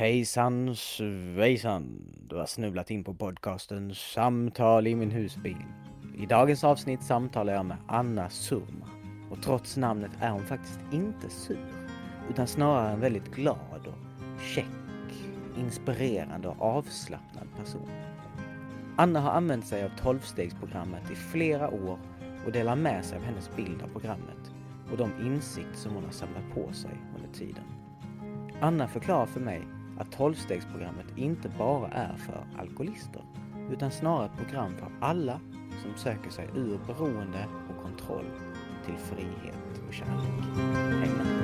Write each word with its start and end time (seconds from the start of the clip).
Hejsan 0.00 0.76
svejsan! 0.76 2.02
Du 2.28 2.36
har 2.36 2.46
snubblat 2.46 2.90
in 2.90 3.04
på 3.04 3.14
podcasten 3.14 3.94
Samtal 3.94 4.86
i 4.86 4.94
min 4.94 5.10
husbil. 5.10 5.64
I 6.18 6.26
dagens 6.26 6.64
avsnitt 6.64 7.02
samtalar 7.02 7.52
jag 7.52 7.66
med 7.66 7.76
Anna 7.86 8.30
Surma. 8.30 8.86
Och 9.30 9.42
trots 9.42 9.76
namnet 9.76 10.10
är 10.20 10.30
hon 10.30 10.46
faktiskt 10.46 10.80
inte 10.92 11.30
sur. 11.30 11.66
Utan 12.30 12.46
snarare 12.46 12.92
en 12.92 13.00
väldigt 13.00 13.34
glad 13.34 13.86
och 13.86 14.42
käck, 14.54 14.64
inspirerande 15.58 16.48
och 16.48 16.62
avslappnad 16.62 17.48
person. 17.56 17.90
Anna 18.96 19.20
har 19.20 19.30
använt 19.30 19.66
sig 19.66 19.84
av 19.84 19.90
tolvstegsprogrammet 20.02 21.10
i 21.10 21.14
flera 21.14 21.70
år 21.70 21.98
och 22.46 22.52
delar 22.52 22.76
med 22.76 23.04
sig 23.04 23.18
av 23.18 23.24
hennes 23.24 23.56
bild 23.56 23.82
av 23.82 23.88
programmet 23.88 24.52
och 24.90 24.96
de 24.96 25.10
insikter 25.26 25.76
som 25.76 25.94
hon 25.94 26.04
har 26.04 26.12
samlat 26.12 26.54
på 26.54 26.72
sig 26.72 26.90
under 27.16 27.38
tiden. 27.38 27.64
Anna 28.60 28.88
förklarar 28.88 29.26
för 29.26 29.40
mig 29.40 29.62
att 30.00 30.12
tolvstegsprogrammet 30.12 31.06
inte 31.16 31.48
bara 31.58 31.88
är 31.88 32.16
för 32.16 32.46
alkoholister 32.58 33.22
utan 33.70 33.90
snarare 33.90 34.26
ett 34.26 34.36
program 34.36 34.76
för 34.76 34.88
alla 35.00 35.40
som 35.82 35.94
söker 35.96 36.30
sig 36.30 36.48
ur 36.54 36.78
beroende 36.86 37.46
och 37.68 37.82
kontroll 37.82 38.30
till 38.86 38.96
frihet 38.96 39.82
och 39.88 39.94
kärlek. 39.94 40.56
Häng 41.00 41.16
med! 41.16 41.40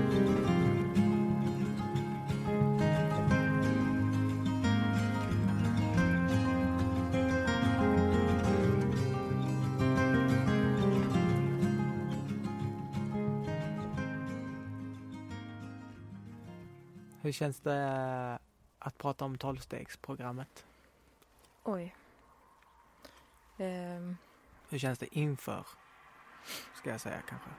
Hur 17.22 17.32
känns 17.32 17.60
det 17.60 18.38
att 18.86 18.98
prata 18.98 19.24
om 19.24 19.38
tolvstegsprogrammet? 19.38 20.66
Oj. 21.64 21.96
Ehm, 23.58 24.16
Hur 24.68 24.78
känns 24.78 24.98
det 24.98 25.18
inför? 25.18 25.66
Ska 26.74 26.90
jag 26.90 27.00
säga 27.00 27.22
kanske. 27.28 27.50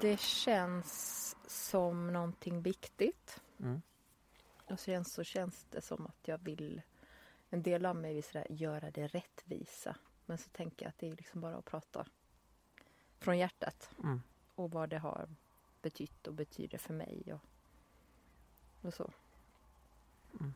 det 0.00 0.20
känns 0.20 1.36
som 1.46 2.12
någonting 2.12 2.62
viktigt. 2.62 3.40
Mm. 3.60 3.82
Och 4.70 4.80
sen 4.80 5.04
så 5.04 5.24
känns 5.24 5.66
det 5.70 5.80
som 5.80 6.06
att 6.06 6.28
jag 6.28 6.38
vill... 6.38 6.82
En 7.50 7.62
del 7.62 7.86
av 7.86 7.96
mig 7.96 8.14
vill 8.14 8.24
sådär, 8.24 8.46
göra 8.50 8.90
det 8.90 9.06
rättvisa. 9.06 9.96
Men 10.26 10.38
så 10.38 10.50
tänker 10.50 10.84
jag 10.84 10.88
att 10.90 10.98
det 10.98 11.08
är 11.08 11.16
liksom 11.16 11.40
bara 11.40 11.56
att 11.56 11.64
prata 11.64 12.06
från 13.18 13.38
hjärtat. 13.38 13.90
Mm. 14.02 14.22
Och 14.54 14.70
vad 14.70 14.88
det 14.88 14.98
har 14.98 15.28
betytt 15.82 16.26
och 16.26 16.34
betyder 16.34 16.78
för 16.78 16.94
mig. 16.94 17.34
Och, 17.34 17.40
och 18.86 18.94
så. 18.94 19.12
Mm. 20.40 20.54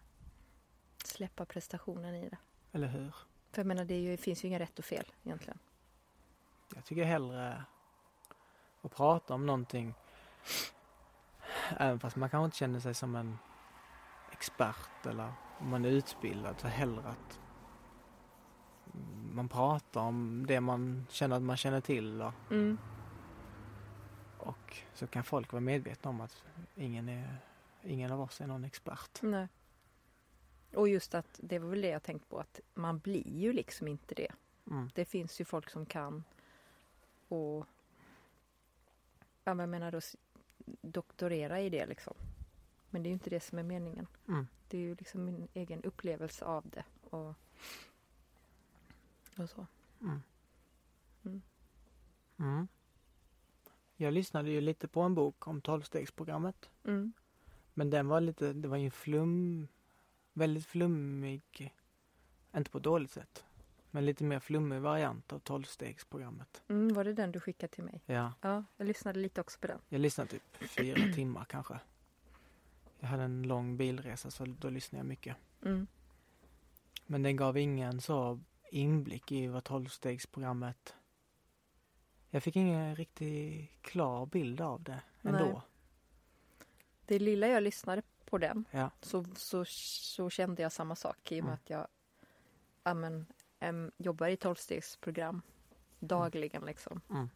Släppa 1.04 1.44
prestationen 1.44 2.14
i 2.14 2.28
det. 2.28 2.38
Eller 2.72 2.86
hur? 2.88 3.14
För 3.52 3.60
jag 3.62 3.66
menar, 3.66 3.84
det, 3.84 4.00
ju, 4.00 4.10
det 4.10 4.16
finns 4.16 4.44
ju 4.44 4.48
inga 4.48 4.58
rätt 4.58 4.78
och 4.78 4.84
fel 4.84 5.12
egentligen. 5.24 5.58
Jag 6.74 6.84
tycker 6.84 7.04
hellre 7.04 7.64
att 8.82 8.94
prata 8.94 9.34
om 9.34 9.46
någonting 9.46 9.94
även 11.76 12.00
fast 12.00 12.16
man 12.16 12.30
kanske 12.30 12.44
inte 12.44 12.56
känner 12.56 12.80
sig 12.80 12.94
som 12.94 13.16
en 13.16 13.38
expert 14.32 15.06
eller 15.06 15.32
om 15.58 15.68
man 15.68 15.84
är 15.84 15.88
utbildad 15.88 16.60
så 16.60 16.66
hellre 16.68 17.08
att 17.08 17.40
man 19.32 19.48
pratar 19.48 20.00
om 20.00 20.44
det 20.48 20.60
man 20.60 21.06
känner 21.10 21.36
att 21.36 21.42
man 21.42 21.56
känner 21.56 21.80
till 21.80 22.22
och, 22.22 22.32
Mm. 22.50 22.78
och 24.38 24.76
så 24.94 25.06
kan 25.06 25.24
folk 25.24 25.52
vara 25.52 25.60
medvetna 25.60 26.10
om 26.10 26.20
att 26.20 26.44
ingen, 26.74 27.08
är, 27.08 27.38
ingen 27.82 28.12
av 28.12 28.20
oss 28.20 28.40
är 28.40 28.46
någon 28.46 28.64
expert. 28.64 29.22
Nej. 29.22 29.48
Och 30.76 30.88
just 30.88 31.14
att 31.14 31.40
det 31.42 31.58
var 31.58 31.68
väl 31.68 31.80
det 31.80 31.88
jag 31.88 32.02
tänkt 32.02 32.28
på 32.28 32.38
att 32.38 32.60
man 32.74 32.98
blir 32.98 33.28
ju 33.28 33.52
liksom 33.52 33.88
inte 33.88 34.14
det. 34.14 34.32
Mm. 34.70 34.90
Det 34.94 35.04
finns 35.04 35.40
ju 35.40 35.44
folk 35.44 35.70
som 35.70 35.86
kan 35.86 36.24
och 37.28 37.66
ja, 39.44 39.54
men 39.54 39.58
jag 39.58 39.68
menar 39.68 39.92
då 39.92 40.00
doktorera 40.82 41.60
i 41.60 41.70
det 41.70 41.86
liksom. 41.86 42.14
Men 42.90 43.02
det 43.02 43.06
är 43.06 43.10
ju 43.10 43.14
inte 43.14 43.30
det 43.30 43.40
som 43.40 43.58
är 43.58 43.62
meningen. 43.62 44.06
Mm. 44.28 44.46
Det 44.68 44.78
är 44.78 44.82
ju 44.82 44.94
liksom 44.94 45.24
min 45.24 45.48
egen 45.54 45.82
upplevelse 45.82 46.44
av 46.44 46.68
det 46.68 46.84
och, 47.10 47.34
och 49.36 49.50
så. 49.50 49.66
Mm. 50.00 50.22
Mm. 51.24 51.42
Mm. 52.38 52.68
Jag 53.96 54.12
lyssnade 54.12 54.50
ju 54.50 54.60
lite 54.60 54.88
på 54.88 55.00
en 55.00 55.14
bok 55.14 55.46
om 55.46 55.60
tolvstegsprogrammet. 55.60 56.70
Mm. 56.84 57.12
Men 57.74 57.90
den 57.90 58.08
var 58.08 58.20
lite, 58.20 58.52
det 58.52 58.68
var 58.68 58.76
ju 58.76 58.84
en 58.84 58.90
flum, 58.90 59.68
väldigt 60.36 60.66
flummig, 60.66 61.74
inte 62.56 62.70
på 62.70 62.78
dåligt 62.78 63.10
sätt, 63.10 63.44
men 63.90 64.06
lite 64.06 64.24
mer 64.24 64.40
flummig 64.40 64.80
variant 64.80 65.32
av 65.32 65.38
tolvstegsprogrammet. 65.38 66.62
Mm, 66.68 66.94
var 66.94 67.04
det 67.04 67.12
den 67.12 67.32
du 67.32 67.40
skickade 67.40 67.72
till 67.72 67.84
mig? 67.84 68.02
Ja, 68.06 68.32
Ja, 68.40 68.64
jag 68.76 68.86
lyssnade 68.86 69.18
lite 69.20 69.40
också 69.40 69.58
på 69.60 69.66
den. 69.66 69.78
jag 69.88 70.00
lyssnade 70.00 70.30
typ 70.30 70.42
fyra 70.70 71.12
timmar 71.14 71.44
kanske. 71.44 71.78
Jag 73.00 73.08
hade 73.08 73.22
en 73.22 73.42
lång 73.42 73.76
bilresa 73.76 74.30
så 74.30 74.44
då 74.44 74.70
lyssnade 74.70 75.00
jag 75.00 75.06
mycket. 75.06 75.36
Mm. 75.64 75.86
Men 77.06 77.22
den 77.22 77.36
gav 77.36 77.56
ingen 77.58 78.00
så 78.00 78.40
inblick 78.70 79.32
i 79.32 79.46
vad 79.46 79.64
tolvstegsprogrammet 79.64 80.94
jag 82.30 82.42
fick 82.42 82.56
ingen 82.56 82.96
riktigt 82.96 83.70
klar 83.82 84.26
bild 84.26 84.60
av 84.60 84.82
det 84.82 85.02
ändå. 85.22 85.44
Nej. 85.44 85.60
Det 87.06 87.18
lilla 87.18 87.46
jag 87.48 87.62
lyssnade 87.62 88.02
på 88.26 88.38
den 88.38 88.64
Ja. 88.70 88.90
så, 89.00 89.24
så, 89.34 89.64
så 89.68 90.30
kände 90.30 90.62
jag 90.62 90.72
samma 90.72 90.96
sak 90.96 91.32
i 91.32 91.40
och 91.40 91.44
med 91.44 91.50
Mm. 91.50 91.54
att 91.54 91.70
jag 91.70 91.86
ja, 92.82 92.94
men, 92.94 93.26
em, 93.58 93.92
jobbar 93.96 94.28
i 94.28 94.36
tolvstegsprogram 94.36 95.42
dagligen. 95.98 96.64
Liksom. 96.64 97.00
Mm. 97.10 97.28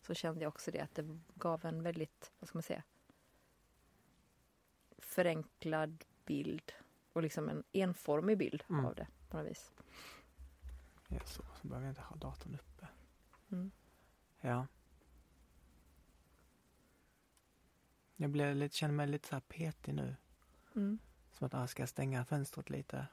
Så 0.00 0.14
kände 0.14 0.40
jag 0.40 0.48
också 0.48 0.70
det 0.70 0.80
att 0.80 0.94
det 0.94 1.18
gav 1.34 1.64
en 1.64 1.82
väldigt, 1.82 2.32
vad 2.38 2.48
ska 2.48 2.56
man 2.58 2.62
säga, 2.62 2.82
förenklad 4.98 6.04
bild 6.26 6.72
och 7.12 7.22
liksom 7.22 7.48
en 7.48 7.64
enformig 7.72 8.38
bild 8.38 8.64
Mm. 8.70 8.84
av 8.84 8.94
det 8.94 9.06
på 9.28 9.36
något 9.36 9.46
vis. 9.50 9.70
Ja, 11.08 11.20
så, 11.24 11.42
så 11.60 11.68
behöver 11.68 11.86
jag 11.86 11.90
inte 11.92 12.00
ha 12.02 12.16
datorn 12.16 12.54
uppe. 12.54 12.88
Mm. 13.52 13.70
Ja. 14.40 14.66
Jag 18.16 18.30
blir 18.30 18.54
lite, 18.54 18.76
känner 18.76 18.94
mig 18.94 19.06
lite 19.06 19.28
så 19.28 19.34
här 19.34 19.40
petig 19.40 19.94
nu. 19.94 20.16
Mm. 20.74 20.98
Som 21.32 21.46
att 21.46 21.52
jag 21.52 21.68
ska 21.68 21.86
stänga 21.86 22.24
fönstret 22.24 22.70
lite. 22.70 23.06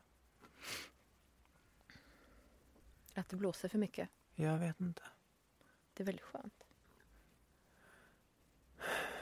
Att 3.14 3.30
det 3.30 3.36
blåser 3.36 3.70
för 3.70 3.78
mycket, 3.78 4.10
Jag 4.36 4.58
vet 4.58 4.80
inte. 4.80 5.02
det 5.94 6.04
är 6.04 6.06
väldigt 6.06 6.26
skönt. 6.26 6.64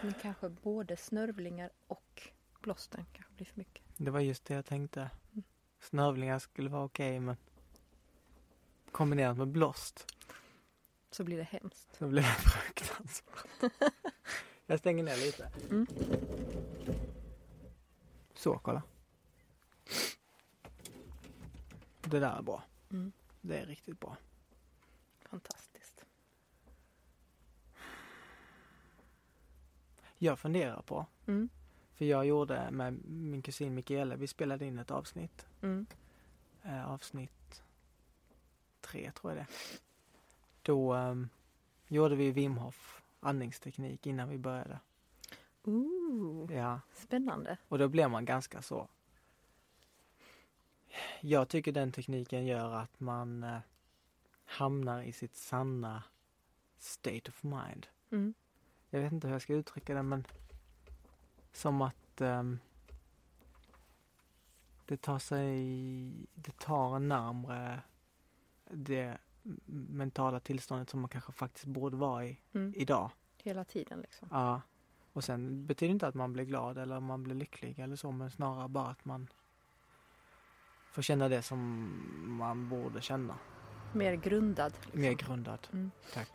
Men 0.01 0.13
kanske 0.13 0.49
både 0.49 0.97
snörvlingar 0.97 1.69
och 1.87 2.27
blåsten 2.61 3.05
kanske 3.13 3.33
blir 3.33 3.45
för 3.45 3.57
mycket. 3.57 3.83
Det 3.97 4.11
var 4.11 4.19
just 4.19 4.45
det 4.45 4.53
jag 4.53 4.65
tänkte. 4.65 5.09
Mm. 5.31 5.43
Snörvlingar 5.79 6.39
skulle 6.39 6.69
vara 6.69 6.83
okej 6.83 7.19
men 7.19 7.37
kombinerat 8.91 9.37
med 9.37 9.47
blåst 9.47 10.13
Så 11.11 11.23
blir 11.23 11.37
det 11.37 11.43
hemskt. 11.43 11.95
så 11.97 12.07
blir 12.07 12.21
det 12.21 12.27
fruktansvärt. 12.49 13.71
jag 14.65 14.79
stänger 14.79 15.03
ner 15.03 15.17
lite. 15.17 15.51
Mm. 15.69 15.87
Så, 18.37 18.59
kolla. 18.59 18.81
Det 22.01 22.19
där 22.19 22.37
är 22.37 22.41
bra. 22.41 22.63
Mm. 22.91 23.11
Det 23.41 23.57
är 23.59 23.65
riktigt 23.65 23.99
bra. 23.99 24.17
Fantastiskt. 25.29 26.05
Jag 30.17 30.39
funderar 30.39 30.81
på, 30.81 31.05
Mm. 31.25 31.49
för 31.95 32.05
jag 32.05 32.25
gjorde 32.25 32.71
med 32.71 32.93
min 33.05 33.41
kusin 33.41 33.75
Mikaela, 33.75 34.15
vi 34.15 34.27
spelade 34.27 34.65
in 34.65 34.79
ett 34.79 34.91
avsnitt. 34.91 35.47
Mm. 35.61 35.85
Eh, 36.63 36.91
avsnitt 36.91 37.63
tre 38.81 39.11
tror 39.11 39.33
jag 39.33 39.45
det 39.45 39.47
Då 40.61 40.93
ehm, 40.93 41.29
gjorde 41.87 42.16
vi 42.16 42.31
Wim 42.31 42.57
Hof 42.57 43.01
andningsteknik 43.19 44.07
innan 44.07 44.29
vi 44.29 44.37
började. 44.37 44.79
Ooh, 45.67 46.53
Ja, 46.53 46.79
spännande. 46.93 47.58
och 47.67 47.78
då 47.78 47.87
blir 47.87 48.08
man 48.08 48.25
ganska 48.25 48.61
så. 48.61 48.87
Jag 51.22 51.49
tycker 51.49 51.72
den 51.72 51.91
tekniken 51.91 52.46
gör 52.46 52.73
att 52.73 52.99
man 52.99 53.43
eh, 53.43 53.58
hamnar 54.46 55.02
i 55.02 55.11
sitt 55.11 55.35
sanna 55.35 56.03
state 56.78 57.29
of 57.31 57.43
mind. 57.43 57.87
Mm. 58.11 58.34
Jag 58.90 59.02
vet 59.02 59.11
inte 59.11 59.28
hur 59.28 59.34
jag 59.35 59.41
ska 59.41 59.53
uttrycka 59.53 59.93
det 59.93 60.03
men 60.03 60.23
som 61.53 61.81
att 61.81 62.22
ehm, 62.22 62.59
det 64.85 64.97
tar 65.02 65.19
sig, 65.19 65.47
det 66.34 66.59
tar 66.59 66.99
närmre 66.99 67.79
det 68.72 69.17
mentala 69.87 70.40
tillståndet 70.40 70.90
som 70.90 70.99
man 70.99 71.09
kanske 71.09 71.31
faktiskt 71.31 71.66
borde 71.66 71.97
vara 71.97 72.25
i 72.25 72.40
Mm. 72.53 72.73
idag. 72.75 73.11
Hela 73.37 73.64
tiden 73.64 74.02
liksom. 74.02 74.28
Ja. 74.31 74.61
Och 75.17 75.23
sen 75.23 75.66
betyder 75.66 75.91
inte 75.91 76.08
att 76.08 76.16
man 76.16 76.34
blir 76.34 76.43
glad 76.43 76.78
eller 76.78 76.99
man 76.99 77.23
blir 77.23 77.35
lycklig 77.35 77.79
eller 77.79 77.96
så, 77.96 78.11
men 78.11 78.31
snarare 78.31 78.67
bara 78.67 78.87
att 78.87 79.05
man 79.05 79.28
får 80.91 81.02
känna 81.02 81.29
det 81.29 81.41
som 81.41 81.90
man 82.37 82.69
borde 82.69 83.02
känna. 83.02 83.35
Mer 83.93 84.16
grundad. 84.16 84.73
Liksom. 84.81 85.02
Mer 85.02 85.14
grundad. 85.14 85.67
Mm. 85.73 85.91
Tack. 86.14 86.29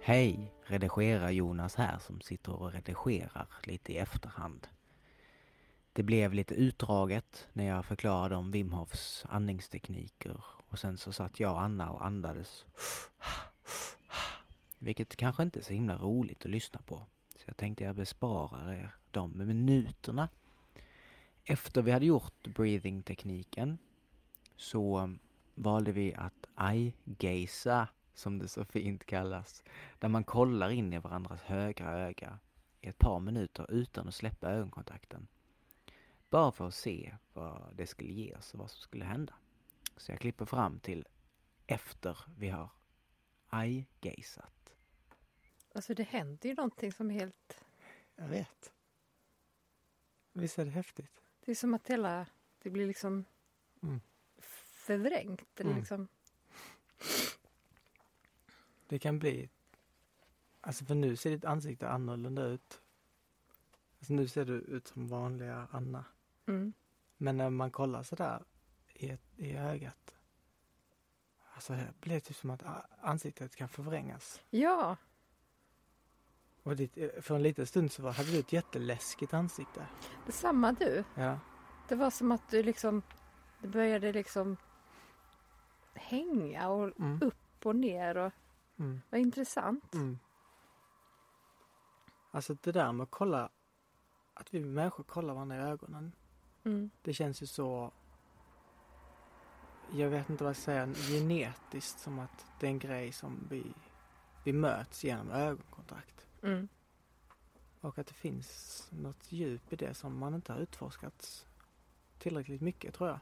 Hej, 0.00 0.52
redigera 0.64 1.30
Jonas 1.30 1.74
här 1.74 1.98
som 1.98 2.20
sitter 2.20 2.52
och 2.52 2.72
redigerar 2.72 3.48
lite 3.62 3.92
i 3.92 3.98
efterhand. 3.98 4.68
Det 5.92 6.02
blev 6.02 6.32
lite 6.34 6.54
utdraget 6.54 7.48
när 7.52 7.64
jag 7.64 7.84
förklarade 7.84 8.36
om 8.36 8.50
Wim 8.50 8.72
Hofs 8.72 9.26
andningstekniker 9.28 10.40
och 10.68 10.78
sen 10.78 10.98
så 10.98 11.12
satt 11.12 11.40
jag 11.40 11.52
och 11.52 11.62
Anna 11.62 11.90
och 11.90 12.06
andades. 12.06 12.64
Vilket 14.78 15.16
kanske 15.16 15.42
inte 15.42 15.58
är 15.58 15.62
så 15.62 15.72
himla 15.72 15.96
roligt 15.96 16.44
att 16.44 16.50
lyssna 16.50 16.80
på. 16.86 17.06
Så 17.36 17.42
jag 17.46 17.56
tänkte 17.56 17.84
jag 17.84 17.96
besparar 17.96 18.72
er 18.72 18.94
de 19.10 19.38
minuterna. 19.38 20.28
Efter 21.44 21.82
vi 21.82 21.90
hade 21.90 22.06
gjort 22.06 22.46
breathing-tekniken 22.46 23.78
så 24.56 25.14
valde 25.54 25.92
vi 25.92 26.14
att 26.14 26.46
eye-gaza, 26.56 27.88
som 28.14 28.38
det 28.38 28.48
så 28.48 28.64
fint 28.64 29.06
kallas. 29.06 29.64
Där 29.98 30.08
man 30.08 30.24
kollar 30.24 30.70
in 30.70 30.92
i 30.92 30.98
varandras 30.98 31.40
högra 31.42 31.92
öga 31.92 32.38
i 32.80 32.88
ett 32.88 32.98
par 32.98 33.20
minuter 33.20 33.66
utan 33.70 34.08
att 34.08 34.14
släppa 34.14 34.50
ögonkontakten. 34.50 35.26
Bara 36.30 36.52
för 36.52 36.68
att 36.68 36.74
se 36.74 37.14
vad 37.32 37.74
det 37.76 37.86
skulle 37.86 38.12
ge 38.12 38.34
oss 38.34 38.54
och 38.54 38.60
vad 38.60 38.70
som 38.70 38.80
skulle 38.80 39.04
hända. 39.04 39.34
Så 39.98 40.12
jag 40.12 40.20
klipper 40.20 40.44
fram 40.44 40.80
till 40.80 41.06
efter 41.66 42.18
vi 42.36 42.48
har 42.48 42.68
eye-gazat. 43.52 44.74
Alltså 45.74 45.94
det 45.94 46.02
händer 46.02 46.48
ju 46.48 46.54
någonting 46.54 46.92
som 46.92 47.10
är 47.10 47.14
helt... 47.14 47.64
Jag 48.16 48.28
vet. 48.28 48.72
Visst 50.32 50.58
är 50.58 50.64
det 50.64 50.70
häftigt? 50.70 51.22
Det 51.44 51.50
är 51.50 51.54
som 51.54 51.74
att 51.74 51.88
hela... 51.88 52.26
Det 52.62 52.70
blir 52.70 52.86
liksom 52.86 53.24
Mm. 53.82 54.00
förvrängt. 54.38 55.60
Eller 55.60 55.70
Mm. 55.70 55.78
liksom, 55.80 56.08
Det 58.88 58.98
kan 58.98 59.18
bli... 59.18 59.48
Alltså 60.60 60.84
för 60.84 60.94
nu 60.94 61.16
ser 61.16 61.30
ditt 61.30 61.44
ansikte 61.44 61.88
annorlunda 61.88 62.42
ut. 62.44 62.80
Alltså 63.98 64.12
nu 64.12 64.28
ser 64.28 64.44
du 64.44 64.52
ut 64.54 64.86
som 64.88 65.08
vanliga 65.08 65.68
Anna. 65.70 66.04
mm. 66.46 66.72
Men 67.16 67.36
när 67.36 67.50
man 67.50 67.70
kollar 67.70 68.02
sådär 68.02 68.44
i, 68.98 69.10
ett, 69.10 69.20
i 69.36 69.56
ögat. 69.56 70.14
Alltså 71.54 71.72
det 71.72 71.92
blir 72.00 72.20
typ 72.20 72.36
som 72.36 72.50
att 72.50 72.62
ansiktet 73.00 73.56
kan 73.56 73.68
förvrängas. 73.68 74.40
Ja, 74.50 74.96
Och 76.62 76.76
ditt, 76.76 76.94
för 77.24 77.34
en 77.34 77.42
liten 77.42 77.66
stund 77.66 77.92
så 77.92 78.02
var, 78.02 78.12
hade 78.12 78.30
du 78.30 78.38
ett 78.38 78.52
jätteläskigt 78.52 79.34
ansikte. 79.34 79.86
detsamma 80.26 80.72
du. 80.72 81.04
Ja. 81.14 81.38
Det 81.88 81.94
var 81.94 82.10
som 82.10 82.32
att 82.32 82.48
du 82.50 82.62
liksom... 82.62 83.02
Det 83.60 83.68
började 83.68 84.12
liksom 84.12 84.56
hänga 85.94 86.68
och 86.68 87.00
Mm. 87.00 87.20
upp 87.22 87.66
och 87.66 87.76
ner. 87.76 88.16
Och, 88.16 88.32
Mm. 88.78 89.00
vad 89.10 89.20
intressant. 89.20 89.94
Mm. 89.94 90.18
Alltså 92.30 92.54
det 92.54 92.72
där 92.72 92.92
med 92.92 93.04
att 93.04 93.10
kolla, 93.10 93.50
att 94.34 94.54
vi 94.54 94.60
människor 94.64 95.04
kollar 95.04 95.34
varandra 95.34 95.56
i 95.56 95.60
ögonen. 95.60 96.12
Mm. 96.64 96.90
Det 97.02 97.12
känns 97.14 97.42
ju 97.42 97.46
så, 97.46 97.92
jag 99.92 100.08
vet 100.10 100.30
inte 100.30 100.44
vad 100.44 100.50
jag 100.50 100.56
säga, 100.56 100.86
genetiskt 100.94 102.00
som 102.00 102.18
att 102.18 102.46
det 102.60 102.66
är 102.66 102.70
en 102.70 102.78
grej 102.78 103.12
som 103.12 103.46
vi, 103.50 103.64
vi 104.44 104.52
möts 104.52 105.04
genom 105.04 105.30
ögonkontakt. 105.30 106.26
Mm. 106.42 106.68
Och 107.80 107.98
att 107.98 108.06
det 108.06 108.14
finns 108.14 108.86
något 108.90 109.32
djup 109.32 109.72
i 109.72 109.76
det 109.76 109.94
som 109.94 110.18
man 110.18 110.34
inte 110.34 110.52
har 110.52 110.60
utforskat 110.60 111.46
tillräckligt 112.18 112.60
mycket 112.60 112.94
tror 112.94 113.08
jag. 113.08 113.18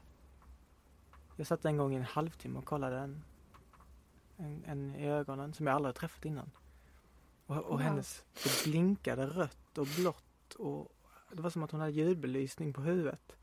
Jag 1.35 1.47
satt 1.47 1.65
en 1.65 1.77
gång 1.77 1.93
i 1.93 1.97
en 1.97 2.03
halvtimme 2.03 2.59
och 2.59 2.65
kollade 2.65 2.97
en, 2.97 3.23
en, 4.37 4.63
en 4.65 4.95
i 4.95 5.07
ögonen 5.07 5.53
som 5.53 5.67
jag 5.67 5.75
aldrig 5.75 5.95
har 5.95 5.99
träffat 5.99 6.25
innan. 6.25 6.51
Och, 7.45 7.55
och 7.55 7.69
Wow. 7.69 7.79
hennes, 7.79 8.23
det 8.43 8.63
blinkade 8.69 9.25
rött 9.27 9.77
och 9.77 9.87
blått 9.87 10.53
och 10.55 10.91
det 11.31 11.41
var 11.41 11.49
som 11.49 11.63
att 11.63 11.71
hon 11.71 11.79
hade 11.79 11.91
ljudbelysning 11.91 12.73
på 12.73 12.81
huvudet. 12.81 13.36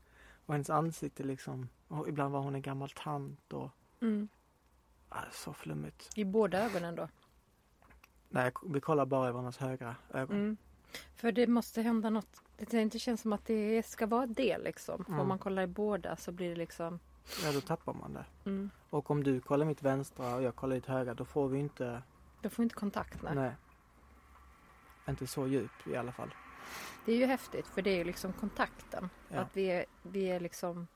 Och 0.45 0.53
hennes 0.53 0.69
ansikte 0.69 1.23
liksom, 1.23 1.69
och 1.87 2.09
ibland 2.09 2.33
var 2.33 2.39
hon 2.41 2.55
en 2.55 2.61
gammal 2.61 2.89
tant 2.89 3.53
och 3.53 3.69
Mm. 4.01 4.27
ah, 5.09 5.21
så 5.31 5.53
flummigt. 5.53 6.09
I 6.15 6.25
båda 6.25 6.63
ögonen 6.65 6.95
då. 6.95 7.07
Nej, 8.29 8.51
vi 8.65 8.81
kollar 8.81 9.05
bara 9.05 9.29
i 9.29 9.31
varandras 9.31 9.57
högra 9.57 9.95
ögon. 10.13 10.37
Mm. 10.37 10.57
För 11.15 11.31
det 11.31 11.47
måste 11.47 11.81
hända 11.81 12.09
något. 12.09 12.41
Det 12.57 12.73
inte 12.73 12.99
känns 12.99 13.21
som 13.21 13.33
att 13.33 13.45
det 13.45 13.85
ska 13.85 14.07
vara 14.07 14.25
det 14.25 14.57
liksom. 14.57 15.05
Mm. 15.07 15.19
om 15.19 15.27
man 15.27 15.39
kollar 15.39 15.63
i 15.63 15.67
båda 15.67 16.15
så 16.15 16.31
blir 16.31 16.49
det 16.49 16.55
liksom... 16.55 16.99
Ja, 17.43 17.51
då 17.51 17.61
tappar 17.61 17.93
man 17.93 18.13
det. 18.13 18.25
Mm. 18.45 18.69
Och 18.89 19.11
om 19.11 19.23
du 19.23 19.41
kollar 19.41 19.65
mitt 19.65 19.83
vänstra 19.83 20.35
och 20.35 20.41
jag 20.41 20.55
kollar 20.55 20.75
ditt 20.75 20.85
högra, 20.85 21.13
då 21.13 21.25
får 21.25 21.47
vi 21.47 21.59
inte, 21.59 22.03
Då 22.41 22.49
får 22.49 22.63
vi 22.63 22.63
inte 22.63 22.75
kontakt. 22.75 23.21
Nej. 23.23 23.35
nej. 23.35 23.51
Inte 25.09 25.27
så 25.27 25.47
djup 25.47 25.87
i 25.87 25.95
alla 25.95 26.11
fall. 26.11 26.33
Det 27.05 27.11
är 27.13 27.17
ju 27.17 27.25
häftigt 27.25 27.67
för 27.67 27.81
det 27.81 27.89
är 27.89 27.97
ju 27.97 28.03
liksom 28.03 28.33
kontakten. 28.33 29.09
Ja. 29.29 29.39
Att 29.39 29.57
vi 29.57 29.65
är, 29.65 29.85
vi 30.03 30.23
är 30.25 30.39
liksom 30.39 30.87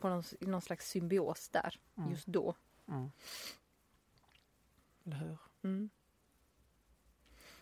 på 0.00 0.08
någon, 0.08 0.22
någon 0.40 0.62
slags 0.62 0.88
symbios 0.90 1.48
där 1.48 1.78
Mm. 1.96 2.10
just 2.10 2.26
då. 2.26 2.54
Mm. 2.88 3.10
Eller 5.04 5.16
hur? 5.16 5.38
Mm. 5.62 5.90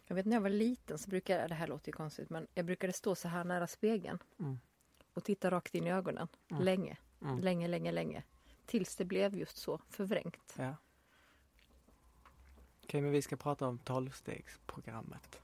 Jag 0.06 0.14
vet 0.16 0.26
när 0.26 0.36
jag 0.36 0.40
var 0.40 0.50
liten 0.50 0.98
så 0.98 1.10
brukade 1.10 1.40
jag, 1.40 1.48
det 1.50 1.54
här 1.54 1.66
låter 1.66 1.88
ju 1.88 1.92
konstigt, 1.92 2.30
men 2.30 2.46
jag 2.54 2.64
brukade 2.64 2.92
stå 2.92 3.14
så 3.14 3.28
här 3.28 3.44
nära 3.44 3.66
spegeln 3.66 4.18
Mm. 4.38 4.58
och 5.14 5.24
titta 5.24 5.50
rakt 5.50 5.74
in 5.74 5.86
i 5.86 5.90
ögonen. 5.92 6.28
Mm. 6.50 6.62
Länge, 6.62 6.96
Mm. 7.22 7.38
länge, 7.38 7.68
länge, 7.68 7.92
länge. 7.92 8.22
Tills 8.66 8.96
det 8.96 9.04
blev 9.04 9.36
just 9.36 9.56
så 9.56 9.80
förvrängt. 9.90 10.54
Ja. 10.58 10.74
Okej, 12.84 13.00
men 13.00 13.10
vi 13.10 13.22
ska 13.22 13.36
prata 13.36 13.66
om 13.66 13.78
tolvstegsprogrammet. 13.78 15.42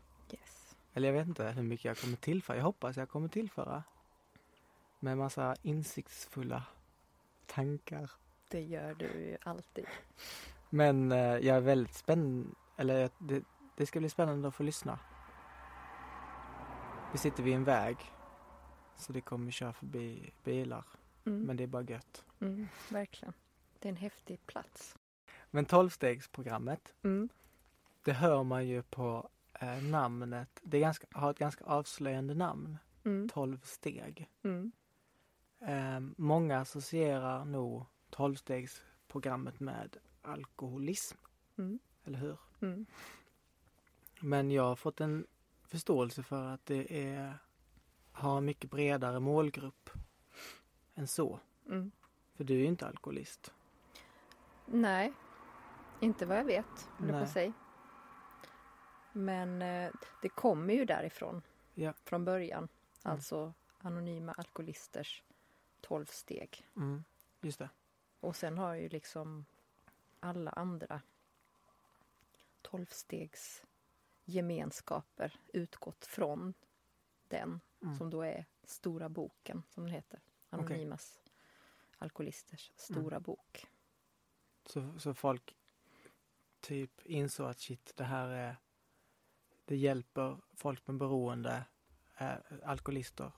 Eller 0.95 1.09
jag 1.09 1.15
vet 1.15 1.29
inte 1.29 1.45
hur 1.45 1.63
mycket 1.63 1.85
jag 1.85 1.99
kommer 1.99 2.17
tillföra. 2.17 2.57
Jag 2.57 2.65
hoppas 2.65 2.97
jag 2.97 3.09
kommer 3.09 3.29
tillföra. 3.29 3.83
Med 5.01 5.19
massa 5.19 5.57
insiktsfulla 5.63 6.63
tankar. 7.47 8.11
Det 8.49 8.61
gör 8.63 8.95
du 8.95 9.07
ju 9.07 9.37
alltid. 9.43 9.87
Men 10.71 11.13
eh, 11.13 11.19
jag 11.19 11.57
är 11.57 11.61
väldigt 11.61 11.95
spänd... 11.95 12.55
Eller 12.77 13.01
jag- 13.01 13.11
det, 13.19 13.45
det 13.77 13.87
ska 13.87 13.99
bli 14.01 14.09
spännande 14.09 14.49
att 14.49 14.55
få 14.55 14.63
lyssna. 14.63 14.99
Vi 17.13 17.19
sitter 17.19 17.43
vid 17.43 17.55
en 17.55 17.65
väg. 17.65 17.97
Så 18.97 19.13
det 19.13 19.21
kommer 19.21 19.51
köra 19.51 19.73
förbi 19.73 20.33
bilar. 20.45 20.85
Mm. 21.27 21.43
Men 21.43 21.57
det 21.57 21.63
är 21.63 21.67
bara 21.67 21.83
gött. 21.83 22.25
Mm, 22.41 22.69
verkligen. 22.89 23.35
Det 23.79 23.89
är 23.89 23.91
en 23.91 23.97
häftig 23.97 24.47
plats. 24.47 24.97
Men 25.51 25.65
tolvstegsprogrammet. 25.65 26.93
Mm. 27.03 27.29
Det 28.03 28.13
hör 28.13 28.43
man 28.43 28.67
ju 28.67 28.83
på 28.83 29.29
eh, 29.61 29.83
namnet. 29.83 30.61
Det 30.63 30.81
ganska, 30.81 31.07
har 31.13 31.31
ett 31.31 31.39
ganska 31.39 31.65
avslöjande 31.65 32.35
namn. 32.35 32.79
Mm. 33.05 33.29
12 33.29 33.61
steg. 33.63 34.31
Mm. 34.43 34.73
Eh, 35.61 36.01
många 36.17 36.59
associerar 36.59 37.45
nog 37.45 37.85
tolvstegsprogrammet 38.11 39.61
med 39.61 39.97
alkoholism. 40.23 41.17
Mm. 41.59 41.79
Eller 42.05 42.19
hur? 42.19 42.39
Mm. 42.61 42.87
Men 44.21 44.51
jag 44.51 44.63
har 44.63 44.77
fått 44.77 45.01
en 45.01 45.27
förståelse 45.63 46.23
för 46.23 46.47
att 46.47 46.67
det 46.67 47.09
är, 47.09 47.39
har 48.13 48.39
en 48.39 48.45
mycket 48.45 48.71
bredare 48.71 49.21
målgrupp 49.21 49.91
än 50.95 51.07
så. 51.07 51.41
Mm. 51.67 51.91
För 52.35 52.45
du 52.45 52.55
är 52.55 52.59
ju 52.59 52.67
inte 52.67 52.87
alkoholist. 52.87 53.53
Nej, 54.67 55.13
inte 56.01 56.27
vad 56.27 56.39
jag 56.39 56.45
vet, 56.45 56.89
på 56.99 57.05
Nej. 57.05 57.53
Men 59.17 59.63
eh, 59.63 59.93
det 60.23 60.29
kommer 60.29 60.75
ju 60.75 60.85
därifrån 60.85 61.43
Ja. 61.75 61.93
från 62.05 62.25
början. 62.25 62.59
Mm. 62.59 62.69
Alltså 63.03 63.55
anonyma 63.79 64.33
alkoholisters 64.33 65.23
12 65.81 66.07
steg. 66.07 66.69
Mm, 66.77 67.05
just 67.41 67.59
det. 67.59 67.69
Och 68.21 68.37
sen 68.37 68.59
har 68.59 68.75
ju 68.75 68.89
liksom 68.89 69.45
alla 70.21 70.51
andra 70.51 71.03
12 72.63 72.87
stegs 72.87 73.63
gemenskaper 74.25 75.41
utgått 75.53 76.05
från 76.07 76.55
den 77.29 77.61
Mm. 77.83 77.99
som 77.99 78.11
då 78.11 78.23
är 78.23 78.45
Stora 78.63 79.09
boken 79.09 79.63
som 79.71 79.85
den 79.85 79.93
heter. 79.93 80.21
Anonymas 80.51 81.21
alkoholisters 81.99 82.73
stora 82.77 83.21
bok. 83.21 83.67
Så, 84.67 84.99
så 84.99 85.15
folk 85.15 85.57
typ 86.61 87.07
insåg 87.07 87.47
att 87.51 87.59
shit, 87.61 87.93
det 87.97 88.05
här 88.05 88.29
är 88.29 88.57
det 89.65 89.77
hjälper 89.77 90.39
folk 90.55 90.87
med 90.87 90.97
beroende, 90.97 91.65
eh, 92.19 92.35
alkoholister 92.65 93.33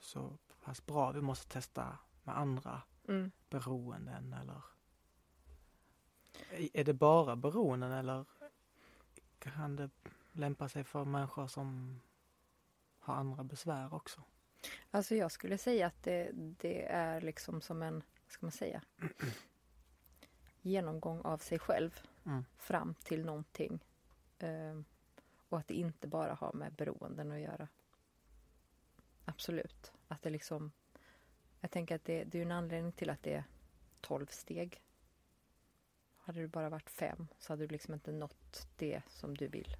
så 0.00 0.38
pass 0.64 0.86
bra. 0.86 1.10
Vi 1.12 1.20
måste 1.20 1.48
testa 1.52 1.98
med 2.22 2.38
andra 2.38 2.82
Mm. 3.08 3.30
beroenden 3.50 4.32
eller 4.32 4.62
Är 6.72 6.84
det 6.84 6.92
bara 6.94 7.36
beroenden 7.36 7.92
eller 7.92 8.24
kan 9.38 9.76
det 9.76 9.90
lämpa 10.32 10.68
sig 10.68 10.84
för 10.84 11.04
människor 11.04 11.46
som 11.46 12.00
har 12.98 13.14
andra 13.14 13.44
besvär 13.44 13.94
också? 13.94 14.22
Alltså 14.90 15.14
jag 15.14 15.32
skulle 15.32 15.58
säga 15.58 15.86
att 15.86 16.02
det, 16.02 16.30
det 16.34 16.82
är 16.86 17.20
liksom 17.20 17.60
som 17.60 17.82
en, 17.82 17.94
vad 17.94 18.32
ska 18.32 18.46
man 18.46 18.52
säga, 18.52 18.82
genomgång 20.62 21.20
av 21.20 21.38
sig 21.38 21.58
själv 21.58 22.00
Mm. 22.26 22.44
fram 22.56 22.94
till 22.94 23.24
någonting. 23.24 23.84
Eh, 24.38 24.80
och 25.50 25.58
att 25.58 25.68
det 25.68 25.74
inte 25.74 26.06
bara 26.08 26.34
har 26.34 26.52
med 26.52 26.72
beroenden 26.72 27.32
att 27.32 27.40
göra. 27.40 27.68
Absolut. 29.24 29.92
Att 30.08 30.22
det 30.22 30.30
liksom, 30.30 30.72
jag 31.60 31.70
tänker 31.70 31.94
att 31.94 32.04
det, 32.04 32.24
det 32.24 32.38
är 32.38 32.42
en 32.42 32.52
anledning 32.52 32.92
till 32.92 33.10
att 33.10 33.22
det 33.22 33.34
är 33.34 33.44
12 34.00 34.26
steg. 34.26 34.82
Hade 36.16 36.40
det 36.40 36.48
bara 36.48 36.68
varit 36.68 36.90
fem 36.90 37.26
så 37.38 37.52
hade 37.52 37.66
du 37.66 37.72
liksom 37.72 37.94
inte 37.94 38.12
nått 38.12 38.68
det 38.76 39.02
som 39.08 39.36
du 39.36 39.48
vill 39.48 39.76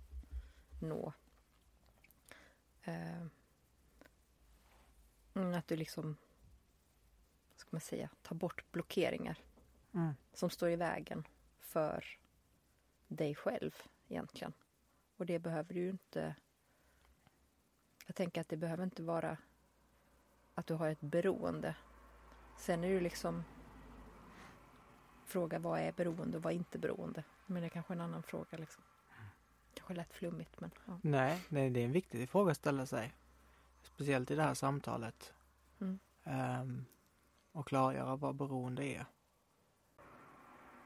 nå. 0.80 1.12
Eh, 2.82 3.26
mm, 5.34 5.54
att 5.54 5.68
du 5.68 5.76
liksom, 5.76 6.16
vad 7.50 7.58
ska 7.58 7.68
man 7.70 7.80
säga, 7.80 8.10
tar 8.22 8.36
bort 8.36 8.64
blockeringar 8.72 9.38
Mm. 9.94 10.14
som 10.32 10.50
står 10.50 10.70
i 10.70 10.76
vägen 10.76 11.26
för 11.58 12.04
dig 13.08 13.34
själv 13.34 13.76
egentligen. 14.08 14.52
Och 15.20 15.26
det 15.26 15.38
behöver 15.38 15.74
du 15.74 15.80
ju 15.80 15.90
inte... 15.90 16.34
Jag 18.06 18.16
tänker 18.16 18.40
att 18.40 18.48
det 18.48 18.56
behöver 18.56 18.84
inte 18.84 19.02
vara 19.02 19.36
att 20.54 20.66
du 20.66 20.74
har 20.74 20.88
ett 20.88 21.00
beroende. 21.00 21.76
Sen 22.58 22.84
är 22.84 22.88
det 22.88 22.94
ju 22.94 23.00
liksom 23.00 23.44
fråga 25.24 25.58
vad 25.58 25.80
är 25.80 25.92
beroende 25.92 26.36
och 26.36 26.42
vad 26.42 26.52
är 26.52 26.56
inte 26.56 26.78
beroende. 26.78 27.24
Men 27.46 27.62
det 27.62 27.66
är 27.66 27.70
kanske 27.70 27.94
en 27.94 28.00
annan 28.00 28.22
fråga 28.22 28.58
liksom. 28.58 28.82
Kanske 29.74 29.94
lätt 29.94 30.12
flummigt 30.12 30.60
men 30.60 30.70
ja. 30.86 30.98
Nej, 31.02 31.40
nej, 31.48 31.70
det 31.70 31.80
är 31.80 31.84
en 31.84 31.92
viktig 31.92 32.28
fråga 32.28 32.50
att 32.50 32.56
ställa 32.56 32.86
sig. 32.86 33.12
Speciellt 33.82 34.30
i 34.30 34.34
det 34.34 34.42
här 34.42 34.54
samtalet. 34.54 35.34
Mm. 35.80 35.98
Ehm, 36.24 36.84
och 37.52 37.66
klargöra 37.66 38.16
vad 38.16 38.34
beroende 38.34 38.84
är. 38.84 39.04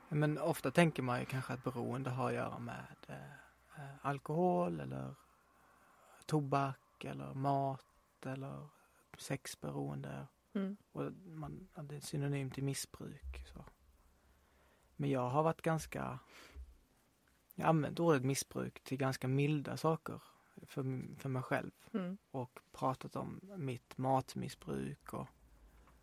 Men 0.09 0.39
ofta 0.39 0.71
tänker 0.71 1.03
man 1.03 1.21
ju 1.21 1.27
kanske 1.27 1.53
att 1.53 1.65
beroende 1.65 2.11
har 2.11 2.29
att 2.29 2.35
göra 2.35 2.59
med 2.59 2.97
eh, 3.09 3.44
alkohol 4.03 4.81
eller 4.81 5.15
tobak 6.27 7.05
eller 7.05 7.35
mat 7.35 7.87
eller 8.27 8.69
sexberoende. 9.19 10.27
Mm. 10.53 10.77
Och 10.93 11.13
man, 11.13 11.69
det 11.83 11.97
är 11.97 12.01
synonymt 12.01 12.55
till 12.55 12.65
missbruk. 12.65 13.47
Så. 13.47 13.65
Men 14.97 15.11
jag 15.11 15.29
har 15.29 15.43
varit 15.43 15.63
ganska... 15.63 16.19
Jag 17.55 17.65
har 17.65 17.69
använt 17.69 18.01
ordet 18.01 18.25
missbruk 18.25 18.85
till 18.85 18.99
ganska 18.99 19.29
milda 19.29 19.77
saker 19.77 20.23
för, 20.63 20.83
för 21.19 21.29
mig 21.29 21.43
själv. 21.43 21.71
Mm. 21.93 22.19
Och 22.31 22.59
pratat 22.73 23.17
om 23.17 23.41
mitt 23.57 23.99
matmissbruk 23.99 25.13
och 25.13 25.29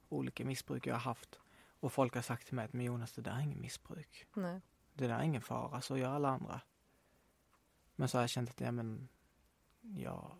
olika 0.10 0.46
missbruk 0.46 0.88
jag 0.88 0.96
har 0.96 1.02
haft. 1.02 1.40
Och 1.80 1.94
folk 1.94 2.16
har 2.16 2.22
sagt 2.22 2.48
till 2.48 2.56
mig 2.56 2.66
att 2.66 2.74
men 2.74 2.86
Jonas, 2.86 3.14
det 3.14 3.22
där 3.22 3.32
är 3.32 3.40
ingen 3.40 3.62
missbruk. 3.62 4.28
Nej. 4.34 4.62
Det 4.94 5.08
där 5.08 5.20
är 5.20 5.24
ingen 5.24 5.42
fara, 5.42 5.82
så 5.82 5.98
gör 5.98 6.10
alla 6.10 6.30
andra. 6.30 6.62
Men 8.02 8.08
så 8.10 8.18
har 8.18 8.24
jag 8.24 8.30
känt 8.30 8.50
att, 8.50 8.62
ja 8.62 8.72
men, 8.72 9.08
ja, 9.82 10.32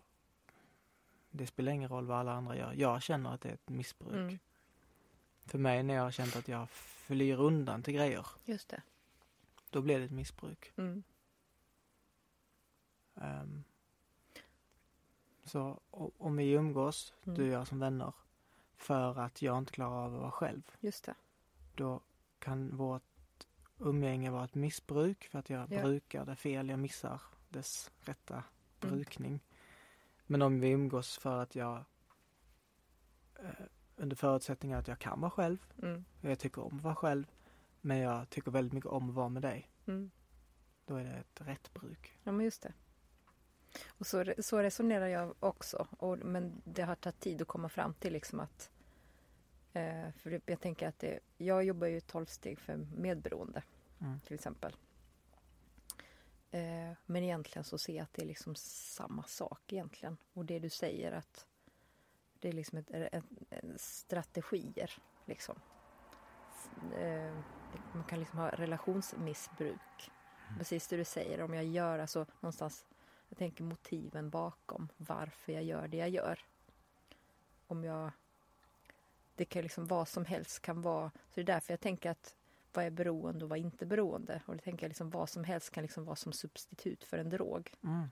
det 1.30 1.46
spelar 1.46 1.72
ingen 1.72 1.88
roll 1.88 2.06
vad 2.06 2.18
alla 2.18 2.32
andra 2.32 2.56
gör. 2.56 2.72
Jag 2.72 3.02
känner 3.02 3.34
att 3.34 3.40
det 3.40 3.48
är 3.48 3.54
ett 3.54 3.68
missbruk. 3.68 4.14
Mm. 4.14 4.38
För 5.46 5.58
mig 5.58 5.82
när 5.82 5.94
jag 5.94 6.02
har 6.02 6.10
känt 6.10 6.36
att 6.36 6.48
jag 6.48 6.70
flyr 6.70 7.40
undan 7.40 7.82
till 7.82 7.94
grejer, 7.94 8.26
Just 8.44 8.68
det. 8.68 8.82
då 9.70 9.80
blir 9.82 9.98
det 9.98 10.04
ett 10.04 10.10
missbruk. 10.10 10.72
Mm. 10.76 11.02
Ehm, 13.14 13.64
så 15.44 15.80
om 16.18 16.36
vi 16.36 16.50
umgås, 16.50 17.14
Mm. 17.24 17.36
du 17.38 17.42
och 17.42 17.48
jag 17.54 17.66
som 17.68 17.78
vänner, 17.78 18.12
för 18.76 19.18
att 19.18 19.42
jag 19.42 19.58
inte 19.58 19.72
klarar 19.72 20.04
av 20.06 20.14
att 20.14 20.20
vara 20.20 20.30
själv, 20.30 20.62
Just 20.80 21.04
det. 21.04 21.14
då 21.74 22.00
kan 22.38 22.76
vårt 22.76 23.02
umgänge 23.78 24.30
vara 24.30 24.44
ett 24.44 24.54
missbruk 24.54 25.24
för 25.28 25.38
att 25.38 25.50
jag 25.50 25.72
Ja. 25.72 25.82
brukar 25.82 26.24
det 26.24 26.36
fel, 26.36 26.68
jag 26.68 26.78
missar 26.78 27.20
dess 27.52 27.90
rätta 28.00 28.34
Mm. 28.34 28.94
brukning. 28.96 29.40
Men 30.26 30.42
om 30.42 30.60
vi 30.60 30.68
umgås 30.70 31.18
för 31.18 31.42
att 31.42 31.54
jag 31.54 31.84
eh, 33.38 33.50
under 33.96 34.16
förutsättning 34.16 34.72
att 34.72 34.88
jag 34.88 34.98
kan 34.98 35.20
vara 35.20 35.30
själv, 35.30 35.66
Mm. 35.82 36.04
och 36.22 36.30
jag 36.30 36.38
tycker 36.38 36.62
om 36.64 36.76
att 36.76 36.82
vara 36.82 36.94
själv, 36.94 37.30
men 37.80 37.98
jag 37.98 38.30
tycker 38.30 38.50
väldigt 38.50 38.72
mycket 38.72 38.90
om 38.90 39.08
att 39.08 39.14
vara 39.14 39.28
med 39.28 39.42
dig, 39.42 39.70
Mm. 39.86 40.10
då 40.86 40.96
är 40.96 41.04
det 41.04 41.10
ett 41.10 41.40
rätt 41.40 41.74
bruk. 41.74 42.18
Ja, 42.22 42.32
men 42.32 42.44
just 42.44 42.62
det. 42.62 42.72
Och 43.88 44.06
så, 44.06 44.34
så 44.38 44.58
resonerar 44.62 45.06
jag 45.06 45.34
också. 45.40 45.88
Och, 45.90 46.18
men 46.18 46.62
det 46.64 46.82
har 46.82 46.94
tagit 46.94 47.20
tid 47.20 47.42
att 47.42 47.48
komma 47.48 47.68
fram 47.68 47.94
till 47.94 48.12
liksom 48.12 48.40
att... 48.40 48.70
Eh, 49.72 50.10
för 50.12 50.40
jag 50.46 50.60
tänker 50.60 50.88
att 50.88 50.98
det, 50.98 51.18
jag 51.38 51.64
jobbar 51.64 51.86
ju 51.86 52.00
12 52.00 52.26
steg 52.26 52.60
för 52.60 52.76
medberoende 52.76 53.62
Mm. 54.00 54.20
till 54.20 54.34
exempel. 54.34 54.76
Eh, 56.52 56.92
men 57.06 57.22
egentligen 57.22 57.64
så 57.64 57.78
ser 57.78 57.92
jag 57.96 58.02
att 58.02 58.12
det 58.12 58.22
är 58.22 58.26
liksom 58.26 58.54
samma 58.54 59.22
sak 59.22 59.72
egentligen. 59.72 60.16
Och 60.32 60.44
det 60.44 60.58
du 60.58 60.68
säger 60.68 61.12
att 61.12 61.46
det 62.40 62.48
är 62.48 62.52
liksom 62.52 62.78
ett, 62.78 62.90
ett, 62.90 63.24
ett 63.50 63.80
strategier 63.80 64.92
liksom. 65.24 65.60
Eh, 66.96 67.34
man 67.92 68.04
kan 68.04 68.18
liksom 68.18 68.38
ha 68.38 68.50
relationsmissbruk. 68.50 70.10
Precis 70.58 70.88
det 70.88 70.96
du 70.96 71.04
säger, 71.04 71.40
om 71.40 71.54
jag 71.54 71.64
gör 71.64 71.98
alltså 71.98 72.26
någonstans, 72.40 72.86
jag 73.28 73.38
tänker 73.38 73.64
motiven 73.64 74.30
bakom 74.30 74.88
varför 74.96 75.52
jag 75.52 75.64
gör 75.64 75.88
det 75.88 75.96
jag 75.96 76.08
gör. 76.08 76.38
Om 77.66 77.84
jag, 77.84 78.10
det 79.34 79.44
kan 79.44 79.62
liksom 79.62 79.86
vad 79.86 80.08
som 80.08 80.24
helst 80.24 80.62
kan 80.62 80.82
vara, 80.82 81.10
så 81.10 81.34
det 81.34 81.40
är 81.40 81.44
därför 81.44 81.72
jag 81.72 81.80
tänker 81.80 82.10
att 82.10 82.36
vad 82.72 82.84
är 82.84 82.90
beroende 82.90 83.44
och 83.44 83.48
vad 83.48 83.58
är 83.58 83.62
inte 83.62 83.86
beroende? 83.86 84.42
Och 84.46 84.56
det 84.56 84.62
tänker 84.62 84.84
jag 84.84 84.90
liksom 84.90 85.10
vad 85.10 85.28
som 85.28 85.44
helst 85.44 85.70
kan 85.70 85.82
liksom 85.82 86.04
vara 86.04 86.16
som 86.16 86.32
substitut 86.32 87.04
för 87.04 87.18
en 87.18 87.30
drog. 87.30 87.74
Mm. 87.82 88.08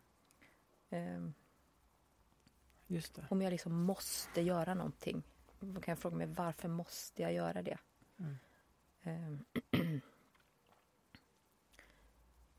Det. 0.88 1.32
om 3.28 3.42
jag 3.42 3.50
liksom 3.50 3.82
måste 3.82 4.40
göra 4.40 4.74
någonting, 4.74 5.22
då 5.60 5.80
kan 5.80 5.92
jag 5.92 5.98
fråga 5.98 6.16
mig 6.16 6.26
varför 6.26 6.68
måste 6.68 7.22
jag 7.22 7.32
göra 7.32 7.62
det? 7.62 7.78
Mm. 8.18 8.36
Ehm. 9.02 9.44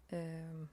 Ehm. 0.10 0.68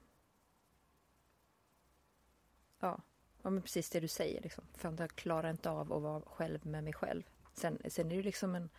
Ja. 2.81 3.03
ja, 3.43 3.51
men 3.51 3.63
precis 3.63 3.91
det 3.91 4.01
du 4.01 4.09
säger. 4.09 4.41
Liksom. 4.41 4.65
För 4.75 4.95
jag 4.99 5.11
klarar 5.11 5.51
inte 5.51 5.71
av 5.71 5.93
att 5.93 6.03
vara 6.03 6.21
själv 6.21 6.67
med 6.67 6.85
mig 6.85 6.93
själv. 6.93 7.23
Sen, 7.53 7.79
sen 7.89 8.13
är 8.13 8.17
det 8.17 8.23
liksom 8.23 8.55
en... 8.55 8.71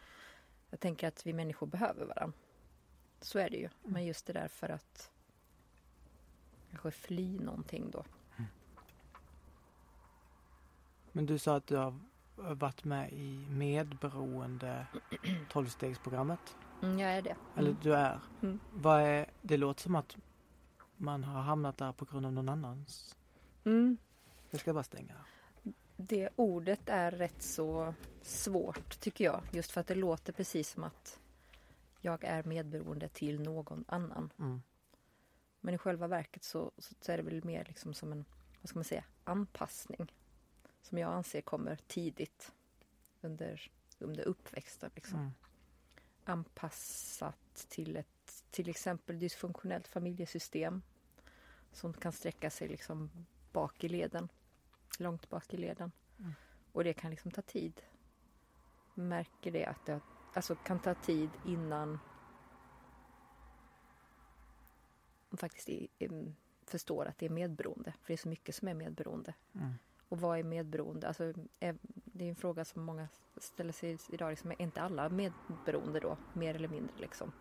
Jag 0.70 0.80
tänker 0.80 1.08
att 1.08 1.26
vi 1.28 1.34
människor 1.34 1.68
behöver 1.68 2.06
varandra. 2.06 2.38
Så 3.22 3.40
är 3.40 3.50
det 3.50 3.58
ju. 3.58 3.70
Men 3.84 4.06
just 4.06 4.26
det 4.26 4.34
där 4.34 4.48
för 4.48 4.70
att 4.70 5.12
kanske 6.70 6.92
fly 6.92 7.40
någonting 7.40 7.92
då. 7.92 8.04
Men 11.12 11.26
du 11.26 11.38
sa 11.40 11.56
att 11.56 11.68
du 11.68 11.76
har 11.76 11.94
varit 12.36 12.84
med 12.84 13.14
i 13.14 13.46
medberoende 13.50 14.88
12-stegsprogrammet. 15.52 16.56
Mm, 16.82 17.00
jag 17.00 17.12
är 17.12 17.22
det. 17.22 17.36
Eller 17.56 17.70
Mm. 17.70 17.82
du 17.84 17.96
är. 17.96 18.20
Mm. 18.42 18.60
Vad 18.74 19.02
är. 19.02 19.26
Det 19.42 19.58
låter 19.58 19.82
som 19.82 19.96
att 19.96 20.18
man 20.98 21.24
har 21.24 21.42
hamnat 21.42 21.78
där 21.78 21.92
på 21.92 22.06
grund 22.06 22.26
av 22.26 22.34
någon 22.34 22.50
annans. 22.50 23.16
Mm. 23.64 23.98
Jag 24.50 24.62
ska 24.62 24.74
bara 24.74 24.84
stänga. 24.84 25.16
Det 26.02 26.30
ordet 26.36 26.90
är 26.90 27.12
rätt 27.12 27.42
så 27.42 27.94
svårt 28.22 29.00
tycker 29.00 29.26
jag. 29.26 29.44
Just 29.52 29.72
för 29.72 29.82
att 29.82 29.88
det 29.88 29.96
låter 29.96 30.34
precis 30.34 30.70
som 30.70 30.84
att 30.84 31.20
jag 32.02 32.24
är 32.24 32.44
medberoende 32.44 33.08
till 33.08 33.42
någon 33.42 33.86
annan. 33.88 34.34
Mm. 34.40 34.62
Men 35.60 35.74
i 35.74 35.78
själva 35.78 36.08
verket 36.08 36.44
så, 36.44 36.72
så, 36.78 37.12
är 37.12 37.18
det 37.18 37.24
väl 37.24 37.44
mer 37.44 37.66
liksom 37.68 37.94
som 37.94 38.12
en, 38.12 38.26
vad 38.62 38.70
ska 38.70 38.80
man 38.80 38.84
säga, 38.84 39.04
anpassning. 39.24 40.14
Som 40.82 40.98
jag 40.98 41.14
anser 41.14 41.42
kommer 41.42 41.80
tidigt 41.88 42.52
under, 43.22 43.72
under 44.00 44.24
uppväxten. 44.24 44.92
Liksom. 44.96 45.20
Mm. 45.20 45.32
Anpassat 46.24 47.66
till 47.70 47.98
ett 47.98 48.44
till 48.52 48.70
exempel 48.70 49.20
dysfunktionellt 49.20 49.88
familjesystem. 49.88 50.82
Som 51.72 51.94
kan 51.94 52.12
sträcka 52.12 52.50
sig 52.50 52.68
liksom 52.68 53.10
bak 53.52 53.84
i 53.84 53.90
leden. 53.90 54.30
Långt 54.98 55.30
bak 55.30 55.54
i 55.54 55.58
leden. 55.58 55.92
Mm. 56.20 56.34
Och 56.72 56.84
det 56.84 56.94
kan 56.94 57.12
liksom 57.12 57.32
ta 57.32 57.42
tid. 57.42 57.82
Märker 58.94 59.52
det 59.52 59.66
att 59.66 59.86
det 59.86 60.02
alltså 60.34 60.56
kan 60.56 60.80
ta 60.80 60.94
tid 60.94 61.30
innan 61.46 62.00
man 65.30 65.38
faktiskt 65.38 65.70
i- 65.70 65.88
em, 66.00 66.36
förstår 66.66 67.06
att 67.06 67.18
det 67.18 67.26
är 67.26 67.30
medberoende. 67.30 67.92
För 67.92 68.08
det 68.08 68.14
är 68.14 68.18
så 68.18 68.30
mycket 68.30 68.56
som 68.56 68.68
är 68.68 68.74
medberoende. 68.74 69.34
Mm. 69.54 69.74
Och 70.10 70.20
vad 70.22 70.40
är 70.40 70.44
medberoende? 70.44 71.08
Alltså, 71.08 71.24
är, 71.60 71.78
det 72.06 72.26
är 72.26 72.30
en 72.30 72.36
fråga 72.36 72.66
som 72.66 72.84
många 72.84 73.08
ställer 73.38 73.74
sig 73.74 73.98
idag. 74.10 74.30
Liksom, 74.30 74.52
är 74.52 74.62
inte 74.62 74.82
alla 74.82 75.10
medberoende 75.10 76.00
då? 76.00 76.18
Mer 76.34 76.56
eller 76.56 76.68
mindre 76.68 76.96
liksom. 76.98 77.32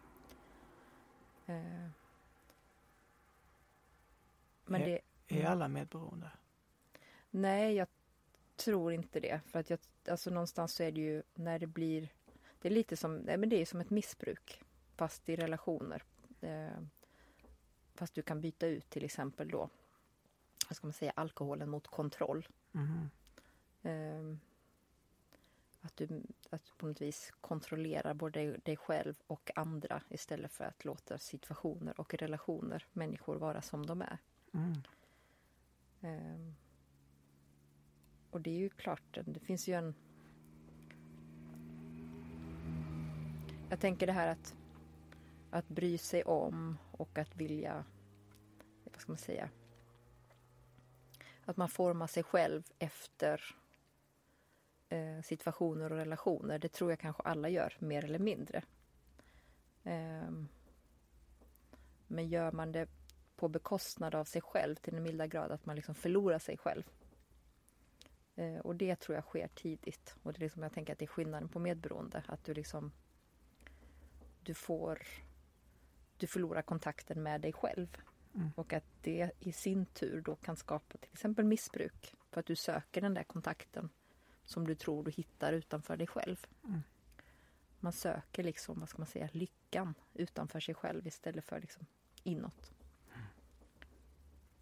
Eh, 1.47 1.89
men 4.67 4.81
Eh, 4.81 4.87
det, 4.87 5.01
Är 5.31 5.41
Mm. 5.41 5.53
alla 5.53 5.69
medberoende? 5.69 6.31
Nej, 7.31 7.75
jag 7.75 7.89
tror 8.57 8.93
inte 8.93 9.21
det. 9.21 9.41
För 9.47 9.59
att 9.59 9.71
jag, 9.71 9.79
alltså 10.09 10.31
någonstans 10.31 10.75
så 10.75 10.83
är 10.83 10.93
det 10.93 11.01
ju 11.01 11.23
när 11.35 11.59
det 11.59 11.67
blir, 11.67 12.09
det 12.61 12.69
är 12.69 12.73
lite 12.73 12.97
som, 12.97 13.17
nej, 13.17 13.37
men 13.37 13.49
det 13.49 13.61
är 13.61 13.67
som 13.67 13.81
ett 13.81 13.91
missbruk. 13.91 14.63
Fast 14.97 15.29
i 15.29 15.37
relationer. 15.37 16.03
Eh, 16.41 16.81
fast 17.95 18.15
du 18.15 18.23
kan 18.23 18.41
byta 18.41 18.67
ut 18.67 18.91
till 18.91 19.05
exempel 19.05 19.49
då, 19.49 19.69
vad 20.69 20.77
ska 20.77 20.87
man 20.87 20.93
säga, 20.93 21.13
alkoholen 21.15 21.71
mot 21.71 21.89
kontroll. 21.89 22.49
Mhm. 22.73 23.11
Ehm, 23.83 24.41
att, 25.81 25.97
du, 25.97 26.23
att 26.51 26.65
du 26.65 26.73
på 26.77 26.87
något 26.87 27.01
vis 27.01 27.33
kontrollerar 27.41 28.15
både 28.15 28.57
dig 28.57 28.77
själv 28.77 29.15
och 29.27 29.51
andra 29.55 30.03
istället 30.09 30.53
för 30.53 30.65
att 30.65 30.85
låta 30.85 31.19
situationer 31.19 32.01
och 32.01 32.15
relationer, 32.15 32.87
människor 32.93 33.37
vara 33.37 33.63
som 33.63 33.87
de 33.87 34.03
är. 34.03 34.19
Mm. 34.53 34.83
Ehm, 36.01 36.55
och 38.31 38.41
det 38.41 38.51
är 38.51 38.59
ju 38.59 38.69
klart, 38.69 39.19
det 39.25 39.41
finns 39.41 39.69
ju 39.69 39.75
en... 39.75 39.95
Jag 43.71 43.81
tänker 43.81 44.07
det 44.07 44.13
här 44.13 44.29
att, 44.29 44.55
att 45.51 45.69
bry 45.69 45.99
sig 45.99 46.25
om 46.25 46.79
och 46.93 47.19
att 47.19 47.37
vilja, 47.37 47.85
vad 48.85 49.01
ska 49.01 49.13
man 49.13 49.19
säga, 49.19 49.51
att 51.45 51.57
man 51.57 51.69
formar 51.69 52.07
sig 52.07 52.23
själv 52.23 52.63
efter 52.79 53.57
eh, 54.89 55.23
situationer 55.23 55.93
och 55.93 55.99
relationer. 55.99 56.59
Det 56.59 56.69
tror 56.69 56.91
jag 56.91 56.99
kanske 56.99 57.23
alla 57.23 57.49
gör, 57.49 57.77
mer 57.79 58.05
eller 58.05 58.19
mindre. 58.19 58.63
Eh, 59.85 60.31
men 62.07 62.29
gör 62.29 62.53
man 62.53 62.73
det 62.73 62.89
på 63.37 63.49
bekostnad 63.49 64.15
av 64.15 64.25
sig 64.25 64.43
själv 64.43 64.75
till 64.75 64.95
den 64.95 65.03
milda 65.03 65.27
grad 65.27 65.53
att 65.53 65.67
man 65.67 65.77
liksom 65.77 65.95
förlorar 65.95 66.39
sig 66.39 66.59
själv. 66.59 66.83
Eh, 68.39 68.59
och 68.59 68.77
det 68.77 68.97
tror 68.97 69.15
jag 69.15 69.25
sker 69.25 69.49
tidigt. 69.49 70.17
Och 70.23 70.33
det 70.33 70.39
är 70.39 70.41
liksom, 70.41 70.63
jag 70.63 70.73
tänker 70.73 70.93
att 70.93 70.99
det 70.99 71.05
är 71.05 71.07
skillnaden 71.07 71.49
på 71.49 71.59
medberoende. 71.59 72.23
Att 72.27 72.45
du 72.45 72.55
liksom 72.55 72.93
du 74.43 74.55
får 74.55 75.03
du 76.17 76.27
förlorar 76.27 76.63
kontakten 76.63 77.23
med 77.23 77.41
dig 77.41 77.53
själv. 77.53 77.97
Mm. 78.35 78.51
Och 78.57 78.73
att 78.73 78.85
det 79.01 79.31
i 79.41 79.53
sin 79.53 79.87
tur 79.87 80.21
då 80.21 80.37
kan 80.37 80.57
skapa 80.57 80.99
till 80.99 81.13
exempel 81.13 81.45
missbruk. 81.45 82.15
För 82.31 82.41
att 82.41 82.47
du 82.47 82.57
söker 82.57 83.01
den 83.01 83.15
där 83.15 83.25
kontakten 83.25 83.91
som 84.45 84.67
du 84.67 84.75
tror 84.75 85.05
du 85.05 85.11
hittar 85.11 85.53
utanför 85.53 85.97
dig 85.97 86.07
själv. 86.07 86.47
Mm. 86.65 86.81
Man 87.81 87.93
söker 87.93 88.43
liksom, 88.43 88.81
vad 88.81 88.89
ska 88.89 88.99
man 88.99 89.07
säga, 89.07 89.29
lyckan 89.33 89.95
utanför 90.15 90.61
sig 90.61 90.75
själv 90.75 91.07
istället 91.07 91.45
för 91.45 91.61
liksom 91.61 91.87
inåt. 92.23 92.73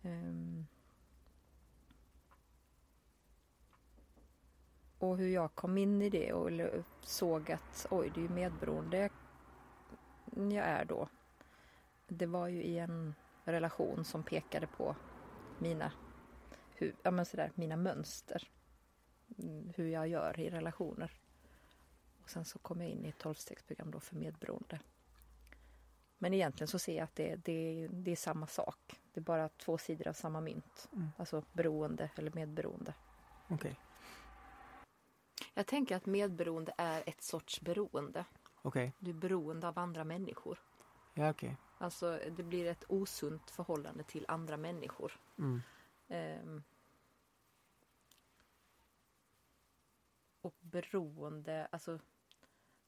Ehm. 0.02 0.66
Och 5.06 5.18
hur 5.18 5.28
jag 5.28 5.54
kom 5.54 5.78
in 5.78 6.02
i 6.02 6.10
det 6.10 6.32
och 6.32 6.50
såg 7.00 7.52
att 7.52 7.86
oj, 7.90 8.10
det 8.14 8.20
är 8.20 8.22
ju 8.22 8.28
medberoende 8.28 9.10
jag 10.34 10.66
är 10.66 10.84
då. 10.84 11.08
Det 12.08 12.26
var 12.26 12.48
ju 12.48 12.62
i 12.62 12.78
en 12.78 13.14
relation 13.44 14.04
som 14.04 14.22
pekade 14.22 14.66
på 14.66 14.96
mina, 15.58 15.92
hur, 16.74 16.94
ja, 17.02 17.10
men 17.10 17.26
sådär, 17.26 17.52
mina 17.54 17.76
mönster. 17.76 18.50
Mm, 19.38 19.72
Hur 19.76 19.86
jag 19.86 20.08
gör 20.08 20.40
i 20.40 20.50
relationer. 20.50 21.12
Och 22.22 22.30
sen 22.30 22.44
så 22.44 22.58
kom 22.58 22.80
jag 22.80 22.90
in 22.90 23.04
i 23.04 23.08
ett 23.08 23.18
tolvstegsprogram 23.18 23.90
då 23.90 24.00
för 24.00 24.16
medberoende. 24.16 24.80
Men 26.18 26.34
egentligen 26.34 26.68
så 26.68 26.78
ser 26.78 26.96
jag 26.96 27.04
att 27.04 27.16
det, 27.16 27.36
det, 27.36 27.88
det 27.90 28.12
är 28.12 28.16
samma 28.16 28.46
sak. 28.46 29.00
Det 29.12 29.20
är 29.20 29.24
bara 29.24 29.48
två 29.48 29.78
sidor 29.78 30.08
av 30.08 30.12
samma 30.12 30.40
mynt. 30.40 30.88
Mm. 30.92 31.08
Alltså 31.16 31.42
beroende 31.52 32.10
eller 32.16 32.32
medberoende. 32.34 32.94
Okej. 33.48 33.76
Jag 35.58 35.66
tänker 35.66 35.96
att 35.96 36.06
medberoende 36.06 36.74
är 36.78 37.02
ett 37.06 37.22
sorts 37.22 37.60
beroende. 37.60 38.24
Okej. 38.62 38.92
Du 38.98 39.10
är 39.10 39.14
beroende 39.14 39.68
av 39.68 39.78
andra 39.78 40.04
människor. 40.04 40.58
Ja, 41.14 41.30
okej. 41.30 41.56
Alltså 41.78 42.20
det 42.36 42.42
blir 42.42 42.66
ett 42.66 42.84
osunt 42.88 43.50
förhållande 43.50 44.04
till 44.04 44.24
andra 44.28 44.56
människor. 44.56 45.20
Mm. 45.38 45.62
Ehm. 46.08 46.62
och 50.40 50.54
beroende, 50.60 51.68
alltså, 51.70 51.98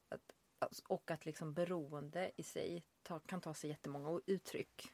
att, 0.09 0.31
alltså 0.59 0.83
och 0.87 1.11
att 1.11 1.25
liksom 1.25 1.53
beroende 1.53 2.31
i 2.35 2.43
sig 2.43 2.83
ta, 3.03 3.19
kan 3.19 3.41
ta 3.41 3.53
sig 3.53 3.69
jättemånga 3.69 4.21
uttryck. 4.25 4.93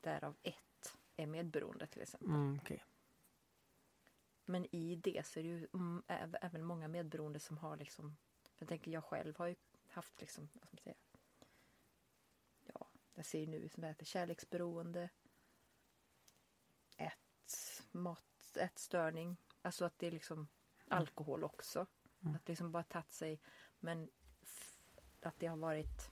Därav 0.00 0.36
ett 0.42 0.96
är 1.16 1.26
medberoende 1.26 1.86
till 1.86 2.02
exempel. 2.02 2.30
Mm, 2.30 2.58
okej. 2.62 2.84
Men 4.46 4.74
i 4.74 4.96
det 4.96 5.26
så 5.26 5.38
är 5.38 5.42
det 5.42 5.48
ju 5.48 5.68
mm, 5.74 6.02
äv- 6.08 6.38
även 6.40 6.64
många 6.64 6.88
medberoende 6.88 7.40
som 7.40 7.58
har 7.58 7.76
liksom, 7.76 8.16
jag 8.58 8.68
tänker 8.68 8.90
jag 8.90 9.04
själv 9.04 9.36
har 9.38 9.46
ju 9.46 9.54
haft 9.88 10.20
liksom, 10.20 10.48
vad 10.52 10.68
ska 10.68 10.76
man 10.76 10.82
säga, 10.82 10.96
ja, 12.64 12.88
jag 13.14 13.26
ser 13.26 13.40
ju 13.40 13.46
nu 13.46 13.68
som 13.68 13.82
heter 13.82 14.04
kärleksberoende, 14.04 15.08
ett, 16.96 17.82
mat, 17.92 18.56
ätstörning, 18.56 19.36
alltså 19.62 19.84
att 19.84 19.98
det 19.98 20.06
är 20.06 20.10
liksom 20.10 20.48
alkohol 20.88 21.44
också. 21.44 21.86
Mm. 22.22 22.34
Att 22.34 22.46
det 22.46 22.52
liksom 22.52 22.72
bara 22.72 22.82
tagit 22.82 23.12
sig, 23.12 23.40
men 23.78 24.10
att 25.20 25.38
det 25.38 25.46
har 25.46 25.56
varit 25.56 26.10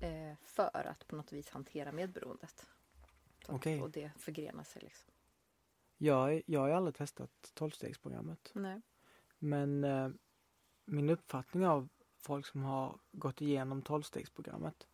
eh, 0.00 0.36
för 0.42 0.86
att 0.86 1.06
på 1.06 1.16
något 1.16 1.32
vis 1.32 1.50
hantera 1.50 1.92
medberoendet. 1.92 2.66
Så 3.46 3.52
att, 3.52 3.56
Okej. 3.56 3.82
Och 3.82 3.90
det 3.90 4.12
förgrenar 4.18 4.64
sig 4.64 4.82
liksom. 4.82 5.13
Jag, 5.96 6.42
jag 6.46 6.60
har 6.60 6.70
aldrig 6.70 6.94
testat 6.94 7.52
tolvstegsprogrammet. 7.54 8.50
Nej. 8.54 8.82
Men 9.38 9.84
eh, 9.84 10.08
min 10.84 11.10
uppfattning 11.10 11.66
av 11.66 11.88
folk 12.16 12.46
som 12.46 12.62
har 12.62 12.98
gått 13.12 13.40
igenom 13.40 13.82
tolvstegsprogrammet 13.82 14.86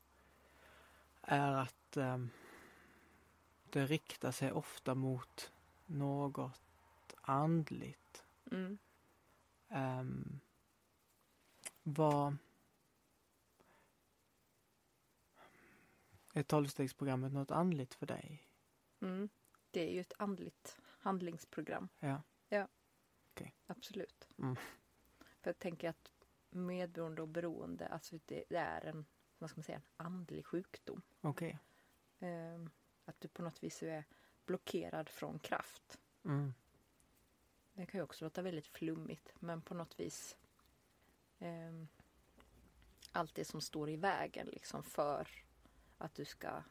är 1.22 1.52
att 1.52 1.96
eh, 1.96 2.18
det 3.70 3.86
riktar 3.86 4.30
sig 4.32 4.52
ofta 4.52 4.94
mot 4.94 5.52
något 5.86 7.14
andligt. 7.20 8.24
Mm. 8.50 8.78
Um, 9.68 10.40
vad 11.82 12.36
är 16.34 16.42
tolvstegsprogrammet 16.42 17.32
något 17.32 17.50
andligt 17.50 17.94
för 17.94 18.06
dig? 18.06 18.42
Mm. 19.00 19.28
Det 19.70 19.88
är 19.88 19.92
ju 19.92 20.00
ett 20.00 20.12
andligt 20.18 20.78
handlingsprogram. 21.00 21.88
Ja. 22.00 22.22
Absolut. 23.66 24.28
Mm. 24.38 24.56
För 25.40 25.50
jag 25.50 25.58
tänker 25.58 25.88
att 25.88 26.10
medberoende 26.50 27.22
och 27.22 27.28
beroende, 27.28 27.88
alltså 27.88 28.18
det, 28.26 28.44
det 28.48 28.56
är 28.56 28.86
en, 28.86 29.06
vad 29.38 29.50
ska 29.50 29.58
man 29.58 29.64
säga, 29.64 29.78
en 29.78 30.06
andlig 30.06 30.46
sjukdom. 30.46 31.02
Okej. 31.20 31.58
Ehm, 32.18 32.70
att 33.04 33.20
du 33.20 33.28
på 33.28 33.42
något 33.42 33.62
vis 33.62 33.82
är 33.82 34.04
blockerad 34.46 35.08
från 35.08 35.38
kraft. 35.38 35.98
Mm. 36.24 36.54
Det 37.72 37.86
kan 37.86 37.98
ju 37.98 38.04
också 38.04 38.24
låta 38.24 38.42
väldigt 38.42 38.66
flummigt, 38.66 39.32
men 39.40 39.62
på 39.62 39.74
något 39.74 40.00
vis 40.00 40.36
ehm, 41.38 41.88
allt 43.12 43.34
det 43.34 43.44
som 43.44 43.60
står 43.60 43.90
i 43.90 43.96
vägen 43.96 44.46
liksom 44.46 44.82
för 44.82 45.28
att 45.98 46.14
du 46.14 46.24
ska 46.24 46.62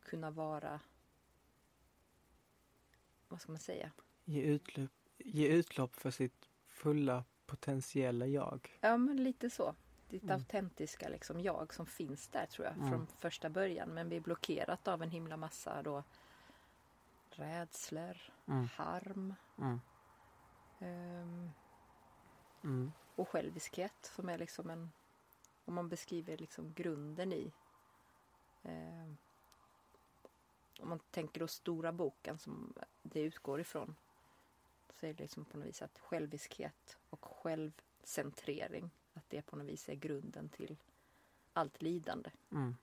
kunna 0.00 0.30
vara, 0.30 0.80
vad 3.28 3.40
ska 3.40 3.52
man 3.52 3.60
säga, 3.60 3.92
Ge, 4.24 4.42
utlopp, 4.42 4.90
ge 5.18 5.48
utlopp 5.48 5.96
för 5.96 6.10
sitt 6.10 6.48
fulla 6.66 7.24
potentiella 7.46 8.26
jag. 8.26 8.80
Ja, 8.80 8.96
men 8.96 9.24
lite 9.24 9.50
så. 9.50 9.74
Ditt 10.08 10.22
Mm. 10.24 10.30
autentiska 10.30 11.08
liksom, 11.08 11.40
jag 11.40 11.74
som 11.74 11.86
finns 11.86 12.28
där 12.28 12.46
tror 12.46 12.66
jag 12.66 12.76
Mm. 12.76 12.88
från 12.88 13.06
första 13.06 13.50
början. 13.50 13.88
Men 13.94 14.08
blir 14.08 14.20
blockerat 14.20 14.88
av 14.88 15.02
en 15.02 15.10
himla 15.10 15.36
massa 15.36 15.82
då 15.82 16.04
rädslor, 17.30 18.16
Mm. 18.48 18.70
harm 18.76 19.34
Mm. 19.58 19.80
ehm, 20.80 21.52
Mm. 22.64 22.92
och 23.14 23.28
själviskhet 23.28 24.10
som 24.16 24.28
är 24.28 24.38
liksom 24.38 24.70
en, 24.70 24.92
om 25.64 25.74
man 25.74 25.88
beskriver 25.88 26.36
liksom 26.38 26.74
grunden 26.74 27.32
i 27.32 27.54
ehm, 28.62 29.16
om 30.78 30.88
man 30.88 30.98
tänker 31.10 31.40
då 31.40 31.48
stora 31.48 31.92
boken 31.92 32.38
som 32.38 32.74
det 33.02 33.20
utgår 33.20 33.60
ifrån 33.60 33.94
så 35.00 35.06
är 35.06 35.14
det 35.14 35.22
liksom 35.22 35.44
på 35.44 35.58
något 35.58 35.66
vis 35.66 35.82
att 35.82 35.98
själviskhet 35.98 36.98
och 37.10 37.24
självcentrering 37.24 38.90
att 39.14 39.24
det 39.30 39.42
på 39.42 39.56
något 39.56 39.66
vis 39.66 39.88
är 39.88 39.94
grunden 39.94 40.48
till 40.48 40.76
allt 41.52 41.82
lidande. 41.82 42.30
Mm. 42.52 42.76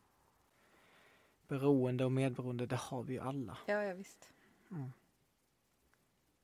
Beroende 1.48 2.06
och 2.06 2.12
medberoende, 2.12 2.66
det 2.66 2.76
har 2.76 3.04
vi 3.04 3.14
ju 3.14 3.20
alla. 3.20 3.58
Ja, 3.66 3.84
ja 3.84 3.94
visst. 3.94 4.30
Mm. 4.72 4.92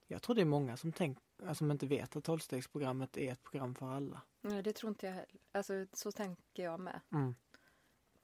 Jag 0.07 0.21
tror 0.21 0.35
det 0.35 0.41
är 0.41 0.45
många 0.45 0.77
som, 0.77 0.91
tänk, 0.91 1.17
alltså, 1.37 1.55
som 1.55 1.71
inte 1.71 1.85
vet 1.85 2.15
att 2.15 2.23
tolvstegsprogrammet 2.23 3.17
är 3.17 3.31
ett 3.31 3.43
program 3.43 3.75
för 3.75 3.91
alla. 3.91 4.21
Nej, 4.41 4.63
det 4.63 4.73
tror 4.73 4.89
inte 4.89 5.05
jag 5.05 5.13
heller. 5.13 5.39
Alltså 5.51 5.85
så 5.93 6.11
tänker 6.11 6.63
jag 6.63 6.79
med. 6.79 6.99
Mm. 7.11 7.35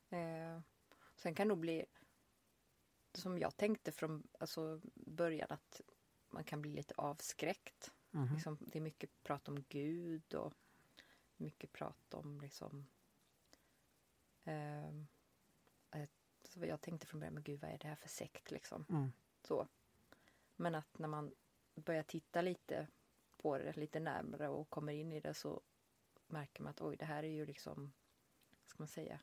Eh, 0.10 0.62
sen 1.16 1.36
kan 1.36 1.48
det 1.48 1.50
nog 1.50 1.58
bli 1.58 1.86
som 3.18 3.40
jag 3.40 3.58
tänkte 3.58 3.92
från 3.92 4.28
alltså, 4.40 4.82
början 4.94 5.48
att 5.50 5.82
man 6.30 6.44
kan 6.44 6.62
bli 6.62 6.72
lite 6.72 6.94
avskräckt. 6.98 7.92
Mhm. 8.12 8.34
Liksom, 8.34 8.58
det 8.60 8.80
är 8.80 8.82
mycket 8.82 9.24
prat 9.24 9.48
om 9.48 9.64
Gud 9.70 10.34
och 10.34 10.54
mycket 11.38 11.72
prat 11.72 12.14
om 12.14 12.42
liksom 12.42 12.88
eh, 14.44 14.92
så 16.48 16.66
jag 16.66 16.82
tänkte 16.82 17.08
från 17.08 17.20
början, 17.20 17.34
men 17.34 17.44
gud 17.44 17.62
vad 17.62 17.72
är 17.72 17.78
det 17.78 17.88
här 17.88 17.96
för 17.96 18.10
sekt 18.10 18.52
liksom? 18.52 18.86
Mm. 18.90 19.12
Så. 19.44 19.68
Men 20.56 20.76
att 20.76 21.00
när 21.00 21.08
man 21.08 21.34
börjar 21.76 22.04
titta 22.04 22.42
lite 22.42 22.88
på 23.38 23.58
det 23.58 23.78
lite 23.78 24.00
närmare 24.00 24.50
och 24.50 24.70
kommer 24.70 24.94
in 24.94 25.12
i 25.12 25.20
det 25.20 25.34
så 25.34 25.62
märker 26.28 26.64
man 26.64 26.70
att 26.70 26.82
oj, 26.82 26.96
det 26.98 27.06
här 27.06 27.24
är 27.24 27.28
ju 27.32 27.46
liksom, 27.46 27.94
vad 28.62 28.70
ska 28.70 28.78
man 28.82 28.88
säga, 28.88 29.20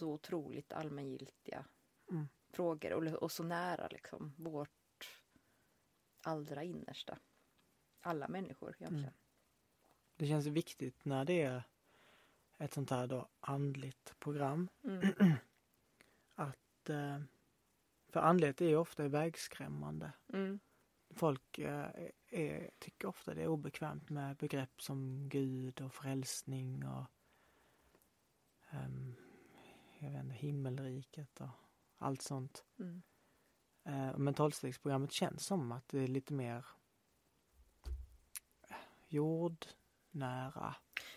så 0.00 0.12
otroligt 0.12 0.72
allmängiltiga 0.72 1.64
Mm. 2.10 2.28
frågor 2.50 2.92
och, 2.92 3.22
och 3.22 3.32
så 3.32 3.42
nära 3.42 3.88
liksom 3.88 4.34
vårt 4.36 4.70
allra 6.22 6.62
innersta. 6.62 7.18
Alla 8.00 8.28
människor 8.28 8.76
egentligen. 8.78 9.04
Mm. 9.04 9.14
Det 10.16 10.26
känns 10.26 10.46
viktigt 10.46 11.04
när 11.04 11.24
det 11.24 11.42
är 11.42 11.62
ett 12.58 12.74
sånt 12.74 12.90
här 12.90 13.06
då 13.06 13.28
andligt 13.40 14.14
program. 14.18 14.68
Mm. 14.84 15.02
Att, 16.34 16.88
eh, 16.90 17.20
för 18.08 18.20
andlighet 18.20 18.60
är 18.60 18.68
ju 18.68 18.76
ofta 18.76 19.08
vägskrämmande. 19.08 20.12
Mm. 20.32 20.60
Folk 21.10 21.58
eh, 21.58 21.90
är, 22.28 22.70
tycker 22.78 23.08
ofta 23.08 23.34
det 23.34 23.42
är 23.42 23.48
obekvämt 23.48 24.10
med 24.10 24.36
begrepp 24.36 24.82
som 24.82 25.28
Gud 25.28 25.80
och 25.80 25.94
frälsning 25.94 26.86
och 26.86 27.06
ehm, 28.70 29.16
jag 30.00 30.10
vet 30.10 30.22
inte, 30.22 30.34
himmelriket 30.34 31.40
och 31.40 31.48
allt 31.98 32.22
sånt. 32.22 32.64
Mm. 32.78 33.02
Eh, 33.84 34.18
men 34.18 34.34
tolvstegsprogrammet 34.34 35.12
känns 35.12 35.46
som 35.46 35.72
att 35.72 35.88
det 35.88 35.98
är 35.98 36.06
lite 36.06 36.32
mer 36.32 36.66
eh, 38.68 38.76
jordnära. 39.08 40.74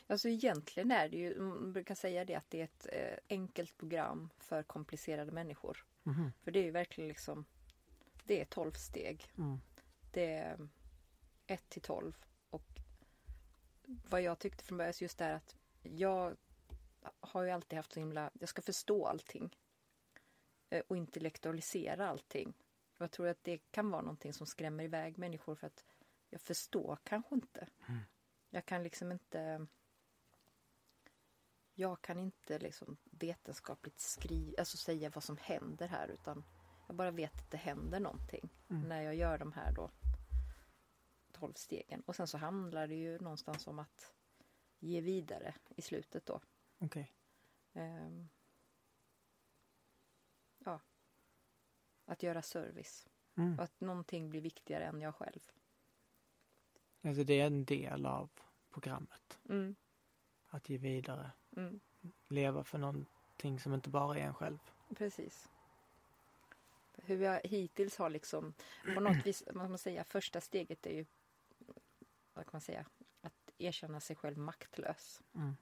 Alltså 0.07 0.29
egentligen 0.29 0.91
är 0.91 1.09
det 1.09 1.17
ju, 1.17 1.39
man 1.39 1.73
brukar 1.73 1.95
säga 1.95 2.25
det 2.25 2.35
att 2.35 2.49
det 2.49 2.59
är 2.59 2.63
ett 2.63 2.87
eh, 2.91 3.17
enkelt 3.37 3.77
program 3.77 4.29
för 4.37 4.63
komplicerade 4.63 5.31
människor. 5.31 5.85
Mhm. 6.03 6.31
För 6.41 6.51
det 6.51 6.59
är 6.59 6.63
ju 6.63 6.71
verkligen 6.71 7.07
liksom, 7.07 7.45
det 8.23 8.41
är 8.41 8.45
12 8.45 8.71
steg. 8.71 9.31
Mm. 9.37 9.59
Det 10.11 10.33
är 10.33 10.69
1 11.47 11.69
till 11.69 11.81
12. 11.81 12.25
Och 12.49 12.79
vad 13.85 14.21
jag 14.21 14.39
tyckte 14.39 14.63
från 14.63 14.77
början, 14.77 14.93
just 14.99 15.17
det 15.17 15.25
här 15.25 15.33
att 15.33 15.55
jag 15.81 16.37
har 17.19 17.43
ju 17.43 17.49
alltid 17.49 17.77
haft 17.77 17.93
så 17.93 17.99
himla, 17.99 18.31
jag 18.39 18.49
ska 18.49 18.61
förstå 18.61 19.07
allting. 19.07 19.57
eh, 20.69 20.83
Och 20.87 20.97
intellektualisera 20.97 22.09
allting. 22.09 22.53
Och 22.97 23.01
jag 23.01 23.11
tror 23.11 23.27
att 23.27 23.43
det 23.43 23.57
kan 23.71 23.91
vara 23.91 24.01
någonting 24.01 24.33
som 24.33 24.47
skrämmer 24.47 24.83
iväg 24.83 25.17
människor 25.17 25.55
för 25.55 25.67
att 25.67 25.85
jag 26.29 26.41
förstår 26.41 26.97
kanske 27.03 27.35
inte. 27.35 27.67
Mm. 27.87 27.99
Jag 28.49 28.65
kan 28.65 28.83
liksom 28.83 29.11
inte 29.11 29.67
jag 31.75 32.01
kan 32.01 32.19
inte 32.19 32.59
liksom 32.59 32.97
vetenskapligt 33.03 33.99
skriva, 33.99 34.55
alltså 34.59 34.77
säga 34.77 35.09
vad 35.09 35.23
som 35.23 35.37
händer 35.37 35.87
här 35.87 36.07
utan 36.07 36.43
jag 36.87 36.95
bara 36.95 37.11
vet 37.11 37.35
att 37.39 37.51
det 37.51 37.57
händer 37.57 37.99
någonting 37.99 38.49
Mm. 38.69 38.81
när 38.87 39.01
jag 39.01 39.15
gör 39.15 39.37
de 39.37 39.51
här 39.51 39.71
då 39.71 39.91
12 41.31 41.53
stegen. 41.53 42.01
Och 42.01 42.15
sen 42.15 42.27
så 42.27 42.37
handlar 42.37 42.87
det 42.87 42.95
ju 42.95 43.19
någonstans 43.19 43.67
om 43.67 43.79
att 43.79 44.13
ge 44.79 45.01
vidare 45.01 45.55
i 45.75 45.81
slutet 45.81 46.25
då. 46.25 46.41
Okej. 46.83 47.11
Ehm, 47.73 48.29
ja. 50.65 50.79
Att 52.05 52.23
göra 52.23 52.41
service. 52.41 53.07
Mm. 53.35 53.57
Och 53.57 53.63
att 53.63 53.81
någonting 53.81 54.29
blir 54.29 54.41
viktigare 54.41 54.85
än 54.85 55.01
jag 55.01 55.15
själv. 55.15 55.51
Alltså 57.01 57.23
det 57.23 57.39
är 57.41 57.47
en 57.47 57.65
del 57.65 58.05
av 58.05 58.29
programmet. 58.69 59.39
Mm, 59.49 59.75
Att 60.47 60.69
ge 60.69 60.77
vidare. 60.77 61.31
mm, 61.55 61.79
Leva 62.27 62.63
för 62.63 62.77
någonting 62.77 63.59
som 63.59 63.73
inte 63.73 63.89
bara 63.89 64.17
är 64.19 64.23
en 64.23 64.33
själv. 64.33 64.59
precis. 64.95 65.49
Hur 66.95 67.21
jag 67.21 67.41
hittills 67.43 67.97
har 67.97 68.09
liksom 68.09 68.53
på 68.95 68.99
något 68.99 69.25
vis, 69.25 69.43
vad 69.47 69.69
man 69.69 69.77
säga, 69.77 70.03
första 70.03 70.41
steget 70.41 70.85
är 70.85 70.93
ju 70.93 71.05
vad 72.33 72.45
kan 72.45 72.49
man 72.51 72.61
säga, 72.61 72.85
att 73.21 73.51
erkänna 73.57 73.99
sig 73.99 74.15
själv 74.15 74.37
maktlös. 74.37 75.21
Mm. 75.35 75.57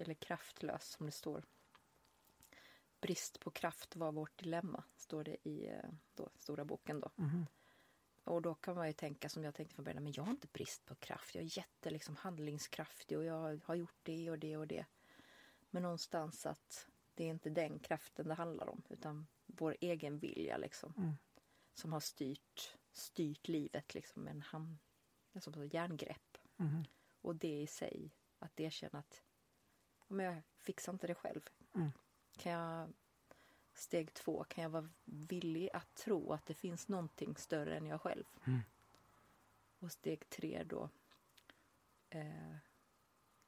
Eller 0.00 0.14
kraftlös 0.14 0.88
som 0.88 1.06
det 1.06 1.12
står. 1.12 1.44
Brist 3.00 3.40
på 3.40 3.50
kraft 3.50 3.96
var 3.96 4.12
vårt 4.12 4.38
dilemma, 4.38 4.84
står 4.96 5.24
det 5.24 5.48
i 5.48 5.68
eh, 5.68 5.90
då, 6.14 6.28
stora 6.38 6.64
boken. 6.64 7.00
Då. 7.00 7.10
Mhm. 7.16 7.46
Och 8.24 8.42
då 8.42 8.54
kan 8.54 8.76
man 8.76 8.86
ju 8.86 8.92
tänka 8.92 9.28
som 9.28 9.44
jag 9.44 9.54
tänkte 9.54 9.74
från 9.74 9.84
början, 9.84 10.02
men 10.02 10.12
jag 10.12 10.22
har 10.22 10.30
inte 10.30 10.46
brist 10.46 10.84
på 10.84 10.94
kraft. 10.94 11.34
Jag 11.34 11.44
är 11.44 11.58
jätte 11.58 11.90
liksom, 11.90 12.16
handlingskraftig 12.16 13.18
och 13.18 13.24
jag 13.24 13.60
har 13.64 13.74
gjort 13.74 13.98
det 14.02 14.30
och 14.30 14.38
det 14.38 14.56
och 14.56 14.66
det. 14.66 14.86
Men 15.70 15.82
någonstans 15.82 16.46
att 16.46 16.88
det 17.14 17.24
är 17.24 17.28
inte 17.28 17.50
den 17.50 17.78
kraften 17.78 18.28
det 18.28 18.34
handlar 18.34 18.68
om 18.68 18.82
utan 18.88 19.26
vår 19.46 19.76
egen 19.80 20.18
vilja 20.18 20.56
liksom. 20.56 20.94
Mm. 20.96 21.12
Som 21.74 21.92
har 21.92 22.00
styrt, 22.00 22.76
styrt 22.92 23.48
livet 23.48 23.94
liksom 23.94 24.22
med 24.22 24.30
en 24.30 24.42
hand, 24.42 24.78
alltså 25.32 25.64
järngrepp. 25.64 26.38
Mhm. 26.56 26.84
Och 27.20 27.36
det 27.36 27.60
i 27.60 27.66
sig, 27.66 28.10
att 28.38 28.60
erkänna 28.60 28.98
att 28.98 29.22
men 30.08 30.26
jag 30.26 30.42
fixar 30.58 30.92
inte 30.92 31.06
det 31.06 31.14
själv. 31.14 31.40
Mm. 31.74 31.90
Kan 32.36 32.52
jag, 32.52 32.92
steg 33.74 34.14
två, 34.14 34.44
kan 34.44 34.62
jag 34.62 34.70
vara 34.70 34.88
villig 35.04 35.70
att 35.72 35.94
tro 35.94 36.32
att 36.32 36.46
det 36.46 36.54
finns 36.54 36.88
någonting 36.88 37.36
större 37.36 37.76
än 37.76 37.86
jag 37.86 38.00
själv? 38.00 38.24
Mm. 38.46 38.60
Och 39.78 39.92
steg 39.92 40.28
tre 40.28 40.64
då, 40.64 40.90
eh, 42.10 42.56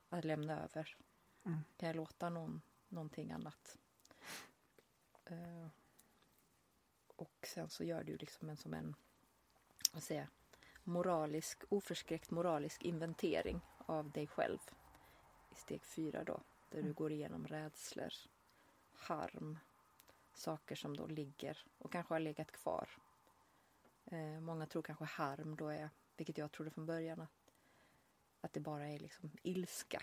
att 0.08 0.24
lämna 0.24 0.62
över. 0.62 0.96
Mm. 1.44 1.58
Kan 1.76 1.86
jag 1.86 1.96
låta 1.96 2.30
någon, 2.30 2.62
någonting 2.88 3.32
annat? 3.32 3.78
Eh, 5.24 5.68
och 7.16 7.46
sen 7.46 7.68
så 7.70 7.84
gör 7.84 8.04
du 8.04 8.16
liksom 8.16 8.48
en 8.48 8.56
som 8.56 8.74
en, 8.74 8.94
vad 9.92 10.02
säger 10.02 10.20
jag, 10.20 10.30
moralisk, 10.84 11.62
oförskräckt 11.68 12.30
moralisk 12.30 12.82
inventering 12.82 13.60
av 13.86 14.10
dig 14.10 14.26
själv 14.26 14.58
i 15.50 15.54
steg 15.54 15.84
fyra 15.84 16.24
då, 16.24 16.40
där 16.70 16.82
du 16.82 16.92
går 16.92 17.12
igenom 17.12 17.46
rädslor, 17.46 18.12
harm, 18.92 19.58
saker 20.32 20.74
som 20.74 20.96
då 20.96 21.06
ligger 21.06 21.58
och 21.78 21.92
kanske 21.92 22.14
har 22.14 22.20
legat 22.20 22.52
kvar. 22.52 22.88
Eh, 24.04 24.40
många 24.40 24.66
tror 24.66 24.82
kanske 24.82 25.04
harm 25.04 25.56
då 25.56 25.68
är, 25.68 25.90
vilket 26.16 26.38
jag 26.38 26.52
trodde 26.52 26.70
från 26.70 26.86
början, 26.86 27.20
att, 27.20 27.52
att 28.40 28.52
det 28.52 28.60
bara 28.60 28.88
är 28.88 28.98
liksom 28.98 29.30
ilska. 29.42 30.02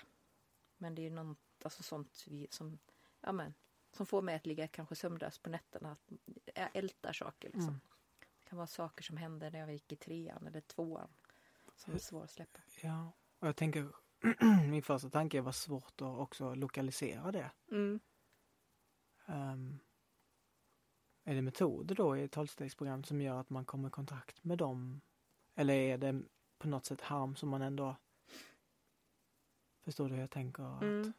Men 0.78 0.96
det 0.96 1.06
är 1.06 1.12
något, 1.12 1.38
alltså 1.64 1.84
sånt 1.84 2.26
vi, 2.28 2.48
som, 2.52 2.80
ja 3.22 3.32
men, 3.32 3.54
som 3.92 4.06
får 4.06 4.22
mig 4.22 4.36
att 4.36 4.46
ligga 4.46 4.68
kanske 4.68 4.96
sömnlös 4.96 5.40
på 5.40 5.50
nätterna, 5.50 5.92
att 5.92 6.12
jag 6.56 6.70
ältar 6.74 7.14
saker 7.14 7.48
liksom. 7.48 7.70
Mm. 7.70 7.80
Det 8.20 8.50
kan 8.50 8.58
vara 8.58 8.68
saker 8.68 9.04
som 9.04 9.18
hände 9.18 9.50
när 9.50 9.60
jag 9.60 9.74
gick 9.74 9.92
i 9.92 9.96
trean 9.96 10.48
eller 10.48 10.62
tvåan 10.62 11.10
som 11.76 11.94
är 11.94 11.98
svåra 11.98 12.24
att 12.24 12.32
släppa. 12.32 12.60
Ja, 12.82 13.12
och 13.40 13.48
jag 13.48 13.56
tänker 13.56 13.92
min 14.70 14.84
första 14.84 15.10
tanke 15.10 15.42
var 15.42 15.52
svårt 15.52 16.02
att 16.02 16.20
också 16.20 16.56
lokalisera 16.56 17.32
det. 17.32 17.52
Mm. 17.72 18.00
Ehm, 19.26 19.80
är 21.24 21.36
det 21.36 21.42
metoder 21.42 21.96
då 21.96 22.18
i 22.18 22.24
ett 22.24 22.32
tolvstegsprogram 22.32 23.04
som 23.04 23.22
gör 23.22 23.40
att 23.40 23.50
man 23.50 23.66
kommer 23.66 23.88
i 23.88 23.92
kontakt 23.92 24.44
med 24.44 24.58
dem? 24.58 25.02
Eller 25.56 25.74
är 25.74 25.98
det 25.98 26.22
på 26.58 26.68
något 26.68 26.86
sätt 26.86 27.02
harm 27.02 27.36
som 27.36 27.50
man 27.50 27.62
ändå 27.62 27.96
Förstår 29.84 30.10
du 30.10 30.14
hur 30.16 30.22
jag 30.22 30.32
tänker? 30.32 30.64
Att, 30.64 30.82
Mm. 30.82 31.14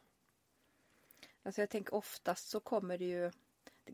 Alltså 1.43 1.61
jag 1.61 1.69
tänker 1.69 1.93
oftast 1.93 2.49
så 2.49 2.59
kommer 2.59 2.97
det 2.97 3.05
ju 3.05 3.31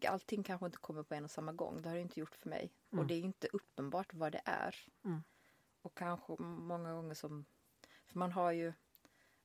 Allting 0.08 0.44
kanske 0.44 0.66
inte 0.66 0.78
kommer 0.78 1.04
på 1.04 1.16
en 1.16 1.24
och 1.24 1.32
samma 1.32 1.52
gång. 1.52 1.82
Det 1.82 1.90
har 1.90 1.96
det 1.96 2.02
inte 2.02 2.20
gjort 2.20 2.36
för 2.36 2.50
mig. 2.50 2.74
Mm. 2.92 3.00
Och 3.00 3.08
det 3.08 3.14
är 3.14 3.20
inte 3.20 3.48
uppenbart 3.54 4.14
vad 4.14 4.32
det 4.32 4.42
är. 4.46 4.76
Mm. 5.04 5.24
Och 5.82 5.98
kanske 5.98 6.36
många 6.42 6.94
gånger 6.94 7.14
som... 7.14 7.46
För 8.06 8.20
man 8.20 8.32
har 8.32 8.52
ju... 8.52 8.74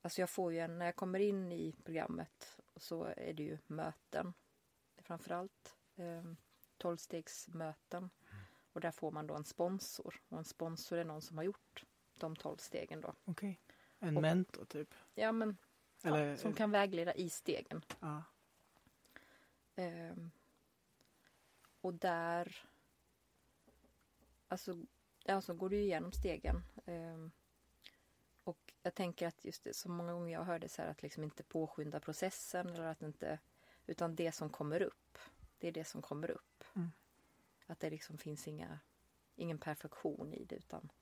Alltså 0.03 0.21
jag 0.23 0.31
får 0.31 0.53
ju 0.53 0.59
en... 0.59 0.79
När 0.79 0.87
jag 0.87 0.97
kommer 0.97 1.19
in 1.19 1.53
i 1.53 1.73
programmet 1.85 2.61
så 2.77 3.05
är 3.05 3.33
det 3.33 3.43
ju 3.43 3.59
möten. 3.67 4.35
Framförallt. 4.99 5.77
Eh, 5.97 6.25
Tolvstegsmöten. 6.77 8.11
Och 8.73 8.81
där 8.81 8.91
får 8.91 9.11
man 9.11 9.27
då 9.27 9.35
en 9.35 9.45
sponsor. 9.45 10.21
Och 10.29 10.39
en 10.39 10.45
sponsor 10.45 10.99
är 10.99 11.05
någon 11.05 11.23
som 11.23 11.37
har 11.37 11.45
gjort 11.45 11.85
de 12.15 12.37
tolv 12.37 12.57
stegen 12.57 13.01
då. 13.01 13.15
Okej. 13.25 13.61
En 13.99 14.17
Och- 14.17 14.23
mentor 14.23 14.65
typ? 14.65 14.95
Ja 15.15 15.33
men 15.33 15.57
Eller, 16.05 16.25
ja, 16.27 16.37
som 16.37 16.53
kan 16.55 16.71
vägleda 16.71 17.15
i 17.15 17.31
stegen. 17.31 17.83
ja. 18.01 18.23
Ehm, 19.77 20.31
och 21.81 21.95
där 21.95 22.69
alltså, 24.49 24.77
alltså 25.29 25.55
går 25.55 25.69
du 25.69 25.81
igenom 25.81 26.13
stegen. 26.13 26.63
ehm, 26.87 27.31
och 27.37 27.40
jag 28.83 28.95
tänker 28.95 29.27
att 29.27 29.45
just 29.45 29.65
det, 29.65 29.77
så 29.77 29.91
många 29.91 30.13
gånger 30.13 30.33
jag 30.33 30.45
hörde 30.45 30.69
så 30.69 30.83
här 30.83 30.89
att 30.89 31.03
liksom 31.03 31.25
inte 31.25 31.43
påskynda 31.43 32.01
processen 32.01 32.69
eller 32.69 32.87
att 32.87 33.03
inte, 33.03 33.39
utan 33.87 34.15
det 34.15 34.33
som 34.33 34.51
kommer 34.51 34.83
upp, 34.83 35.19
det 35.59 35.69
är 35.69 35.73
det 35.73 35.85
som 35.85 36.03
kommer 36.03 36.31
upp. 36.31 36.65
Mm. 36.77 36.91
Att 37.67 37.81
det 37.81 37.91
liksom 37.91 38.19
finns 38.19 38.49
inga, 38.49 38.79
ingen 39.37 39.59
perfektion 39.59 40.35
i 40.35 40.45
det 40.45 40.57
utan 40.57 40.93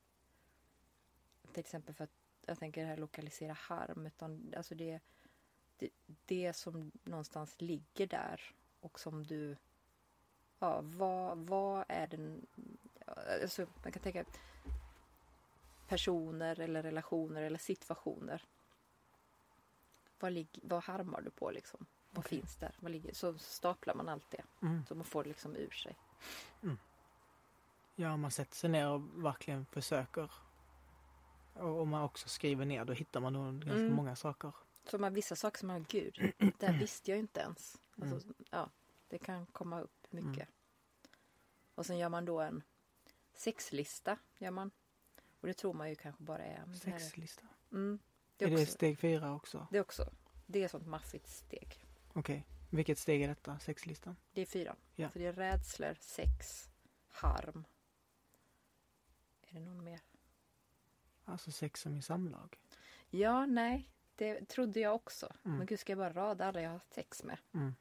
till 1.53 1.61
exempel 1.61 1.95
för 1.95 2.05
att 2.05 2.11
jag 2.47 2.59
tänker 2.59 2.81
det 2.81 2.87
här 2.87 2.97
lokalisera 2.97 3.53
harm 3.53 4.07
utan 4.07 4.55
alltså 4.57 4.75
det, 4.75 5.01
det, 5.77 5.91
det 6.27 6.53
som 6.53 6.93
någonstans 7.05 7.61
ligger 7.61 8.07
där 8.07 8.55
och 8.81 9.01
som 9.01 9.27
du 9.27 9.57
Ja, 10.59 10.81
vad, 10.83 11.39
vad 11.39 11.85
är 11.89 12.07
den... 12.07 12.47
Alltså, 13.43 13.67
man 13.83 13.93
kan 13.93 14.03
tänka 14.03 14.25
personer 15.89 16.61
eller 16.61 16.83
relationer 16.83 17.43
eller 17.43 17.59
situationer. 17.59 18.45
Vad, 20.21 20.33
lig, 20.33 20.49
vad 20.63 20.83
harmar 20.83 21.21
du 21.21 21.31
på 21.31 21.51
liksom? 21.51 21.87
Vad 22.11 22.27
Okej. 22.27 22.39
finns 22.39 22.57
där? 22.57 22.75
Vad 22.81 22.91
ligger, 22.93 23.15
så 23.15 23.39
staplar 23.39 23.95
man 23.95 24.09
allt 24.09 24.31
det. 24.31 24.45
Mm. 24.63 24.85
Så 24.87 24.95
man 24.95 25.05
får 25.05 25.23
det 25.23 25.29
liksom 25.29 25.57
ur 25.57 25.71
sig. 25.71 25.97
Ja, 27.95 28.17
man 28.17 28.31
sätter 28.31 28.57
sig 28.57 28.71
ner 28.71 28.89
och 28.89 29.25
verkligen 29.25 29.67
försöker. 29.67 30.31
Och 31.55 31.81
om 31.81 31.89
man 31.89 32.03
också 32.03 32.29
skriver 32.29 32.65
ner 32.65 32.85
då 32.85 32.93
hittar 32.93 33.21
man 33.21 33.33
nog 33.33 33.55
ganska 33.61 33.81
Mm. 33.81 33.95
många 33.95 34.17
saker. 34.17 34.53
Så 34.85 34.99
man, 34.99 35.15
vissa 35.15 35.37
saker 35.37 35.59
som 35.59 35.69
man, 35.69 35.85
gud, 35.89 36.33
det 36.59 36.67
här 36.67 36.79
visste 36.79 37.11
jag 37.11 37.19
inte 37.21 37.41
ens. 37.41 37.81
Alltså, 38.03 38.29
Ja, 38.51 38.71
det 39.09 39.19
kan 39.19 39.47
komma 39.47 39.81
upp 39.81 40.07
mycket. 40.11 40.49
Mm. 40.49 40.49
Och 41.75 41.87
sen 41.87 41.99
gör 41.99 42.09
man 42.09 42.25
då 42.25 42.41
en 42.41 42.63
sexlista. 43.35 44.19
Gör 44.39 44.51
man. 44.51 44.71
Och 45.41 45.47
det 45.47 45.55
tror 45.55 45.73
man 45.73 45.89
ju 45.89 45.95
kanske 45.95 46.23
bara 46.23 46.45
är... 46.45 46.67
det 46.67 46.77
Sexlista. 46.77 47.47
Mm, 47.73 47.99
det, 48.37 48.45
Är 48.45 48.49
är 48.49 48.57
det 48.57 48.63
också, 48.63 48.73
steg 48.73 48.99
fyra 48.99 49.35
också? 49.35 49.67
det 49.71 49.81
också. 49.81 50.11
Det 50.47 50.61
är 50.61 50.65
ett 50.65 50.71
sånt 50.71 50.87
maffigt 50.87 51.29
steg. 51.29 51.85
Okej. 52.13 52.47
Vilket 52.71 52.99
steg 52.99 53.23
är 53.23 53.29
detta? 53.29 53.59
Sexlistan? 53.59 54.17
Det 54.33 54.41
är 54.41 54.47
fyra. 54.47 54.77
Ja. 54.95 55.11
Så 55.11 55.19
det 55.19 55.27
är 55.27 55.33
rädslor, 55.33 55.97
sex, 56.01 56.69
harm. 57.09 57.65
Är 59.43 59.55
det 59.55 59.61
någon 59.61 59.85
mer? 59.85 60.01
Alltså 61.25 61.53
sex 61.53 61.81
som 61.81 61.97
i 61.97 62.03
samlag? 62.03 62.59
Ja, 63.11 63.47
nej. 63.47 63.91
Det 64.15 64.49
trodde 64.49 64.81
jag 64.81 64.95
också. 64.95 65.33
Mm. 65.45 65.59
Men 65.59 65.67
gud, 65.67 65.81
ska 65.81 65.93
jag 65.93 65.99
bara 65.99 66.13
rada 66.13 66.47
alla 66.47 66.63
jag 66.63 66.69
har 66.69 66.75
haft 66.75 66.95
sex 66.95 67.23
med? 67.23 67.39
Mm. 67.53 67.75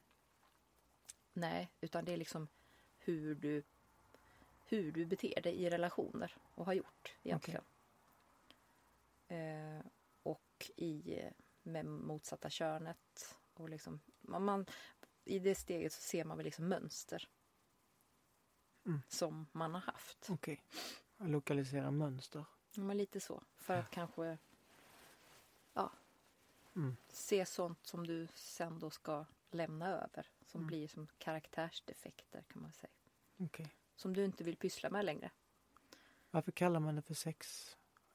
Nej, 1.34 1.72
utan 1.82 2.06
det 2.06 2.14
är 2.14 2.18
liksom 2.18 2.48
hur 2.98 3.36
du, 3.36 3.64
hur 4.68 4.92
du 4.92 5.06
beter 5.06 5.42
dig 5.42 5.64
i 5.64 5.70
relationer 5.70 6.38
och 6.56 6.66
har 6.66 6.74
gjort 6.74 7.16
egentligen. 7.24 7.64
Eh, 9.28 9.86
och 10.24 10.72
i, 10.76 11.22
med 11.64 11.86
motsatta 11.86 12.50
könet. 12.50 13.36
Och 13.54 13.70
liksom, 13.70 14.00
man, 14.22 14.44
man, 14.46 14.66
I 15.24 15.40
det 15.40 15.56
steget 15.56 15.94
så 15.94 16.02
ser 16.02 16.24
man 16.24 16.38
väl 16.38 16.44
liksom 16.46 16.68
mönster. 16.68 17.30
Mm. 18.86 19.02
Som 19.08 19.48
man 19.52 19.74
har 19.74 19.82
haft. 19.82 20.28
Okej. 20.30 20.64
Lokalisera 21.18 21.92
mönster. 21.92 22.46
Ja, 22.74 22.82
men 22.82 22.98
lite 22.98 23.20
så. 23.20 23.44
För 23.56 23.74
att 23.74 23.90
kanske 23.92 24.38
ja, 25.74 25.92
Mm. 26.76 26.98
se 27.08 27.46
sånt 27.46 27.86
som 27.88 28.08
du 28.08 28.28
sen 28.34 28.80
då 28.80 28.90
ska 28.90 29.26
lämna 29.52 29.88
över. 29.88 30.30
Som 30.46 30.62
Mm. 30.62 30.68
blir 30.68 30.88
som 30.88 31.08
karaktärsdefekter 31.18 32.42
kan 32.48 32.62
man 32.62 32.72
säga. 32.74 32.92
Okej. 33.38 33.72
Som 33.98 34.14
du 34.14 34.26
inte 34.26 34.44
vill 34.44 34.58
pyssla 34.58 34.90
med 34.90 35.06
längre. 35.06 35.32
Varför 36.32 36.52
kallar 36.52 36.80
man 36.80 36.96
det 36.96 37.02
för 37.02 37.14
sex... 37.14 37.68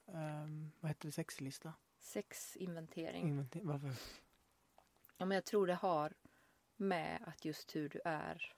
ehm, 0.06 0.72
vad 0.80 0.90
heter 0.90 1.06
det? 1.08 1.12
Sexlista? 1.12 1.72
Sexinventering. 1.98 3.28
Inventering. 3.28 3.66
Varför? 3.66 3.92
Ja, 5.16 5.24
men 5.24 5.34
jag 5.34 5.44
tror 5.44 5.66
det 5.66 5.74
har 5.74 6.12
med 6.76 7.22
att 7.26 7.44
just 7.44 7.76
hur 7.76 7.88
du 7.88 8.00
är 8.04 8.54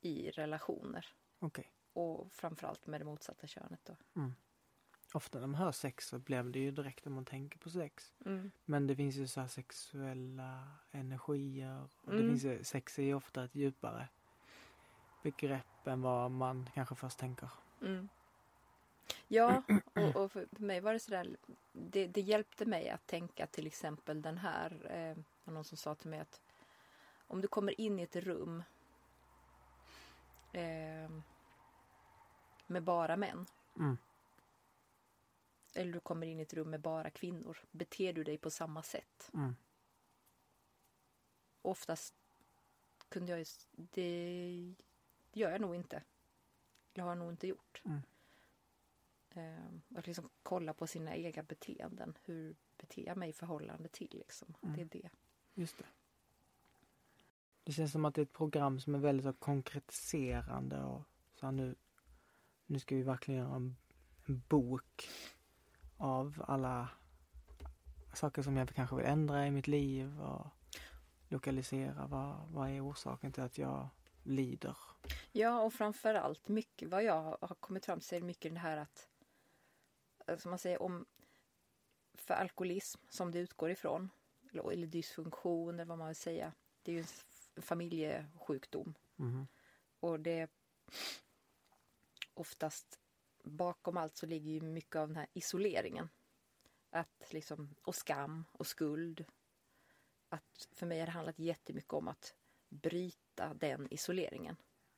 i 0.00 0.30
relationer. 0.30 1.06
Okej. 1.38 1.72
Och 1.92 2.32
framförallt 2.32 2.86
med 2.86 3.00
det 3.00 3.04
motsatta 3.04 3.46
könet 3.46 3.80
då. 3.84 3.96
Ofta 5.12 5.38
när 5.40 5.46
man 5.46 5.60
hör 5.60 5.72
sex 5.72 6.08
så 6.08 6.18
blir 6.18 6.42
det 6.42 6.58
ju 6.58 6.70
direkt 6.70 7.04
när 7.04 7.12
man 7.12 7.24
tänker 7.24 7.58
på 7.58 7.70
sex. 7.70 8.14
Mm. 8.24 8.50
Men 8.64 8.86
det 8.86 8.96
finns 8.96 9.14
ju 9.16 9.26
så 9.26 9.48
sexuella 9.48 10.68
energier. 10.90 11.82
Och 12.00 12.10
det 12.12 12.18
Mm. 12.18 12.28
finns 12.28 12.44
ju, 12.44 12.64
sex 12.64 12.98
är 12.98 13.02
ju 13.02 13.14
ofta 13.14 13.44
ett 13.44 13.54
djupare 13.54 14.08
begrepp 15.22 15.66
än 15.88 16.02
vad 16.02 16.30
man 16.30 16.70
kanske 16.74 16.94
först 16.94 17.18
tänker. 17.18 17.50
Mm. 17.82 18.08
Ja, 19.28 19.62
och, 19.94 20.16
och 20.24 20.32
för 20.32 20.46
mig 20.50 20.80
var 20.80 20.92
det 20.92 20.98
sådär, 20.98 21.36
det, 21.72 22.06
det 22.06 22.20
hjälpte 22.20 22.64
mig 22.66 22.88
att 22.90 23.06
tänka 23.06 23.46
till 23.46 23.66
exempel 23.66 24.22
den 24.22 24.38
här, 24.38 24.72
eh, 24.90 25.16
det 25.44 25.50
någon 25.50 25.64
som 25.64 25.76
sa 25.78 25.94
till 25.94 26.10
mig 26.10 26.20
att 26.20 26.40
om 27.26 27.40
du 27.40 27.48
kommer 27.48 27.80
in 27.80 27.98
i 27.98 28.02
ett 28.02 28.16
rum 28.16 28.62
eh, 30.52 31.10
med 32.66 32.82
bara 32.82 33.16
män 33.16 33.46
Mm. 33.76 33.98
eller 35.74 35.92
du 35.92 36.00
kommer 36.00 36.26
in 36.26 36.38
i 36.38 36.42
ett 36.42 36.54
rum 36.54 36.70
med 36.70 36.80
bara 36.80 37.10
kvinnor, 37.10 37.58
beter 37.70 38.12
du 38.12 38.24
dig 38.24 38.38
på 38.38 38.50
samma 38.50 38.82
sätt? 38.82 39.30
Mm. 39.34 39.56
Oftast 41.62 42.14
kunde 43.08 43.32
jag 43.32 43.38
ju, 43.38 43.42
s- 43.42 43.68
det 45.30 45.40
gör 45.40 45.50
jag 45.50 45.60
nog 45.60 45.74
inte. 45.74 46.02
Det 46.92 47.00
har 47.00 47.08
jag 47.08 47.18
nog 47.18 47.32
inte 47.32 47.46
gjort. 47.46 47.82
Mm. 47.84 48.00
Eh, 49.30 49.98
att 49.98 50.06
liksom 50.06 50.30
kolla 50.42 50.72
på 50.72 50.86
sina 50.86 51.16
egna 51.16 51.42
beteenden. 51.42 52.18
Hur 52.24 52.56
beter 52.76 53.06
jag 53.06 53.16
mig 53.16 53.30
i 53.30 53.32
förhållande 53.32 53.88
till 53.88 54.08
liksom. 54.18 54.54
Mm. 54.62 54.76
Det 54.76 54.82
är 54.82 55.02
det. 55.02 55.10
Just 55.54 55.78
det. 55.78 55.84
Det 57.64 57.72
känns 57.72 57.92
som 57.92 58.04
att 58.04 58.14
det 58.14 58.20
är 58.20 58.22
ett 58.22 58.32
program 58.32 58.80
som 58.80 58.94
är 58.94 58.98
väldigt 58.98 59.24
så 59.26 59.32
konkretiserande 59.32 60.82
och 60.82 61.02
så 61.34 61.46
här 61.46 61.52
nu, 61.52 61.74
nu 62.66 62.78
ska 62.78 62.96
vi 62.96 63.02
verkligen 63.02 63.40
göra 63.40 63.56
en, 63.56 63.76
en 64.26 64.42
bok 64.48 65.08
av 65.96 66.44
alla 66.46 66.88
saker 68.14 68.42
som 68.42 68.56
jag 68.56 68.68
kanske 68.68 68.96
vill 68.96 69.06
ändra 69.06 69.46
i 69.46 69.50
mitt 69.50 69.66
liv 69.66 70.20
och 70.20 70.46
lokalisera 71.28 72.06
vad, 72.06 72.48
vad 72.48 72.70
är 72.70 72.88
orsaken 72.88 73.32
till 73.32 73.42
att 73.42 73.58
jag 73.58 73.88
lider. 74.28 74.76
Ja, 75.32 75.60
och 75.62 75.74
framför 75.74 76.14
allt 76.14 76.48
mycket 76.48 76.88
vad 76.88 77.04
jag 77.04 77.38
har 77.40 77.54
kommit 77.54 77.84
fram 77.86 78.00
till 78.00 78.18
är 78.18 78.22
mycket 78.22 78.54
det 78.54 78.60
här 78.60 78.76
att 78.76 79.08
som 80.40 80.50
man 80.50 80.58
säger 80.58 80.82
om 80.82 81.06
för 82.14 82.34
alkoholism 82.34 83.00
som 83.08 83.32
det 83.32 83.38
utgår 83.38 83.70
ifrån 83.70 84.10
eller, 84.52 84.86
dysfunktion 84.86 85.74
eller 85.74 85.84
vad 85.84 85.98
man 85.98 86.06
vill 86.06 86.16
säga. 86.16 86.52
Det 86.82 86.92
är 86.92 86.96
ju 86.96 87.04
en 87.54 87.62
familjesjukdom 87.62 88.94
Mhm. 89.16 89.46
och 90.00 90.20
det 90.20 90.50
oftast 92.34 93.00
bakom 93.42 93.96
allt 93.96 94.16
så 94.16 94.26
ligger 94.26 94.50
ju 94.50 94.60
mycket 94.60 94.96
av 94.96 95.08
den 95.08 95.16
här 95.16 95.26
isoleringen. 95.32 96.08
Att 96.90 97.32
liksom, 97.32 97.74
och 97.82 97.94
skam 97.94 98.44
och 98.52 98.66
skuld. 98.66 99.24
Att 100.28 100.68
för 100.72 100.86
mig 100.86 100.98
har 100.98 101.06
det 101.06 101.12
handlat 101.12 101.38
jättemycket 101.38 101.92
om 101.92 102.08
att 102.08 102.34
bryta 102.68 103.27
den 103.54 103.88
isoleringen. 103.90 104.56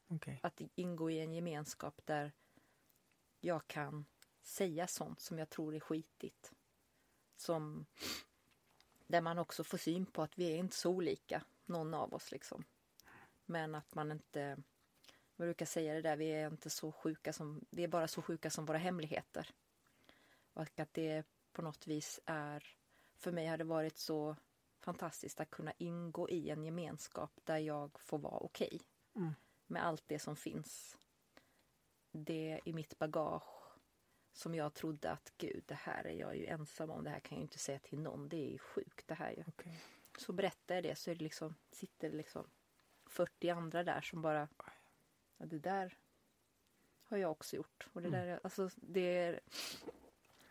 Okej. 0.09 0.41
Att 0.43 0.61
ingå 0.75 1.11
i 1.11 1.21
en 1.21 1.33
gemenskap 1.33 2.01
där 2.05 2.33
jag 3.41 3.67
kan 3.67 4.05
säga 4.43 4.87
sånt 4.87 5.21
som 5.21 5.39
jag 5.39 5.51
tror 5.51 5.75
är 5.75 5.81
skitigt. 5.81 6.53
Som 7.37 7.87
där 9.07 9.21
man 9.21 9.39
också 9.39 9.65
får 9.65 9.79
syn 9.79 10.07
på 10.07 10.23
att 10.23 10.39
vi 10.39 10.53
är 10.53 10.57
inte 10.57 10.77
så 10.77 10.91
olika, 10.91 11.45
någon 11.67 11.95
av 11.95 12.15
oss 12.15 12.33
liksom. 12.33 12.65
Men 13.45 13.75
att 13.75 13.95
man 13.95 14.13
inte, 14.13 14.41
jag 15.37 15.47
brukar 15.47 15.67
säga 15.67 15.95
det 15.95 16.03
där, 16.03 16.17
vi 16.17 16.29
är 16.29 16.47
inte 16.47 16.71
så 16.71 16.93
sjuka 16.93 17.33
som, 17.33 17.65
vi 17.71 17.85
är 17.85 17.89
bara 17.89 18.09
så 18.09 18.23
sjuka 18.23 18.51
som 18.51 18.67
våra 18.67 18.79
hemligheter. 18.79 19.51
Och 20.53 20.81
att 20.81 20.95
det 20.95 21.27
på 21.53 21.63
något 21.63 21.87
vis 21.87 22.21
är, 22.25 22.77
för 23.17 23.33
mig 23.33 23.47
har 23.47 23.59
det 23.59 23.65
varit 23.65 23.99
så 23.99 24.37
fantastiskt 24.95 25.41
att 25.41 25.51
kunna 25.51 25.73
ingå 25.79 26.29
i 26.31 26.51
en 26.51 26.65
gemenskap 26.65 27.33
där 27.45 27.59
jag 27.59 27.99
får 28.01 28.19
vara 28.19 28.39
okej 28.39 28.81
Mm. 29.17 29.35
med 29.67 29.87
allt 29.87 30.03
det 30.07 30.19
som 30.19 30.37
finns. 30.37 30.97
Det 32.13 32.61
i 32.65 32.73
mitt 32.73 32.99
bagage 32.99 33.43
som 34.33 34.55
jag 34.55 34.75
trodde 34.75 35.11
att 35.11 35.33
gud, 35.39 35.65
det 35.67 35.75
här 35.75 36.05
är 36.07 36.13
jag 36.15 36.37
ju 36.37 36.47
ensam 36.47 36.91
om. 36.91 37.05
Det 37.05 37.11
här 37.11 37.21
kan 37.21 37.37
jag 37.37 37.41
ju 37.41 37.43
inte 37.43 37.59
säga 37.59 37.79
till 37.79 38.01
någon. 38.01 38.29
Det 38.29 38.37
är 38.37 38.51
ju 38.51 38.59
sjukt 38.59 39.09
det 39.09 39.15
här 39.15 39.31
ju. 39.31 39.45
Okej. 39.47 39.81
Så 40.19 40.33
berättar 40.33 40.75
jag 40.75 40.85
det 40.85 40.99
så 40.99 41.11
är 41.11 41.15
det 41.15 41.25
liksom, 41.25 41.55
sitter 41.73 42.11
det 42.11 42.17
liksom 42.17 42.51
40 43.07 43.51
andra 43.51 43.85
där 43.85 44.01
som 44.01 44.23
bara 44.23 44.49
ja, 45.39 45.47
det 45.47 45.59
där 45.59 45.99
har 47.05 47.17
jag 47.17 47.31
också 47.31 47.57
gjort. 47.57 47.89
Och 47.93 48.03
det 48.03 48.09
Mm. 48.09 48.21
där, 48.21 48.27
är- 48.27 48.41
alltså 48.45 48.71
det 48.77 49.01
är, 49.19 49.41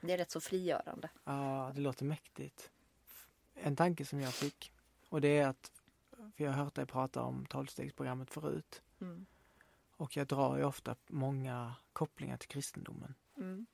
det 0.01 0.13
är 0.13 0.17
rätt 0.17 0.31
så 0.31 0.41
frigörande. 0.41 1.09
Ja, 1.23 1.71
det 1.75 1.81
låter 1.81 2.05
mäktigt. 2.05 2.71
En 3.63 3.75
tanke 3.75 4.05
som 4.05 4.19
jag 4.19 4.33
fick 4.33 4.71
och 5.09 5.21
det 5.21 5.37
är 5.37 5.47
att, 5.47 5.71
för 6.35 6.43
jag 6.43 6.51
har 6.51 6.63
hört 6.63 6.75
dig 6.75 6.85
prata 6.85 7.21
om 7.21 7.45
tolvstegsprogrammet 7.45 8.31
förut 8.31 8.81
Mm. 9.01 9.25
och 9.97 10.17
jag 10.17 10.27
drar 10.27 10.57
ju 10.57 10.63
ofta 10.63 10.95
många 11.07 11.75
kopplingar 11.93 12.37
till 12.37 12.49
kristendomen. 12.49 13.15
Mm. 13.37 13.65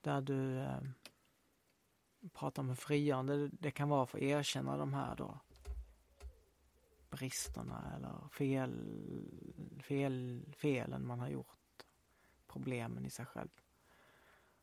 Där 0.00 0.20
du, 0.20 0.58
eh, 0.58 0.80
pratar 2.32 2.62
om 2.62 2.76
frigörande, 2.76 3.48
det 3.48 3.70
kan 3.70 3.88
vara 3.88 4.06
för 4.06 4.18
att 4.18 4.22
erkänna 4.22 4.76
de 4.76 4.94
här 4.94 5.16
då 5.16 5.38
bristerna 7.10 7.92
eller 7.96 8.28
fel, 8.28 8.74
fel, 9.82 10.44
felen 10.56 11.06
man 11.06 11.20
har 11.20 11.28
gjort, 11.28 11.86
problemen 12.46 13.06
i 13.06 13.10
sig 13.10 13.26
själv. 13.26 13.50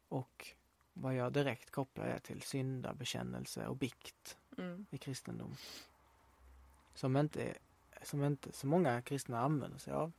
Och 0.07 0.47
vad 0.93 1.15
jag 1.15 1.33
direkt 1.33 1.71
kopplar 1.71 2.05
det 2.05 2.19
till 2.19 2.41
syndabekännelse 2.41 3.67
och 3.67 3.75
bikt 3.77 4.37
Mm. 4.57 4.85
i 4.89 4.97
kristendom. 4.97 5.55
Som 6.95 7.17
inte, 7.17 7.53
som 8.03 8.23
inte 8.23 8.51
så 8.51 8.67
många 8.67 9.01
kristna 9.01 9.39
använder 9.39 9.77
sig 9.77 9.93
av. 9.93 10.11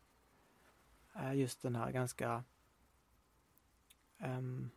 Är 1.13 1.33
just 1.33 1.63
den 1.63 1.77
här 1.77 1.93
ganska, 1.93 2.45
um, 4.19 4.71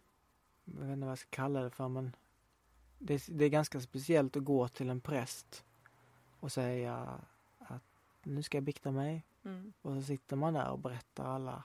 jag 0.65 0.73
vet 0.81 0.93
inte 0.93 1.05
vad 1.05 1.11
jag 1.11 1.19
ska 1.19 1.29
kalla 1.29 1.61
det 1.61 1.69
för 1.69 1.87
men 1.87 2.15
det, 2.99 3.13
är- 3.13 3.31
det 3.33 3.45
är 3.45 3.49
ganska 3.49 3.81
speciellt 3.81 4.35
att 4.35 4.43
gå 4.43 4.67
till 4.67 4.89
en 4.89 5.01
präst 5.01 5.65
och 6.39 6.51
säga 6.51 7.19
att 7.59 7.83
nu 8.23 8.43
ska 8.43 8.57
jag 8.57 8.63
bikta 8.63 8.91
mig 8.91 9.23
Mm. 9.43 9.73
och 9.81 9.93
så 9.93 10.01
sitter 10.01 10.35
man 10.35 10.53
där 10.53 10.69
och 10.69 10.79
berättar 10.79 11.25
alla 11.25 11.63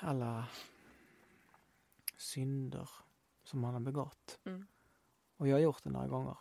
alla 0.00 0.46
synder 2.18 2.90
som 3.42 3.60
man 3.60 3.74
har 3.74 3.80
begått. 3.80 4.40
Mm. 4.44 4.66
Och 5.36 5.48
jag 5.48 5.54
har 5.54 5.60
gjort 5.60 5.82
det 5.82 5.90
några 5.90 6.06
gånger. 6.08 6.36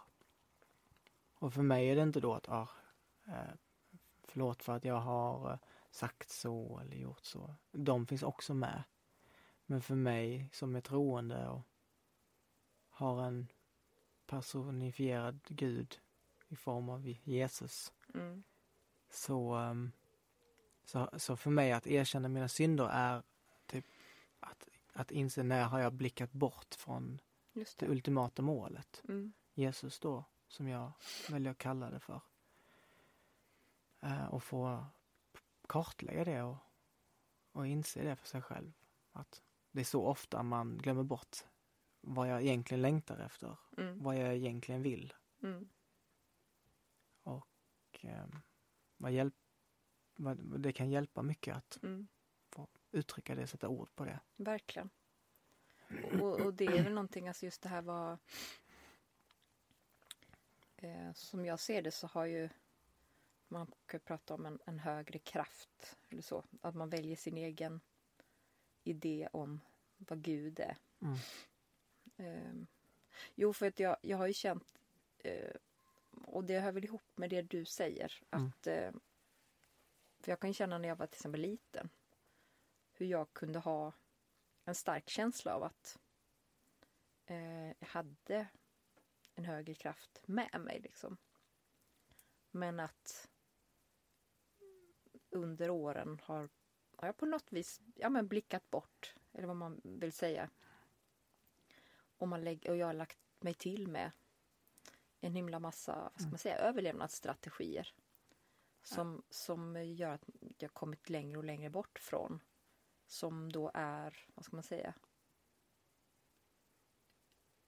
Och 1.33 1.53
för 1.53 1.61
mig 1.61 1.89
är 1.89 1.95
det 1.95 2.03
inte 2.03 2.19
då 2.19 2.33
att, 2.33 2.49
ah, 2.49 2.69
eh, 3.27 3.53
förlåt 4.23 4.63
för 4.63 4.75
att 4.75 4.85
jag 4.85 4.99
har 4.99 5.51
eh, 5.51 5.59
sagt 5.91 6.29
så 6.29 6.79
eller 6.79 6.95
gjort 6.95 7.25
så. 7.25 7.55
De 7.71 8.07
finns 8.07 8.23
också 8.23 8.53
med. 8.53 8.83
Men 9.65 9.81
för 9.81 9.95
mig 9.95 10.49
som 10.51 10.75
är 10.75 10.81
troende 10.81 11.47
och 11.47 11.61
har 12.89 13.23
en 13.23 13.47
personifierad 14.25 15.39
Gud 15.47 15.99
i 16.47 16.55
form 16.55 16.89
av 16.89 17.07
Jesus. 17.07 17.93
Mm. 18.13 18.43
Så, 19.09 19.53
ehm, 19.53 19.91
så, 20.83 21.09
så 21.17 21.35
för 21.35 21.49
mig 21.49 21.71
att 21.71 21.87
erkänna 21.87 22.27
mina 22.27 22.47
synder 22.47 22.89
är 22.91 23.23
typ 23.65 23.85
att, 24.39 24.67
att 24.97 25.11
inse 25.11 25.43
när 25.43 25.63
har 25.65 25.79
jag 25.79 25.93
blickat 25.93 26.31
bort 26.31 26.75
från 26.75 27.21
Just 27.53 27.79
det 27.79 27.85
det. 27.85 27.91
ultimata 27.91 28.41
målet. 28.41 29.03
Mm. 29.07 29.33
Jesus 29.53 29.99
då, 29.99 30.25
som 30.47 30.67
jag 30.67 30.91
väljer 31.29 31.51
att 31.51 31.57
kalla 31.57 31.89
det 31.89 31.99
för. 31.99 32.21
Eh, 33.99 34.25
och 34.25 34.43
få 34.43 34.85
kartlägga 35.67 36.23
det 36.23 36.41
och, 36.43 36.57
och 37.51 37.67
inse 37.67 38.03
det 38.03 38.15
för 38.15 38.27
sig 38.27 38.41
själv. 38.41 38.73
Att 39.11 39.43
det 39.71 39.79
är 39.79 39.85
så 39.85 40.05
ofta 40.05 40.43
man 40.43 40.77
glömmer 40.77 41.03
bort 41.03 41.37
vad 42.01 42.29
jag 42.29 42.41
egentligen 42.41 42.81
längtar 42.81 43.17
efter. 43.17 43.57
Mm. 43.77 44.03
Vad 44.03 44.17
jag 44.17 44.35
egentligen 44.35 44.81
vill. 44.81 45.13
Mm. 45.43 45.69
Och 47.23 47.47
eh, 48.01 48.27
vad 48.97 49.11
hjälp, 49.11 49.35
vad, 50.15 50.59
det 50.59 50.73
kan 50.73 50.89
hjälpa 50.89 51.21
mycket 51.21 51.55
att 51.55 51.79
Mm. 51.83 52.07
Uttrycka 52.91 53.35
det, 53.35 53.47
sätta 53.47 53.67
ord 53.67 53.95
på 53.95 54.05
det. 54.05 54.19
Verkligen. 54.35 54.89
Och, 56.21 56.39
och 56.39 56.53
det 56.53 56.65
är 56.65 56.83
väl 56.83 56.93
någonting, 56.93 57.27
alltså 57.27 57.45
just 57.45 57.61
det 57.61 57.69
här 57.69 57.81
var... 57.81 58.17
Eh, 60.75 61.13
som 61.13 61.45
jag 61.45 61.59
ser 61.59 61.81
det 61.81 61.91
så 61.91 62.07
har 62.07 62.25
ju... 62.25 62.49
Man 63.47 63.71
kan 63.85 63.99
prata 63.99 64.33
om 64.33 64.45
en, 64.45 64.59
en 64.65 64.79
högre 64.79 65.19
kraft 65.19 65.97
eller 66.09 66.21
så. 66.21 66.43
Att 66.61 66.75
man 66.75 66.89
väljer 66.89 67.15
sin 67.15 67.37
egen 67.37 67.81
idé 68.83 69.29
om 69.31 69.61
vad 69.97 70.21
Gud 70.21 70.59
är. 70.59 70.77
Mm. 71.01 71.17
Eh, 72.17 72.67
jo, 73.35 73.53
för 73.53 73.67
att 73.67 73.79
jag, 73.79 73.97
jag 74.01 74.17
har 74.17 74.27
ju 74.27 74.33
känt... 74.33 74.79
Eh, 75.17 75.55
och 76.11 76.43
det 76.43 76.59
hör 76.59 76.71
väl 76.71 76.83
ihop 76.83 77.01
med 77.15 77.29
det 77.29 77.41
du 77.41 77.65
säger. 77.65 78.21
Mm. 78.31 78.47
Att, 78.47 78.67
eh, 78.67 78.91
för 80.19 80.31
jag 80.31 80.39
kan 80.39 80.49
ju 80.49 80.53
känna 80.53 80.77
när 80.77 80.89
jag 80.89 80.95
var 80.95 81.07
till 81.07 81.17
exempel 81.17 81.41
liten. 81.41 81.89
Hur 82.97 83.05
jag 83.05 83.33
kunde 83.33 83.59
ha 83.59 83.93
en 84.65 84.75
stark 84.75 85.09
känsla 85.09 85.55
av 85.55 85.63
att 85.63 85.99
eh, 87.25 87.67
jag 87.67 87.87
hade 87.87 88.47
en 89.35 89.45
högre 89.45 89.73
kraft 89.73 90.21
med 90.25 90.61
mig. 90.61 90.79
Liksom. 90.79 91.17
Men 92.51 92.79
att 92.79 93.29
under 95.29 95.69
åren 95.69 96.19
har, 96.23 96.49
har 96.95 97.07
jag 97.07 97.17
på 97.17 97.25
något 97.25 97.53
vis 97.53 97.81
ja, 97.95 98.09
men 98.09 98.27
blickat 98.27 98.69
bort, 98.71 99.15
eller 99.33 99.47
vad 99.47 99.55
man 99.55 99.81
vill 99.83 100.13
säga. 100.13 100.49
Och, 102.17 102.27
man 102.27 102.43
lägger, 102.43 102.69
och 102.69 102.77
jag 102.77 102.85
har 102.87 102.93
lagt 102.93 103.19
mig 103.39 103.53
till 103.53 103.87
med 103.87 104.11
en 105.19 105.35
himla 105.35 105.59
massa 105.59 106.11
vad 106.13 106.21
ska 106.21 106.29
man 106.29 106.37
säga, 106.37 106.57
överlevnadsstrategier. 106.57 107.93
Som, 108.83 109.23
som 109.29 109.83
gör 109.83 110.13
att 110.13 110.29
jag 110.57 110.73
kommit 110.73 111.09
längre 111.09 111.37
och 111.37 111.43
längre 111.43 111.69
bort 111.69 111.99
från 111.99 112.39
som 113.07 113.51
då 113.51 113.71
är, 113.73 114.25
vad 114.35 114.45
ska 114.45 114.55
man 114.55 114.63
säga? 114.63 114.93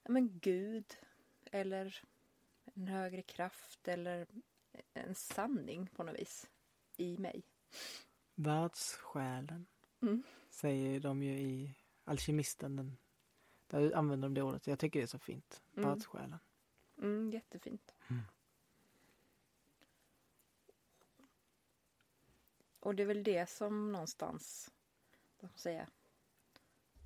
Ja, 0.02 0.10
men 0.10 0.38
Gud 0.38 0.96
eller 1.52 2.02
en 2.64 2.88
högre 2.88 3.22
kraft 3.22 3.88
eller 3.88 4.26
en 4.94 5.14
sanning 5.14 5.86
på 5.86 6.02
något 6.02 6.18
vis 6.20 6.50
i 6.96 7.18
mig. 7.18 7.42
Världssjälen 8.34 9.66
Mm. 10.02 10.22
säger 10.50 11.00
de 11.00 11.22
ju 11.22 11.38
i 11.38 11.74
Alkemisten. 12.04 12.76
Den, 12.76 12.96
där 13.66 13.92
använder 13.96 14.28
de 14.28 14.34
det 14.34 14.42
ordet. 14.42 14.66
Jag 14.66 14.78
tycker 14.78 15.00
det 15.00 15.04
är 15.04 15.06
så 15.06 15.18
fint. 15.18 15.62
Mm. 15.76 15.88
Världssjälen. 15.88 16.38
Mm, 16.98 17.30
jättefint. 17.30 17.94
Mm. 18.10 18.22
Och 22.80 22.94
det 22.94 23.02
är 23.02 23.06
väl 23.06 23.22
det 23.22 23.50
som 23.50 23.92
någonstans, 23.92 24.70
vad 25.42 25.50
ska 25.50 25.54
man 25.54 25.58
säga, 25.58 25.90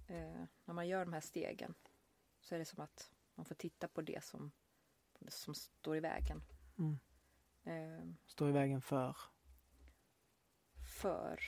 eh, 0.08 0.44
när 0.64 0.74
man 0.74 0.88
gör 0.88 1.04
de 1.04 1.12
här 1.12 1.20
stegen 1.20 1.74
så 2.40 2.54
är 2.54 2.58
det 2.58 2.64
som 2.64 2.80
att 2.84 3.10
man 3.34 3.44
får 3.46 3.54
titta 3.54 3.88
på 3.88 4.02
det 4.02 4.24
som, 4.24 4.52
som 5.28 5.54
står 5.54 5.96
i 5.96 6.00
vägen. 6.00 6.42
Mm. 6.78 6.98
Eh, 7.64 8.14
Står 8.26 8.48
i 8.48 8.52
vägen 8.52 8.82
för. 8.82 9.16
för 11.00 11.40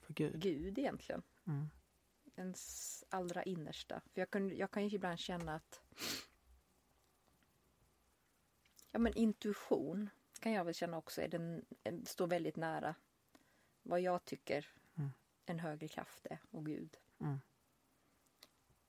För 0.00 0.12
Gud. 0.14 0.40
Gud 0.40 0.78
egentligen. 0.78 1.22
Mm. 1.46 1.66
Ens 2.36 3.04
allra 3.08 3.42
innersta. 3.42 4.00
För 4.00 4.20
jag 4.20 4.30
kan, 4.30 4.56
jag 4.56 4.70
kan 4.70 4.88
ju 4.88 4.96
ibland 4.96 5.18
känna 5.18 5.54
att 5.54 5.82
Ja 8.92 8.98
men 8.98 9.14
intuition 9.16 10.10
kan 10.40 10.52
jag 10.52 10.64
väl 10.64 10.74
känna 10.74 10.96
också 10.96 11.22
är 11.22 11.28
den, 11.28 11.64
en- 11.84 12.06
står 12.06 12.26
väldigt 12.26 12.56
nära 12.56 12.94
vad 13.90 14.00
jag 14.00 14.24
tycker 14.24 14.66
Mm. 14.94 15.10
en 15.46 15.58
högre 15.58 15.88
kraft 15.88 16.26
är 16.26 16.38
och 16.50 16.66
Gud. 16.66 16.96
Mm. 17.18 17.40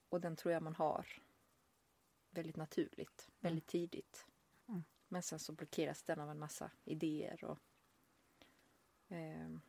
Och 0.10 0.22
den 0.22 0.36
tror 0.36 0.54
jag 0.54 0.64
man 0.64 0.76
har 0.76 1.08
väldigt 2.30 2.56
naturligt, 2.56 3.30
väldigt 3.40 3.68
tidigt. 3.68 4.28
Mm. 4.68 4.84
Men 5.08 5.24
sen 5.24 5.40
så 5.40 5.54
blockeras 5.54 6.04
den 6.04 6.20
av 6.20 6.30
en 6.30 6.40
massa 6.40 6.72
idéer 6.84 7.44
och 7.44 7.60
ehm, 9.08 9.62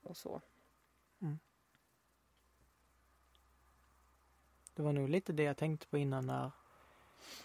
och 0.00 0.16
så. 0.16 0.42
Det 4.74 4.82
var 4.82 4.92
nog 4.92 5.08
lite 5.08 5.32
det 5.32 5.42
jag 5.42 5.56
tänkte 5.56 5.86
på 5.86 5.98
innan 5.98 6.26
när, 6.26 6.52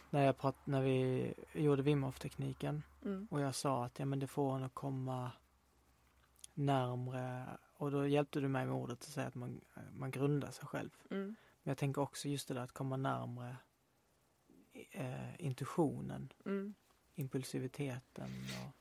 när, 0.10 0.26
jag 0.26 0.38
prat, 0.38 0.56
när 0.64 0.82
vi 0.82 1.34
gjorde 1.54 1.82
Wim 1.82 2.04
Hof-tekniken. 2.04 2.84
Mm. 3.06 3.28
Och 3.32 3.42
jag 3.42 3.56
sa 3.56 3.86
att 3.86 4.00
ja, 4.00 4.06
men 4.06 4.20
det 4.20 4.28
får 4.28 4.56
en 4.56 4.64
att 4.64 4.74
komma 4.74 5.32
närmre. 6.54 7.46
Och 7.78 7.92
då 7.92 8.08
hjälpte 8.08 8.40
du 8.40 8.48
mig 8.48 8.66
med 8.66 8.76
ordet 8.76 8.98
att 8.98 9.04
säga 9.04 9.28
att 9.28 9.36
man, 9.36 9.62
man 9.94 10.12
grundar 10.12 10.52
sig 10.52 10.68
själv. 10.68 10.90
Mm. 11.12 11.36
Men 11.64 11.72
jag 11.72 11.78
tänker 11.78 12.02
också 12.02 12.28
just 12.28 12.48
det 12.48 12.54
där 12.54 12.62
att 12.62 12.72
komma 12.72 12.98
närmre 12.98 13.58
eh, 14.92 15.42
intuitionen, 15.42 16.34
Mm. 16.46 16.74
impulsiviteten 17.16 18.30
och, 18.66 18.72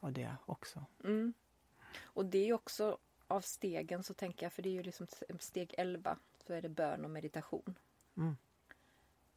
och 0.00 0.12
det 0.12 0.36
också. 0.46 0.84
Mm. 1.04 1.34
Och 2.00 2.26
det 2.26 2.48
är 2.48 2.52
också 2.52 2.98
av 3.26 3.40
stegen 3.40 4.02
så 4.02 4.14
tänker 4.14 4.46
jag, 4.46 4.52
för 4.52 4.62
det 4.62 4.68
är 4.68 4.72
ju 4.72 4.82
liksom 4.82 5.06
steg 5.40 5.74
11, 5.78 6.18
så 6.46 6.52
är 6.52 6.62
det 6.62 6.68
bön 6.68 7.04
och 7.04 7.10
meditation. 7.10 7.74
Mm. 8.16 8.36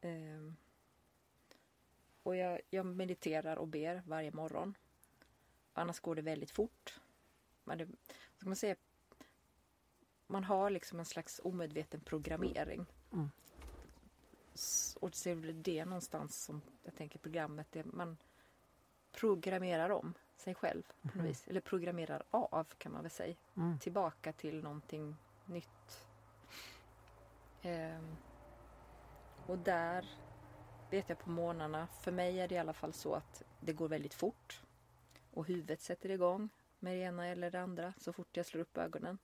Ehm, 0.01 0.55
och 2.23 2.35
jag, 2.35 2.61
jag 2.69 2.85
mediterar 2.85 3.55
och 3.55 3.67
ber 3.67 4.01
varje 4.05 4.31
morgon. 4.31 4.77
Annars 5.73 5.99
går 5.99 6.15
det 6.15 6.21
väldigt 6.21 6.51
fort. 6.51 6.99
Men 7.63 7.77
det, 7.77 7.87
ska 8.37 8.47
man 8.49 8.55
säga? 8.55 8.75
Man 10.27 10.43
har 10.43 10.69
liksom 10.69 10.99
en 10.99 11.05
slags 11.05 11.41
omedveten 11.43 12.01
programmering. 12.01 12.85
Mm. 13.13 13.29
Och 14.99 15.11
det 15.23 15.31
är 15.31 15.35
väl 15.35 15.63
det 15.63 15.85
någonstans 15.85 16.43
som 16.43 16.61
jag 16.83 16.95
tänker 16.95 17.19
programmet, 17.19 17.67
det, 17.71 17.85
man 17.85 18.17
programmerar 19.11 19.89
om 19.89 20.13
sig 20.37 20.55
själv 20.55 20.83
på 21.01 21.07
något 21.07 21.15
Mhm. 21.15 21.25
vis. 21.25 21.47
Eller 21.47 21.61
programmerar 21.61 22.23
av 22.29 22.67
kan 22.77 22.91
man 22.91 23.01
väl 23.01 23.11
säga. 23.11 23.35
Mm. 23.55 23.79
Tillbaka 23.79 24.33
till 24.33 24.63
någonting 24.63 25.15
nytt. 25.45 26.07
Ehm, 27.61 28.17
och 29.51 29.57
där 29.57 30.05
vet 30.89 31.09
jag 31.09 31.19
på 31.19 31.29
morgnarna, 31.29 31.87
för 31.87 32.11
mig 32.11 32.39
är 32.39 32.47
det 32.47 32.55
i 32.55 32.57
alla 32.57 32.73
fall 32.73 32.93
så 32.93 33.13
att 33.15 33.43
det 33.59 33.73
går 33.73 33.87
väldigt 33.87 34.13
fort. 34.13 34.61
Och 35.31 35.45
huvudet 35.45 35.81
sätter 35.81 36.11
igång 36.11 36.49
med 36.79 36.93
det 36.93 36.99
ena 36.99 37.27
eller 37.27 37.51
det 37.51 37.61
andra 37.61 37.93
så 37.97 38.13
fort 38.13 38.37
jag 38.37 38.45
slår 38.45 38.61
upp 38.61 38.77
ögonen. 38.77 39.17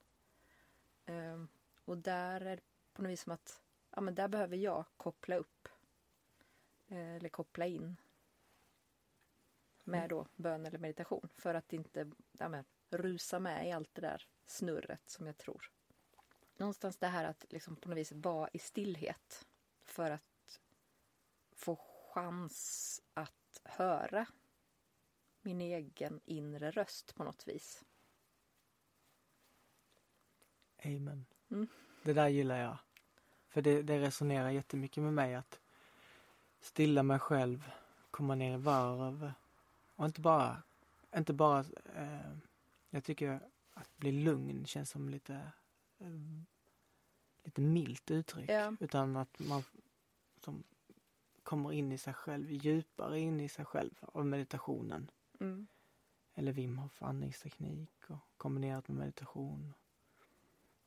Ehm, 1.06 1.48
och 1.84 1.98
där 1.98 2.40
är 2.40 2.56
det 2.56 2.62
på 2.92 3.02
något 3.02 3.10
vis 3.10 3.22
som 3.22 3.32
att 3.32 3.62
ja, 3.90 4.00
men 4.00 4.14
där 4.14 4.28
behöver 4.28 4.56
jag 4.56 4.84
koppla 4.96 5.36
upp. 5.36 5.68
Eh, 6.88 7.16
eller 7.16 7.28
koppla 7.28 7.66
in. 7.66 7.96
Med 9.84 10.10
då 10.10 10.26
bön 10.36 10.66
eller 10.66 10.78
meditation. 10.78 11.28
För 11.36 11.54
att 11.54 11.72
inte 11.72 12.10
ja, 12.32 12.48
men, 12.48 12.64
rusa 12.90 13.38
med 13.38 13.68
i 13.68 13.72
allt 13.72 13.94
det 13.94 14.00
där 14.00 14.28
snurret 14.46 15.10
som 15.10 15.26
jag 15.26 15.38
tror. 15.38 15.70
Någonstans 16.56 16.96
det 16.96 17.06
här 17.06 17.24
att 17.24 17.44
liksom 17.48 17.76
på 17.76 17.88
något 17.88 17.98
vis 17.98 18.12
vara 18.12 18.48
i 18.52 18.58
stillhet. 18.58 19.44
För 19.88 20.10
att 20.10 20.60
få 21.52 21.76
chans 22.14 23.02
att 23.14 23.60
höra 23.64 24.26
min 25.42 25.60
egen 25.60 26.20
inre 26.24 26.70
röst 26.70 27.14
på 27.14 27.24
något 27.24 27.48
vis. 27.48 27.84
Amen. 30.84 31.26
Mm. 31.50 31.68
Det 32.02 32.12
där 32.12 32.28
gillar 32.28 32.58
jag. 32.58 32.78
För 33.48 33.62
det, 33.62 33.82
det 33.82 34.00
resonerar 34.00 34.50
jättemycket 34.50 35.02
med 35.02 35.12
mig 35.12 35.34
att 35.34 35.60
stilla 36.60 37.02
mig 37.02 37.18
själv, 37.18 37.70
komma 38.10 38.34
ner 38.34 38.54
i 38.54 38.60
varv 38.60 39.32
och 39.94 40.04
inte 40.06 40.20
bara, 40.20 40.62
inte 41.16 41.32
bara, 41.32 41.64
eh, 41.94 42.32
jag 42.90 43.04
tycker 43.04 43.40
att 43.74 43.96
bli 43.96 44.12
lugn 44.12 44.66
känns 44.66 44.90
som 44.90 45.08
lite, 45.08 45.34
eh, 45.98 46.08
lite 47.48 47.60
milt 47.60 48.10
uttryck. 48.10 48.50
Ja. 48.50 48.76
Utan 48.80 49.16
att 49.16 49.38
man 49.38 49.62
som 50.40 50.64
kommer 51.42 51.72
in 51.72 51.92
i 51.92 51.98
sig 51.98 52.14
själv, 52.14 52.50
djupare 52.50 53.20
in 53.20 53.40
i 53.40 53.48
sig 53.48 53.64
själv 53.64 53.94
av 54.00 54.26
meditationen. 54.26 55.10
Mm. 55.40 55.66
Eller 56.34 56.52
Wim 56.52 56.78
Hof 56.78 57.02
andningsteknik 57.02 58.10
och 58.10 58.18
kombinerat 58.36 58.88
med 58.88 58.96
meditation. 58.96 59.74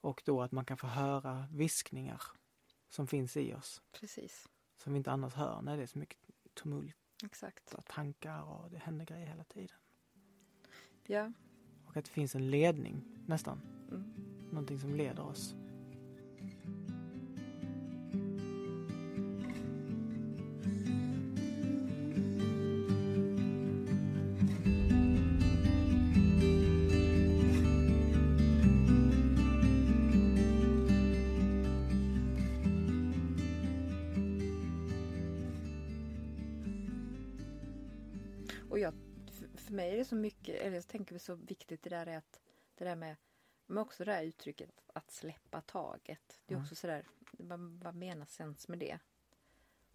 Och 0.01 0.22
då 0.26 0.41
att 0.41 0.51
man 0.51 0.66
kan 0.66 0.78
få 0.78 0.88
höra 0.88 1.47
viskningar 1.51 2.22
som 2.89 3.07
finns 3.07 3.38
i 3.38 3.53
oss. 3.53 3.82
Precis, 3.91 4.49
Som 4.78 4.93
vi 4.93 4.97
inte 4.97 5.12
annars 5.12 5.34
hör 5.34 5.62
när 5.62 5.78
det 5.78 5.84
är 5.84 5.88
så 5.88 5.99
mycket 5.99 6.20
tumult 6.53 6.95
exakt. 7.24 7.74
och 7.74 7.86
tankar 7.86 8.41
och 8.41 8.72
det 8.72 8.78
händer 8.78 9.05
grejer 9.05 9.28
hela 9.28 9.43
tiden. 9.43 9.78
Ja. 11.03 11.32
Och 11.86 11.97
att 11.97 12.05
det 12.05 12.12
finns 12.12 12.36
en 12.36 12.49
ledning 12.51 13.03
nästan. 13.28 13.62
Mm. 13.91 14.14
Någonting 14.51 14.80
som 14.80 14.95
leder 14.95 15.24
oss. 15.24 15.55
För- 39.72 39.76
mig 39.76 39.93
är 39.93 39.97
det 39.97 40.05
så 40.05 40.15
mycket, 40.15 40.55
eller 40.61 40.76
jag 40.76 40.88
tänker 40.88 41.17
så 41.17 41.36
viktigt 41.36 41.82
det 41.84 41.89
där 41.89 42.07
är 42.07 42.17
att 42.17 42.41
det 42.76 42.86
där 42.86 42.95
med, 42.95 43.15
men 43.65 43.78
också 43.78 44.05
det 44.05 44.13
här 44.13 44.24
uttrycket 44.24 44.69
att 44.93 45.11
släppa 45.11 45.61
taget. 45.61 46.41
Det 46.45 46.53
är 46.53 46.55
Mm. 46.55 46.63
också 46.65 46.76
sådär, 46.76 47.07
vad, 47.32 47.59
vad 47.59 47.95
menas 47.95 48.39
ens 48.39 48.67
med 48.67 48.80
det? 48.80 48.99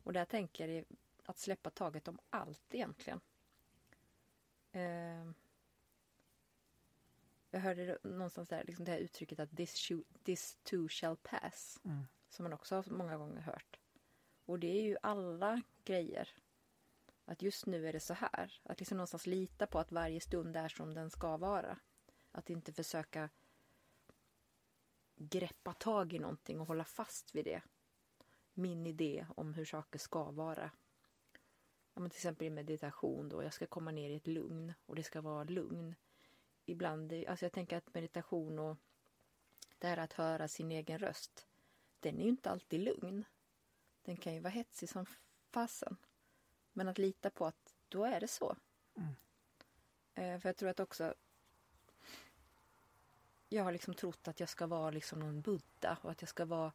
Och 0.02 0.12
där 0.12 0.24
tänker 0.24 0.68
jag 0.68 0.84
att 1.24 1.38
släppa 1.38 1.70
taget 1.70 2.08
om 2.08 2.18
allt 2.30 2.74
egentligen. 2.74 3.20
Eh, 4.72 5.30
jag 7.50 7.60
hörde 7.60 7.98
någonstans 8.02 8.48
där, 8.48 8.64
liksom 8.64 8.84
det 8.84 8.90
här 8.92 8.98
uttrycket 8.98 9.40
att 9.40 9.56
this, 9.56 9.90
this 10.22 10.58
too 10.62 10.88
shall 10.88 11.16
pass. 11.16 11.80
Mm. 11.84 12.06
Som 12.28 12.42
man 12.42 12.52
också 12.52 12.74
har 12.74 12.84
många 12.90 13.16
gånger 13.16 13.40
hört. 13.40 13.80
Och 14.44 14.58
det 14.58 14.66
är 14.78 14.82
ju 14.82 14.96
alla 15.02 15.62
grejer. 15.84 16.34
Att 17.28 17.42
just 17.42 17.66
nu 17.66 17.88
är 17.88 17.92
det 17.92 18.00
så 18.00 18.14
här. 18.14 18.60
Att 18.62 18.78
liksom 18.78 18.96
någonstans 18.96 19.26
lita 19.26 19.66
på 19.66 19.78
att 19.78 19.92
varje 19.92 20.20
stund 20.20 20.56
är 20.56 20.68
som 20.68 20.94
den 20.94 21.10
ska 21.10 21.36
vara. 21.36 21.78
Att 22.32 22.50
inte 22.50 22.72
försöka 22.72 23.30
greppa 25.16 25.72
tag 25.72 26.12
i 26.12 26.18
någonting 26.18 26.60
och 26.60 26.66
hålla 26.66 26.84
fast 26.84 27.34
vid 27.34 27.44
det. 27.44 27.62
Min 28.54 28.86
idé 28.86 29.26
om 29.36 29.54
hur 29.54 29.64
saker 29.64 29.98
ska 29.98 30.30
vara. 30.30 30.70
Ja, 31.94 32.00
men 32.00 32.10
till 32.10 32.18
exempel 32.18 32.46
i 32.46 32.50
meditation 32.50 33.28
då. 33.28 33.42
Jag 33.42 33.54
ska 33.54 33.66
komma 33.66 33.90
ner 33.90 34.10
i 34.10 34.16
ett 34.16 34.26
lugn 34.26 34.72
och 34.86 34.94
det 34.96 35.02
ska 35.02 35.20
vara 35.20 35.44
lugn. 35.44 35.94
Ibland, 36.64 37.12
alltså 37.12 37.44
jag 37.44 37.52
tänker 37.52 37.76
att 37.76 37.94
meditation 37.94 38.58
och 38.58 38.76
det 39.78 39.86
här 39.86 39.96
att 39.96 40.12
höra 40.12 40.48
sin 40.48 40.72
egen 40.72 40.98
röst. 40.98 41.46
Den 42.00 42.18
är 42.18 42.22
ju 42.22 42.28
inte 42.28 42.50
alltid 42.50 42.80
lugn. 42.80 43.24
Den 44.02 44.16
kan 44.16 44.34
ju 44.34 44.40
vara 44.40 44.52
hetsig 44.52 44.88
som 44.88 45.06
fasen. 45.50 45.96
Men 46.76 46.88
att 46.88 46.98
lita 46.98 47.30
på 47.30 47.46
att 47.46 47.74
då 47.88 48.04
är 48.04 48.20
det 48.20 48.28
så. 48.28 48.56
Mm. 48.94 49.14
Eh, 50.14 50.40
för 50.40 50.48
jag 50.48 50.56
tror 50.56 50.68
att 50.68 50.80
också 50.80 51.14
jag 53.48 53.64
har 53.64 53.72
liksom 53.72 53.94
trott 53.94 54.28
att 54.28 54.40
jag 54.40 54.48
ska 54.48 54.66
vara 54.66 54.90
liksom 54.90 55.20
någon 55.20 55.40
Buddha 55.40 55.98
och 56.02 56.10
att 56.10 56.22
jag 56.22 56.28
ska 56.28 56.44
vara 56.44 56.72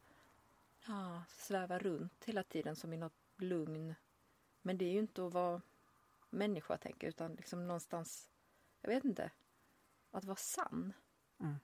ja, 0.86 1.22
sväva 1.28 1.78
runt 1.78 2.24
hela 2.24 2.42
tiden 2.42 2.76
som 2.76 2.92
i 2.92 2.96
något 2.96 3.12
lugn. 3.36 3.94
Men 4.62 4.78
det 4.78 4.84
är 4.84 4.92
ju 4.92 4.98
inte 4.98 5.26
att 5.26 5.32
vara 5.32 5.62
människa 6.30 6.76
tänker 6.76 7.08
utan 7.08 7.34
liksom 7.34 7.66
någonstans, 7.66 8.30
jag 8.80 8.90
vet 8.90 9.04
inte, 9.04 9.30
att 10.10 10.24
vara 10.24 10.36
sann. 10.36 10.92
Mm. 11.40 11.56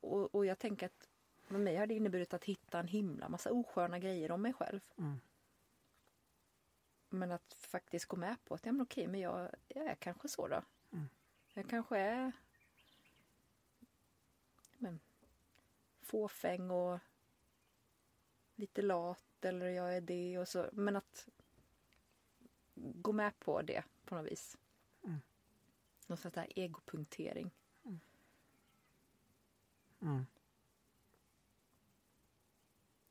Och, 0.00 0.34
och 0.34 0.46
jag 0.46 0.58
tänker 0.58 0.86
att 0.86 1.08
för 1.42 1.58
mig 1.58 1.76
har 1.76 1.86
det 1.86 1.94
inneburit 1.94 2.34
att 2.34 2.44
hitta 2.44 2.78
en 2.78 2.88
himla 2.88 3.28
massa 3.28 3.52
osköna 3.52 3.98
grejer 3.98 4.30
om 4.30 4.42
mig 4.42 4.52
själv. 4.52 4.80
Mm. 4.98 5.20
Men 7.12 7.32
att 7.32 7.54
faktiskt 7.54 8.06
gå 8.06 8.16
med 8.16 8.44
på 8.44 8.54
att 8.54 8.66
ja, 8.66 8.72
men 8.72 8.80
okej, 8.80 9.06
men 9.06 9.20
jag, 9.20 9.50
jag 9.68 9.86
är 9.86 9.94
kanske 9.94 10.28
så 10.28 10.48
då. 10.48 10.62
Mm. 10.92 11.08
Jag 11.54 11.68
kanske 11.68 11.98
är 11.98 12.32
men, 14.78 15.00
fåfäng 16.00 16.70
och 16.70 16.98
lite 18.54 18.82
lat 18.82 19.44
eller 19.44 19.66
jag 19.66 19.96
är 19.96 20.00
det 20.00 20.38
och 20.38 20.48
så. 20.48 20.68
Men 20.72 20.96
att 20.96 21.28
gå 22.74 23.12
med 23.12 23.38
på 23.38 23.62
det 23.62 23.84
på 24.04 24.14
något 24.14 24.32
vis. 24.32 24.58
Mm. 25.04 25.20
Någon 26.06 26.18
sån 26.18 26.30
där 26.30 26.46
egopunktering. 26.56 27.50
Mm. 30.00 30.26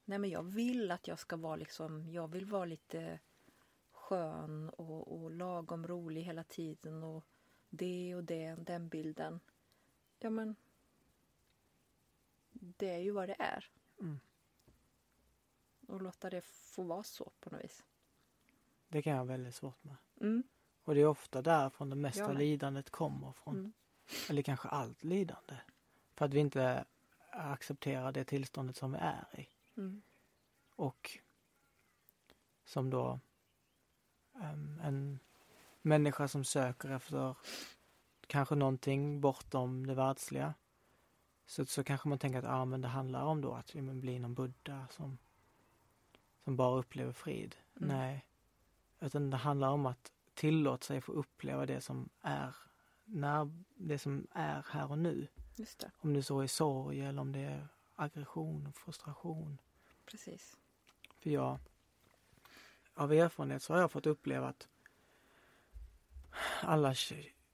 Nej 0.05 0.19
men 0.19 0.29
jag 0.29 0.43
vill 0.43 0.91
att 0.91 1.07
jag 1.07 1.19
ska 1.19 1.35
vara 1.35 1.55
liksom, 1.55 2.09
jag 2.11 2.27
vill 2.27 2.45
vara 2.45 2.65
lite 2.65 3.19
skön 4.11 4.69
och, 4.69 5.21
och 5.21 5.31
lagom 5.31 5.87
rolig 5.87 6.21
hela 6.21 6.43
tiden 6.43 7.03
och 7.03 7.25
det 7.69 8.15
och 8.15 8.23
det, 8.23 8.55
den 8.55 8.87
bilden. 8.89 9.39
Ja 10.19 10.29
men 10.29 10.55
det 12.51 12.89
är 12.89 12.99
ju 12.99 13.11
vad 13.11 13.29
det 13.29 13.35
är. 13.39 13.69
Mm. 13.99 14.19
Och 15.87 16.01
låta 16.01 16.29
det 16.29 16.41
få 16.45 16.83
vara 16.83 17.03
så 17.03 17.31
på 17.39 17.49
något 17.49 17.63
vis. 17.63 17.83
Det 18.87 19.01
kan 19.01 19.13
jag 19.13 19.25
väldigt 19.25 19.55
svårt 19.55 19.83
med. 19.83 19.95
Mm. 20.21 20.43
Och 20.83 20.95
det 20.95 21.01
är 21.01 21.07
ofta 21.07 21.41
därifrån 21.41 21.89
det 21.89 21.95
mesta 21.95 22.27
med. 22.27 22.37
lidandet 22.37 22.89
kommer 22.89 23.31
från. 23.31 23.55
Mm. 23.55 23.73
Eller 24.29 24.41
kanske 24.41 24.67
allt 24.67 25.03
lidande. 25.03 25.57
För 26.13 26.25
att 26.25 26.33
vi 26.33 26.39
inte 26.39 26.85
accepterar 27.29 28.11
det 28.11 28.23
tillståndet 28.23 28.75
som 28.75 28.91
vi 28.91 28.97
är 28.97 29.39
i. 29.39 29.49
Mm. 29.77 30.01
Och 30.75 31.19
som 32.63 32.89
då 32.89 33.19
en 34.83 35.19
människa 35.81 36.27
som 36.27 36.43
söker 36.43 36.89
efter 36.89 37.35
kanske 38.27 38.55
någonting 38.55 39.21
bortom 39.21 39.85
det 39.87 39.93
världsliga. 39.93 40.53
Så, 41.45 41.65
så 41.65 41.83
kanske 41.83 42.09
man 42.09 42.19
tänker 42.19 42.39
att 42.39 42.45
ah, 42.45 42.65
men 42.65 42.81
det 42.81 42.87
handlar 42.87 43.23
om 43.23 43.41
då 43.41 43.53
att 43.53 43.75
ja, 43.75 43.81
men 43.81 44.01
bli 44.01 44.19
någon 44.19 44.33
buddha 44.33 44.87
som, 44.89 45.17
som 46.43 46.55
bara 46.55 46.79
upplever 46.79 47.13
frid. 47.13 47.55
Mm. 47.75 47.97
Nej. 47.97 48.25
Utan 48.99 49.29
det 49.29 49.37
handlar 49.37 49.69
om 49.69 49.85
att 49.85 50.11
tillåta 50.33 50.85
sig 50.85 51.01
få 51.01 51.11
uppleva 51.11 51.65
det 51.65 51.81
som 51.81 52.09
är 52.21 52.55
när, 53.05 53.51
det 53.75 53.99
som 53.99 54.27
är 54.31 54.65
här 54.69 54.91
och 54.91 54.97
nu. 54.97 55.27
Om 55.97 56.13
det 56.13 56.23
så 56.23 56.41
är 56.41 56.47
sorg 56.47 57.01
eller 57.01 57.21
om 57.21 57.31
det 57.31 57.39
är 57.39 57.67
aggression 57.95 58.67
och 58.67 58.75
frustration. 58.75 59.57
precis. 60.05 60.57
För 61.19 61.29
jag, 61.29 61.59
av 62.93 63.13
erfarenhet 63.13 63.63
så 63.63 63.73
har 63.73 63.81
jag 63.81 63.91
fått 63.91 64.05
uppleva 64.05 64.47
att 64.47 64.67
alla 66.61 66.95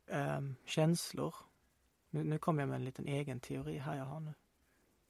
ähm, 0.07 0.55
känslor. 0.65 1.35
Nu, 2.09 2.23
nu 2.23 2.37
kommer 2.37 2.61
jag 2.61 2.69
med 2.69 2.75
en 2.75 2.85
liten 2.85 3.07
egen 3.07 3.39
teori 3.39 3.77
här 3.77 3.97
jag 3.97 4.05
har 4.05 4.19
nu. 4.19 4.33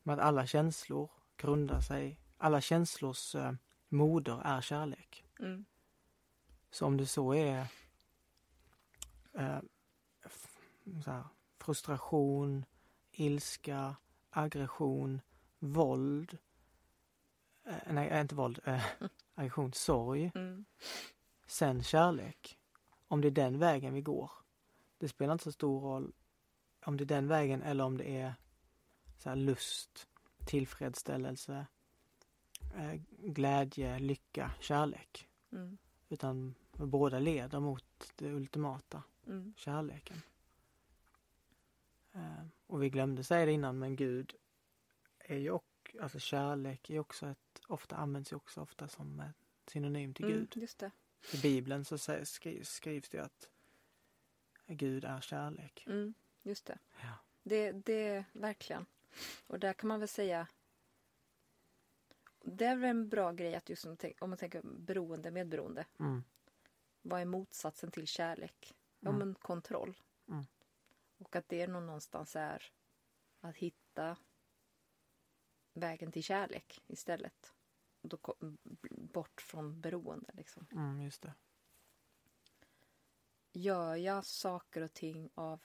Men 0.04 0.20
att 0.20 0.26
alla 0.26 0.48
känslor 0.48 1.12
grundar 1.38 1.82
sig, 1.82 2.20
alla 2.38 2.62
känslors 2.62 3.36
äh, 3.36 3.52
moder 3.90 4.42
är 4.46 4.62
kärlek. 4.62 5.26
Mm. 5.40 5.66
Så 6.72 6.86
om 6.86 6.98
det 6.98 7.06
så 7.06 7.34
är 7.34 7.68
äh, 9.34 9.60
så 11.04 11.12
här, 11.12 11.24
frustration, 11.60 12.66
ilska, 13.12 13.96
aggression, 14.30 15.22
våld. 15.60 16.38
Eh, 17.66 17.94
nej, 17.94 18.22
inte 18.22 18.36
våld. 18.36 18.60
Aggression, 19.38 19.74
sorg. 19.74 20.32
Mm. 20.36 20.66
Sen 21.48 21.84
kärlek. 21.84 22.60
Om 23.08 23.22
det 23.22 23.28
är 23.28 23.32
den 23.32 23.60
vägen 23.60 23.94
vi 23.94 24.02
går. 24.02 24.32
Det 24.98 25.08
spelar 25.08 25.34
inte 25.34 25.44
så 25.44 25.52
stor 25.52 25.82
roll 25.82 26.14
om 26.86 26.98
det 26.98 27.04
är 27.04 27.06
den 27.06 27.28
vägen 27.28 27.62
eller 27.62 27.84
om 27.84 27.98
det 27.98 28.18
är 28.18 28.34
så 29.18 29.36
lust, 29.36 30.08
tillfredsställelse, 30.46 31.66
eh, 32.76 32.94
glädje, 33.10 34.00
lycka, 34.00 34.52
kärlek. 34.60 35.28
Mm. 35.52 35.78
Utan 36.10 36.56
båda 36.72 37.20
leder 37.20 37.60
mot 37.60 38.14
det 38.16 38.32
ultimata, 38.32 39.04
Mm. 39.28 39.54
kärleken. 39.58 40.18
Eh, 42.14 42.46
och 42.68 42.84
vi 42.84 42.90
glömde 42.90 43.24
säga 43.24 43.46
det 43.46 43.52
innan 43.52 43.80
men 43.80 43.96
Gud 43.96 44.36
är 45.20 45.38
ju 45.38 45.50
och, 45.96 46.02
alltså 46.04 46.20
kärlek 46.20 46.90
är 46.90 47.00
också 47.00 47.28
ett, 47.28 47.62
ofta 47.68 47.96
används 47.96 48.32
ju 48.32 48.36
också 48.36 48.62
ofta 48.62 48.88
som 48.88 49.20
ett 49.20 49.36
synonym 49.72 50.14
till 50.14 50.26
Mm, 50.26 50.38
Gud. 50.38 50.58
just 50.64 50.80
det. 50.80 50.92
I 51.34 51.38
Bibeln 51.42 51.86
så 51.86 51.98
skrivs, 52.26 52.70
skrivs 52.70 53.10
det 53.10 53.20
att 53.20 53.50
Gud 54.68 55.06
är 55.06 55.22
kärlek. 55.22 55.84
Mm, 55.88 56.14
just 56.44 56.66
det. 56.66 56.80
Ja. 57.02 57.14
det. 57.44 57.72
Det 57.72 58.26
verkligen. 58.34 58.86
Och 59.48 59.60
där 59.60 59.74
kan 59.74 59.88
man 59.88 60.00
väl 60.00 60.08
säga 60.10 60.48
det 62.44 62.66
är 62.66 62.76
väl 62.76 62.90
en 62.90 63.10
bra 63.10 63.32
grej 63.32 63.56
att 63.56 63.70
just 63.70 63.86
om 63.86 63.98
man 64.30 64.38
tänker, 64.38 64.62
beroende, 64.64 65.32
medberoende. 65.32 65.86
Mm. 66.00 66.24
Vad 67.02 67.22
är 67.22 67.26
motsatsen 67.26 67.92
till 67.92 68.08
kärlek? 68.08 68.76
Ja, 69.00 69.10
Mm. 69.10 69.20
men 69.20 69.36
kontroll. 69.36 69.98
Mm. 70.30 70.46
Och 71.18 71.36
att 71.36 71.50
det 71.50 71.68
nog 71.68 71.84
någonstans 71.84 72.36
är 72.36 72.64
att 73.42 73.56
hitta 73.56 74.18
vägen 75.80 76.12
till 76.12 76.24
kärlek 76.24 76.84
istället. 76.88 77.54
Då 78.02 78.18
bort 78.92 79.42
från 79.42 79.82
beroende. 79.82 80.32
Liksom. 80.34 80.68
Mm, 80.72 81.02
just 81.02 81.22
det. 81.22 81.34
Gör 83.54 83.96
jag 83.96 84.26
saker 84.26 84.82
och 84.82 84.94
ting 84.94 85.30
av 85.36 85.60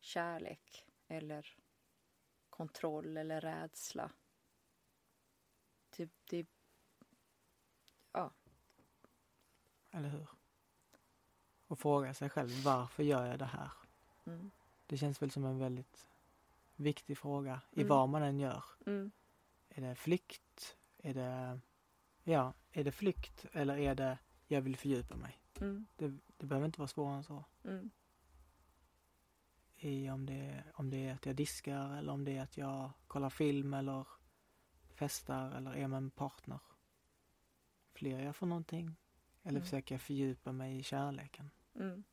kärlek 0.00 0.86
eller 1.08 1.56
kontroll 2.50 3.16
eller 3.16 3.40
rädsla? 3.40 4.10
Typ, 5.90 6.10
det, 6.24 6.46
Eller 9.90 10.08
hur? 10.08 10.28
Och 11.66 11.78
fråga 11.78 12.14
sig 12.14 12.28
själv 12.30 12.50
varför 12.64 13.02
gör 13.02 13.26
jag 13.26 13.38
det 13.38 13.44
här? 13.44 13.70
mm, 14.24 14.50
Det 14.86 14.96
känns 14.98 15.22
väl 15.22 15.30
som 15.30 15.44
en 15.44 15.58
väldigt 15.58 16.06
viktig 16.76 17.18
fråga 17.18 17.60
i 17.70 17.80
Mm. 17.80 17.88
vad 17.88 18.08
man 18.08 18.22
än 18.22 18.40
gör. 18.40 18.64
mm, 18.86 19.10
Är 19.76 19.80
det 19.82 19.94
flykt? 19.94 20.76
Är 20.98 21.14
det, 21.14 21.60
ja, 22.24 22.54
är 22.72 22.84
det 22.84 22.92
flykt 22.92 23.46
eller 23.52 23.76
är 23.78 23.94
det 23.94 24.18
jag 24.46 24.60
vill 24.60 24.76
fördjupa 24.76 25.16
mig? 25.16 25.38
mm, 25.60 25.86
Det, 25.96 26.08
det 26.36 26.46
behöver 26.46 26.66
inte 26.66 26.80
vara 26.80 26.88
svårare 26.88 27.16
än 27.16 27.24
så. 27.24 27.44
mm, 27.64 27.90
I 29.76 30.10
om 30.10 30.26
det, 30.26 30.64
om 30.74 30.90
det 30.90 31.08
är 31.08 31.14
att 31.14 31.26
jag 31.26 31.36
diskar 31.36 31.96
eller 31.98 32.12
om 32.12 32.24
det 32.24 32.36
är 32.36 32.42
att 32.42 32.56
jag 32.56 32.90
kollar 33.06 33.30
film 33.30 33.74
eller 33.74 34.06
festar 34.94 35.50
eller 35.56 35.72
är 35.74 35.88
med 35.88 35.96
en 35.96 36.10
partner. 36.10 36.58
Flyr 37.92 38.18
jag 38.20 38.36
från 38.36 38.48
någonting? 38.48 38.96
Eller 39.42 39.50
Mm. 39.58 39.62
försöker 39.62 39.94
jag 39.94 40.02
fördjupa 40.02 40.52
mig 40.52 40.78
i 40.78 40.82
kärleken? 40.82 41.50
mm. 41.74 42.04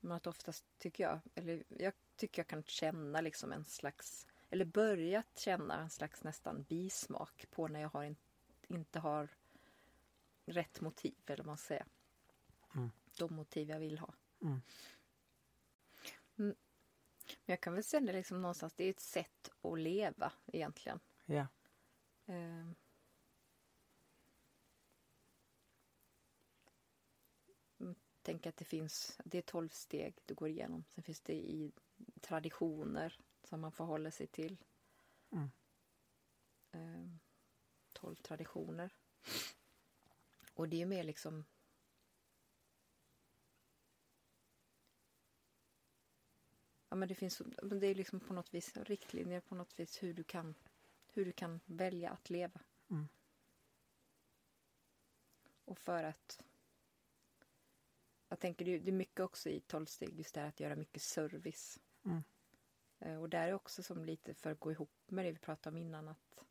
Men 0.00 0.12
att 0.16 0.26
oftast 0.26 0.64
tycker 0.78 1.04
jag, 1.04 1.20
eller 1.34 1.64
jag 1.68 1.92
tycker 2.16 2.40
jag 2.42 2.46
kan 2.48 2.62
känna 2.64 3.20
liksom 3.20 3.52
en 3.52 3.64
slags, 3.64 4.26
eller 4.50 4.64
börjat 4.64 5.38
känna 5.38 5.80
en 5.80 5.90
slags 5.90 6.24
nästan 6.24 6.62
bismak 6.62 7.46
på 7.50 7.68
när 7.68 7.80
jag 7.80 7.88
har 7.88 8.04
in, 8.04 8.16
inte 8.68 8.98
har 8.98 9.28
rätt 10.44 10.80
motiv, 10.80 11.14
eller 11.26 11.36
vad 11.36 11.46
man 11.46 11.58
säga. 11.58 11.86
Mm. 12.74 12.90
De 13.18 13.34
motiv 13.34 13.68
jag 13.68 13.78
vill 13.78 13.98
ha. 13.98 14.14
Mm. 14.42 14.62
Men 16.34 16.54
jag 17.44 17.60
kan 17.60 17.74
väl 17.74 17.84
säga 17.84 18.00
det 18.00 18.12
liksom 18.12 18.42
någonstans, 18.42 18.74
det 18.74 18.84
är 18.84 18.90
ett 18.90 19.00
sätt 19.00 19.50
att 19.62 19.78
leva 19.78 20.32
egentligen. 20.46 21.00
Ja. 21.26 21.46
Eh. 22.26 22.66
Mm, 27.80 27.94
Tänk 28.22 28.46
att 28.46 28.56
det 28.56 28.64
finns, 28.64 29.20
det 29.24 29.38
är 29.38 29.42
tolv 29.42 29.68
steg 29.68 30.18
du 30.24 30.34
går 30.34 30.48
igenom. 30.48 30.84
Sen 30.94 31.04
finns 31.04 31.20
det 31.20 31.34
i 31.34 31.72
traditioner 32.20 33.18
som 33.46 33.60
man 33.60 33.72
förhåller 33.72 34.10
sig 34.10 34.26
till. 34.26 34.56
Mm. 35.30 35.50
Eh, 36.72 37.10
Tolv 37.92 38.16
traditioner. 38.16 38.94
Och 40.54 40.68
det 40.68 40.82
är 40.82 40.86
mer 40.86 41.04
liksom 41.04 41.44
Ja 46.88 46.96
men 46.96 47.08
det 47.08 47.14
finns, 47.14 47.42
men 47.62 47.80
det 47.80 47.86
är 47.86 47.94
liksom 47.94 48.20
på 48.20 48.32
något 48.34 48.54
vis 48.54 48.76
riktlinjer 48.76 49.40
på 49.40 49.54
något 49.54 49.78
vis 49.80 50.02
hur 50.02 50.14
du 50.14 50.24
kan 50.24 50.54
hur 51.12 51.24
du 51.24 51.32
kan 51.32 51.60
välja 51.66 52.10
att 52.10 52.30
leva. 52.30 52.60
Mm. 52.90 53.08
Och 55.64 55.78
för 55.78 56.04
att 56.04 56.42
jag 58.28 58.40
tänker 58.40 58.64
det 58.64 58.88
är- 58.88 58.92
mycket 58.92 59.20
också 59.20 59.48
i 59.50 59.60
tolvsteg 59.60 60.18
just 60.18 60.34
det 60.34 60.40
här 60.40 60.48
att 60.48 60.60
göra 60.60 60.76
mycket 60.76 61.02
service. 61.02 61.78
Mm. 62.04 62.22
Eh, 62.98 63.20
och 63.20 63.28
där 63.28 63.48
är 63.48 63.52
också 63.52 63.82
som 63.82 64.04
lite 64.04 64.34
för 64.34 64.50
att 64.50 64.60
gå 64.60 64.72
ihop 64.72 64.90
med 65.06 65.24
det 65.24 65.32
vi 65.32 65.38
pratade 65.38 65.76
om 65.76 65.82
innan 65.82 66.08
att 66.08 66.44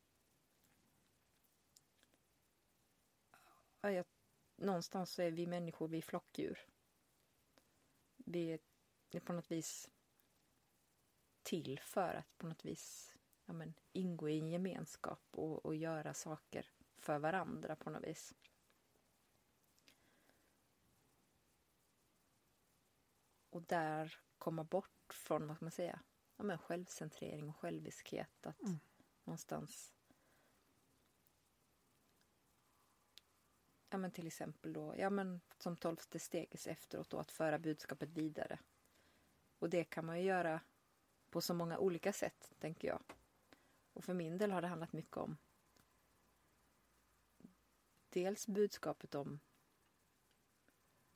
ja, 3.80 3.90
jag, 3.90 4.06
någonstans 4.56 5.10
så 5.10 5.22
är 5.22 5.30
vi 5.30 5.46
människor, 5.46 5.88
vi 5.88 5.98
är 5.98 6.02
flockdjur. 6.02 6.66
Vi 8.16 8.52
är, 8.52 8.60
är 9.10 9.20
på 9.20 9.32
något 9.32 9.50
vis 9.50 9.90
till 11.42 11.80
för 11.80 12.14
att 12.14 12.38
på 12.38 12.46
något 12.46 12.64
vis 12.64 13.16
ja, 13.44 13.52
men, 13.52 13.74
ingå 13.92 14.28
i 14.28 14.38
en 14.38 14.48
gemenskap 14.48 15.22
och, 15.30 15.66
och 15.66 15.76
göra 15.76 16.14
saker 16.14 16.70
för 16.96 17.18
varandra 17.18 17.76
på 17.76 17.90
något 17.90 18.04
vis. 18.04 18.34
Och 23.50 23.62
där 23.62 24.20
komma 24.38 24.64
bort 24.64 25.14
från, 25.14 25.46
vad 25.46 25.56
ska 25.56 25.64
man 25.64 25.72
säga, 25.72 26.00
ja, 26.36 26.44
men 26.44 26.58
självcentrering 26.58 27.48
och 27.48 27.56
själviskhet. 27.56 28.46
Att 28.46 28.62
Mm. 28.62 28.78
någonstans 29.24 29.92
Ja 33.88 33.98
men 33.98 34.10
till 34.10 34.26
exempel 34.26 34.72
då, 34.72 34.94
ja 34.98 35.10
men 35.10 35.40
som 35.58 35.76
tolfte 35.76 36.18
steget 36.18 36.66
efteråt 36.66 37.10
då 37.10 37.18
att 37.18 37.30
föra 37.30 37.58
budskapet 37.58 38.10
vidare. 38.10 38.58
Och 39.58 39.70
det 39.70 39.84
kan 39.84 40.06
man 40.06 40.18
ju 40.18 40.24
göra 40.24 40.60
på 41.30 41.40
så 41.40 41.54
många 41.54 41.78
olika 41.78 42.12
sätt, 42.12 42.52
tänker 42.58 42.88
jag. 42.88 43.02
Och 43.92 44.04
för 44.04 44.14
min 44.14 44.38
del 44.38 44.50
har 44.50 44.62
det 44.62 44.68
handlat 44.68 44.92
mycket 44.92 45.16
om 45.16 45.36
dels 48.08 48.46
budskapet 48.46 49.14
om 49.14 49.40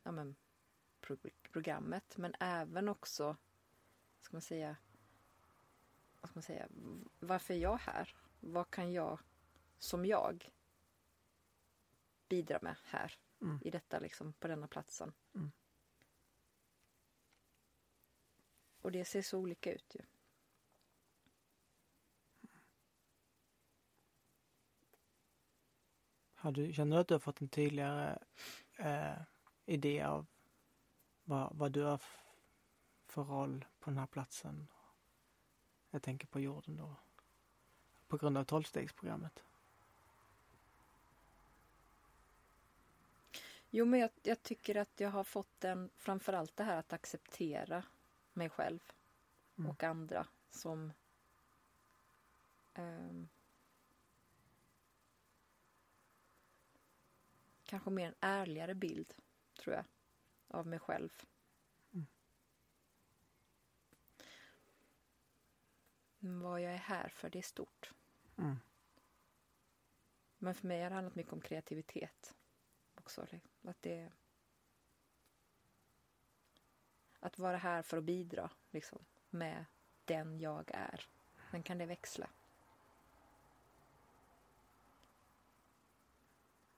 ja, 0.03 0.13
men, 0.13 0.37
pro 1.01 1.17
programmet, 1.43 2.17
men 2.17 2.35
även 2.41 2.89
också, 2.89 3.37
ska 4.21 4.37
man 4.37 4.43
säga, 4.43 4.77
vad 6.21 6.31
ska 6.31 6.37
man 6.37 6.43
säga, 6.43 6.69
varför 7.19 7.55
är 7.55 7.59
jag 7.59 7.79
här? 7.79 8.15
Vad 8.41 8.71
kan 8.71 8.93
jag 8.93 9.21
som 9.79 10.07
jag 10.07 10.51
bidra 12.29 12.59
med 12.63 12.77
här 12.85 13.19
Mm. 13.43 13.59
i 13.65 13.71
detta 13.71 13.99
liksom 13.99 14.33
på 14.33 14.49
denna 14.49 14.69
platsen? 14.69 15.13
Mm. 15.35 15.51
Och 18.81 18.93
det 18.93 19.05
ser 19.05 19.23
så 19.23 19.39
olika 19.39 19.73
ut 19.73 19.95
ju. 19.95 20.01
Har 26.35 26.53
du, 26.53 26.73
känner 26.73 26.97
du 26.97 27.01
att 27.01 27.09
du 27.09 27.15
har 27.15 27.19
fått 27.19 27.41
en 27.41 27.49
tydligare 27.49 28.19
eh, 28.77 29.23
idé 29.67 30.03
av 30.03 30.27
vad, 31.25 31.57
vad 31.57 31.73
du 31.73 31.83
har 31.83 32.03
för 33.07 33.23
roll 33.23 33.65
på 33.79 33.91
den 33.91 33.99
här 33.99 34.07
platsen? 34.07 34.69
Jag 35.91 36.03
tänker 36.03 36.27
på 36.27 36.41
jorden 36.41 36.77
då. 36.77 36.97
På 38.09 38.17
grund 38.17 38.39
av 38.39 38.45
tolvstegsprogrammet. 38.45 39.45
Jo, 43.71 43.85
men 43.85 44.01
jag, 44.01 44.11
jag 44.23 44.43
tycker 44.43 44.77
att 44.77 45.01
jag 45.01 45.11
har 45.11 45.25
fått 45.25 45.65
en, 45.65 45.91
framförallt 45.97 46.57
det 46.57 46.65
här 46.65 46.77
att 46.77 46.93
acceptera 46.93 47.85
mig 48.33 48.51
själv 48.51 48.81
Mm. 49.61 49.71
och 49.71 49.83
andra 49.83 50.27
som 50.51 50.93
ehm, 52.75 53.29
kanske 57.65 57.91
mer 57.91 58.07
en 58.07 58.15
ärligare 58.21 58.75
bild, 58.75 59.15
tror 59.59 59.75
jag, 59.75 59.85
av 60.49 60.67
mig 60.67 60.79
själv. 60.79 61.11
Mm. 61.93 62.07
Men 66.03 66.10
vad 66.21 66.61
jag 66.61 66.73
är 66.73 66.79
här 66.79 67.09
för, 67.09 67.31
det 67.31 67.39
är 67.39 67.43
stort. 67.43 67.93
Mm. 68.39 68.57
Men 70.39 70.55
för 70.55 70.67
mig 70.69 70.83
har 70.83 70.89
det 70.91 70.95
handlat 70.95 71.15
mycket 71.15 71.33
om 71.33 71.41
kreativitet 71.41 72.35
också. 72.95 73.27
Att 73.63 73.83
det 73.83 74.13
Att 77.21 77.39
vara 77.39 77.57
här 77.57 77.83
för 77.83 77.97
att 77.97 78.05
bidra 78.05 78.51
liksom, 78.71 79.05
med 79.31 79.65
den 80.05 80.41
jag 80.41 80.71
är. 80.75 81.07
Sen 81.51 81.63
kan 81.63 81.79
det 81.79 81.87
växla. 81.87 82.31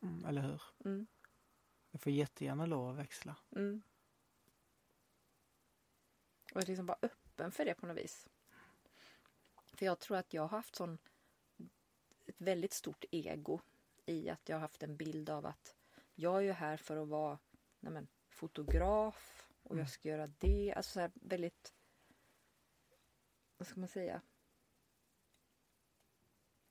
Mm, 0.01 0.25
eller 0.25 0.43
hur? 0.43 0.63
Mm, 0.85 1.07
Det 1.91 1.99
får 1.99 2.13
jättegärna 2.13 2.67
lov 2.67 2.91
att 2.91 2.97
växla. 2.97 3.37
mm. 3.57 3.83
Och 6.55 6.69
liksom 6.69 6.87
vara 6.87 6.99
öppen 7.03 7.53
för 7.53 7.65
det 7.65 7.75
på 7.75 7.87
något 7.87 7.97
vis. 7.97 8.29
För 9.83 9.87
jag 9.87 9.99
tror 9.99 10.17
att 10.17 10.35
jag 10.35 10.43
har 10.43 10.49
haft 10.49 10.77
sån 10.77 10.99
ett 12.27 12.41
väldigt 12.41 12.73
stort 12.73 13.05
ego 13.11 13.61
i 14.07 14.29
att 14.29 14.49
jag 14.49 14.57
har 14.57 14.61
haft 14.61 14.83
en 14.83 14.97
bild 14.97 15.31
av 15.31 15.47
att 15.47 15.75
jag 16.15 16.37
är 16.37 16.41
ju 16.41 16.53
här 16.53 16.77
för 16.77 16.97
att 16.97 17.09
vara 17.09 17.39
men, 17.81 18.09
fotograf 18.29 19.49
och 19.63 19.71
Mm. 19.71 19.79
jag 19.79 19.91
ska 19.91 20.09
göra 20.09 20.27
det. 20.27 20.73
Alltså 20.77 20.93
så 20.93 21.01
här 21.01 21.11
väldigt, 21.15 21.75
vad 23.57 23.69
ska 23.69 23.81
man 23.81 23.89
säga, 23.89 24.23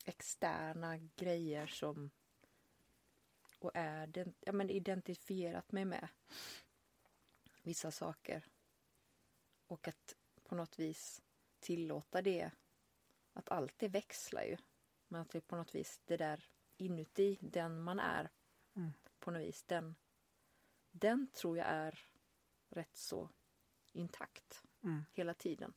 externa 0.05 0.97
grejer 0.97 1.67
som 1.67 2.11
och 3.59 3.71
är 3.73 4.33
ja, 4.39 4.51
men 4.51 4.69
identifierat 4.69 5.71
mig 5.71 5.85
med 5.85 6.07
vissa 7.61 7.91
saker. 7.91 8.45
Och 9.67 9.87
att 9.87 10.15
på 10.43 10.55
något 10.55 10.79
vis 10.79 11.21
tillåta 11.59 12.21
det 12.21 12.51
att 13.33 13.49
allt 13.49 13.73
det 13.77 13.87
växlar 13.87 14.43
ju. 14.43 14.57
Men 15.07 15.21
att 15.21 15.29
det 15.29 15.41
på 15.41 15.55
något 15.55 15.75
vis 15.75 16.01
det 16.05 16.17
där 16.17 16.45
inuti, 16.77 17.37
den 17.41 17.81
man 17.81 17.99
är 17.99 18.29
Mm. 18.73 18.93
på 19.19 19.31
något 19.31 19.41
vis, 19.41 19.63
den, 19.63 19.95
den 20.91 21.27
tror 21.33 21.57
jag 21.57 21.67
är 21.67 21.99
rätt 22.69 22.97
så 22.97 23.29
intakt 23.91 24.63
Mm. 24.83 25.05
hela 25.13 25.33
tiden. 25.33 25.73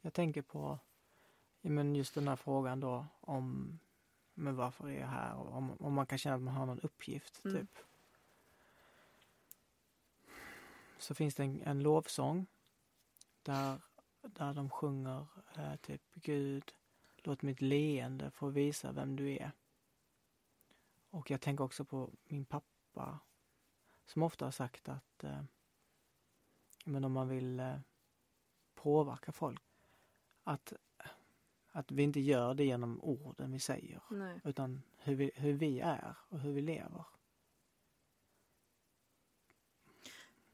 Jag 0.00 0.12
tänker 0.12 0.42
på 0.42 0.78
men 1.60 1.94
just 1.94 2.14
den 2.14 2.28
här 2.28 2.36
frågan 2.36 2.80
då 2.80 3.06
om 3.20 3.78
men 4.34 4.56
varför 4.56 4.88
är 4.88 5.00
jag 5.00 5.06
här 5.08 5.34
och 5.34 5.56
om, 5.56 5.76
om 5.80 5.92
man 5.92 6.06
kan 6.06 6.18
känna 6.18 6.34
att 6.36 6.42
man 6.42 6.54
har 6.54 6.66
någon 6.66 6.80
uppgift. 6.80 7.44
Mm. 7.44 7.56
typ. 7.66 7.78
Så 10.98 11.14
finns 11.14 11.34
det 11.34 11.42
en, 11.42 11.62
en 11.62 11.82
lovsång 11.82 12.46
där, 13.42 13.80
där 14.28 14.54
de 14.54 14.70
sjunger 14.70 15.26
eh, 15.56 15.76
typ 15.76 16.02
Gud, 16.14 16.74
låt 17.16 17.42
mitt 17.42 17.60
leende 17.60 18.30
få 18.30 18.48
visa 18.48 18.92
vem 18.92 19.16
du 19.16 19.30
är. 19.30 19.52
Och 21.10 21.30
jag 21.30 21.40
tänker 21.40 21.64
också 21.64 21.84
på 21.84 22.10
min 22.24 22.44
pappa 22.44 23.18
som 24.06 24.22
ofta 24.22 24.44
har 24.44 24.52
sagt 24.52 24.88
att 24.88 25.24
eh, 25.24 25.42
men 26.84 27.04
om 27.04 27.12
man 27.12 27.28
vill 27.28 27.60
eh, 27.60 27.76
påverka 28.74 29.32
folk 29.32 29.62
att, 30.44 30.72
att 31.70 31.92
vi 31.92 32.02
inte 32.02 32.20
gör 32.20 32.54
det 32.54 32.64
genom 32.64 33.00
orden 33.02 33.52
vi 33.52 33.58
säger 33.58 34.02
Nej. 34.10 34.40
utan 34.44 34.82
hur 34.98 35.14
vi, 35.14 35.30
hur 35.34 35.52
vi 35.52 35.80
är 35.80 36.16
och 36.28 36.40
hur 36.40 36.52
vi 36.52 36.60
lever. 36.60 37.04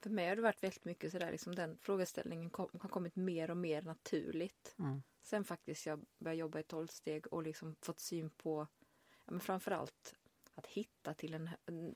För 0.02 0.10
mig 0.10 0.28
har 0.28 0.36
det 0.36 0.42
varit 0.42 0.62
väldigt 0.62 0.84
mycket 0.84 1.12
sådär, 1.12 1.30
liksom 1.30 1.54
den 1.54 1.78
frågeställningen 1.78 2.50
kom, 2.50 2.68
har 2.80 2.88
kommit 2.88 3.16
mer 3.16 3.50
och 3.50 3.56
mer 3.56 3.82
naturligt. 3.82 4.74
Mm. 4.78 5.02
Sen 5.22 5.44
faktiskt 5.44 5.86
jag 5.86 6.06
började 6.18 6.40
jobba 6.40 6.58
i 6.58 6.62
tolvsteg 6.62 7.32
och 7.32 7.42
liksom 7.42 7.76
fått 7.80 8.00
syn 8.00 8.30
på, 8.30 8.66
ja, 9.24 9.32
men 9.32 9.40
framförallt 9.40 10.14
att 10.54 10.66
hitta 10.66 11.14
till 11.14 11.34
en, 11.34 11.50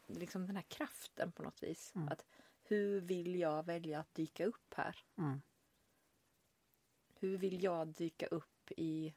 liksom 0.06 0.46
den 0.46 0.56
här 0.56 0.64
kraften 0.68 1.32
på 1.32 1.42
något 1.42 1.62
vis. 1.62 1.92
Mm. 1.94 2.08
Att 2.08 2.26
hur 2.62 3.00
vill 3.00 3.36
jag 3.36 3.66
välja 3.66 4.00
att 4.00 4.14
dyka 4.14 4.46
upp 4.46 4.74
här? 4.74 5.04
Mm. 5.18 5.42
Hur 7.14 7.38
vill 7.38 7.62
jag 7.62 7.88
dyka 7.88 8.26
upp 8.26 8.72
i 8.76 9.14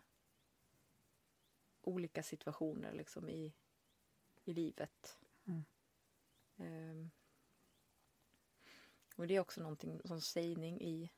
olika 1.81 2.23
situationer 2.23 2.93
liksom 2.93 3.29
i, 3.29 3.53
i 4.43 4.53
livet? 4.53 5.19
Mm. 6.57 7.11
Och 9.17 9.27
det 9.27 9.35
är 9.35 9.39
också 9.39 9.61
någonting 9.61 10.01
som 10.05 10.21
sägning 10.21 10.81
i 10.81 11.11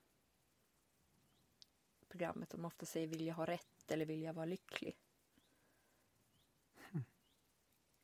programmet. 2.07 2.49
De 2.49 2.65
ofta 2.65 2.85
säger 2.85 3.07
vill 3.07 3.25
jag 3.25 3.35
ha 3.35 3.45
rätt 3.45 3.91
eller 3.91 4.05
vill 4.05 4.21
jag 4.21 4.33
vara 4.33 4.45
lycklig? 4.45 4.97
Mm. 6.91 7.03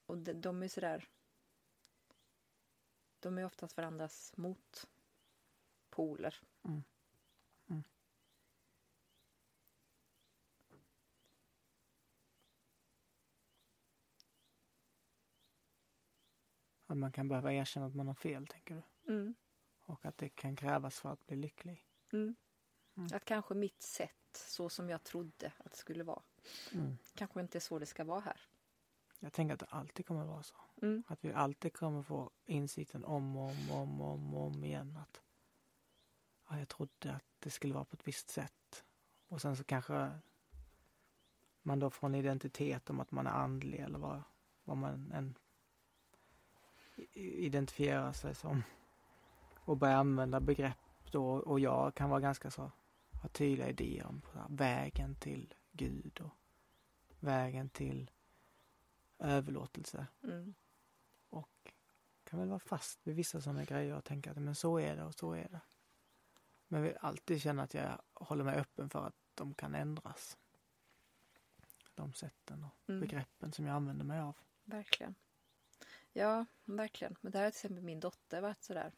Och 0.06 0.18
de, 0.18 0.34
de 0.34 0.64
är 0.64 0.68
sådär 0.68 1.10
de 3.26 3.38
är 3.38 3.46
oftast 3.46 3.78
varandras 3.78 4.34
motpoler. 4.38 6.36
Mm. 6.64 6.84
Mm. 7.68 7.84
Att 16.86 16.98
man 16.98 17.12
kan 17.12 17.28
behöva 17.28 17.54
erkänna 17.54 17.86
att 17.86 17.96
man 17.96 18.08
har 18.08 18.16
fel, 18.16 18.48
tänker 18.48 18.76
du? 18.76 19.14
Mm. 19.14 19.36
Och 19.86 20.06
att 20.06 20.18
det 20.18 20.30
kan 20.30 20.56
krävas 20.56 21.00
för 21.00 21.10
att 21.14 21.28
bli 21.28 21.36
lycklig. 21.36 21.86
Mm. 22.14 22.36
Mm. 22.98 23.10
Att 23.14 23.26
kanske 23.26 23.54
mitt 23.54 23.82
sätt, 23.82 24.12
så 24.34 24.70
som 24.70 24.90
jag 24.90 25.04
trodde 25.04 25.52
att 25.58 25.72
det 25.72 25.78
skulle 25.78 26.04
vara, 26.04 26.22
Mm. 26.74 26.98
kanske 27.16 27.42
inte 27.42 27.58
är 27.58 27.60
så 27.60 27.80
det 27.80 27.86
ska 27.86 28.04
vara 28.04 28.20
här. 28.20 28.40
Jag 29.20 29.34
tänker 29.34 29.54
att 29.54 29.60
det 29.60 29.66
alltid 29.66 30.06
kommer 30.06 30.26
vara 30.26 30.44
så. 30.44 30.56
Mm. 30.82 31.04
Att 31.08 31.26
vi 31.26 31.34
alltid 31.34 31.74
kommer 31.74 32.04
få 32.04 32.32
insikten 32.46 33.04
om 33.06 33.38
och 33.38 33.50
om 33.50 33.72
och 33.72 33.78
om, 33.78 34.02
om, 34.02 34.36
om 34.36 34.64
igen 34.64 34.98
att 34.98 35.22
ja, 36.50 36.60
jag 36.60 36.68
trodde 36.70 37.14
att 37.14 37.26
det 37.40 37.50
skulle 37.50 37.74
vara 37.74 37.86
på 37.86 37.94
ett 37.94 38.08
visst 38.08 38.30
sätt. 38.30 38.84
Och 39.28 39.42
sen 39.42 39.56
så 39.58 39.64
kanske 39.64 40.20
man 41.62 41.80
då 41.80 41.90
får 41.90 42.08
en 42.08 42.16
identitet 42.16 42.90
om 42.90 43.00
att 43.00 43.12
man 43.12 43.28
är 43.28 43.32
andlig 43.32 43.80
eller 43.80 44.00
vad, 44.00 44.24
vad 44.64 44.78
man 44.78 45.12
än 45.12 45.38
identifierar 47.14 48.14
sig 48.14 48.36
som. 48.36 48.64
Och 49.66 49.78
börjar 49.78 49.96
använda 49.96 50.40
begrepp 50.40 50.78
då 51.12 51.28
och 51.28 51.60
jag 51.60 51.96
kan 51.96 52.10
vara 52.10 52.20
ganska 52.20 52.52
så, 52.52 52.72
ha 53.22 53.30
tydliga 53.30 53.70
idéer 53.70 54.06
om 54.06 54.22
här, 54.34 54.46
vägen 54.50 55.16
till 55.16 55.54
Gud 55.72 56.22
och 56.22 56.34
vägen 57.20 57.70
till 57.70 58.12
överlåtelse 59.20 60.08
Mm. 60.24 60.54
och 61.30 61.74
kan 62.24 62.40
väl 62.40 62.50
vara 62.50 62.60
fast 62.60 63.08
vid 63.08 63.16
vissa 63.16 63.42
sådana 63.42 63.66
grejer 63.66 63.96
och 63.98 64.04
tänka 64.04 64.32
att 64.32 64.38
men 64.38 64.56
så 64.56 64.80
är 64.80 64.96
det 64.96 65.04
och 65.04 65.16
så 65.16 65.34
är 65.34 65.48
det. 65.50 65.62
Men 66.68 66.82
vill 66.84 66.98
alltid 67.00 67.42
känna 67.42 67.64
att 67.64 67.74
jag 67.74 68.02
håller 68.14 68.44
mig 68.44 68.56
öppen 68.56 68.90
för 68.90 69.08
att 69.08 69.16
de 69.34 69.54
kan 69.54 69.76
ändras. 69.76 70.38
De 71.96 72.14
sätten 72.14 72.64
och 72.64 72.90
Mm. 72.90 73.02
begreppen 73.02 73.52
som 73.52 73.66
jag 73.66 73.76
använder 73.76 74.06
mig 74.06 74.20
av. 74.20 74.38
Verkligen. 74.64 75.16
Ja, 76.14 76.46
verkligen. 76.66 77.16
Men 77.22 77.32
där 77.32 77.44
har 77.44 77.52
till 77.52 77.58
exempel 77.58 77.84
min 77.84 78.00
dotter 78.00 78.42
varit 78.42 78.64
sådär. 78.64 78.92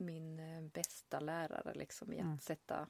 Min 0.00 0.38
eh, 0.38 0.62
bästa 0.62 1.20
lärare 1.20 1.74
liksom 1.74 2.12
i 2.12 2.16
att 2.18 2.24
Mm. 2.24 2.38
sätta 2.38 2.86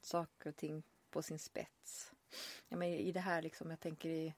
saker 0.00 0.50
och 0.50 0.56
ting 0.56 0.82
på 1.10 1.22
sin 1.22 1.38
spets. 1.38 2.12
Ja, 2.68 2.76
men 2.76 2.88
I 2.88 3.12
det 3.12 3.20
här 3.20 3.42
liksom, 3.42 3.70
jag 3.70 3.80
tänker 3.80 4.08
i 4.08 4.34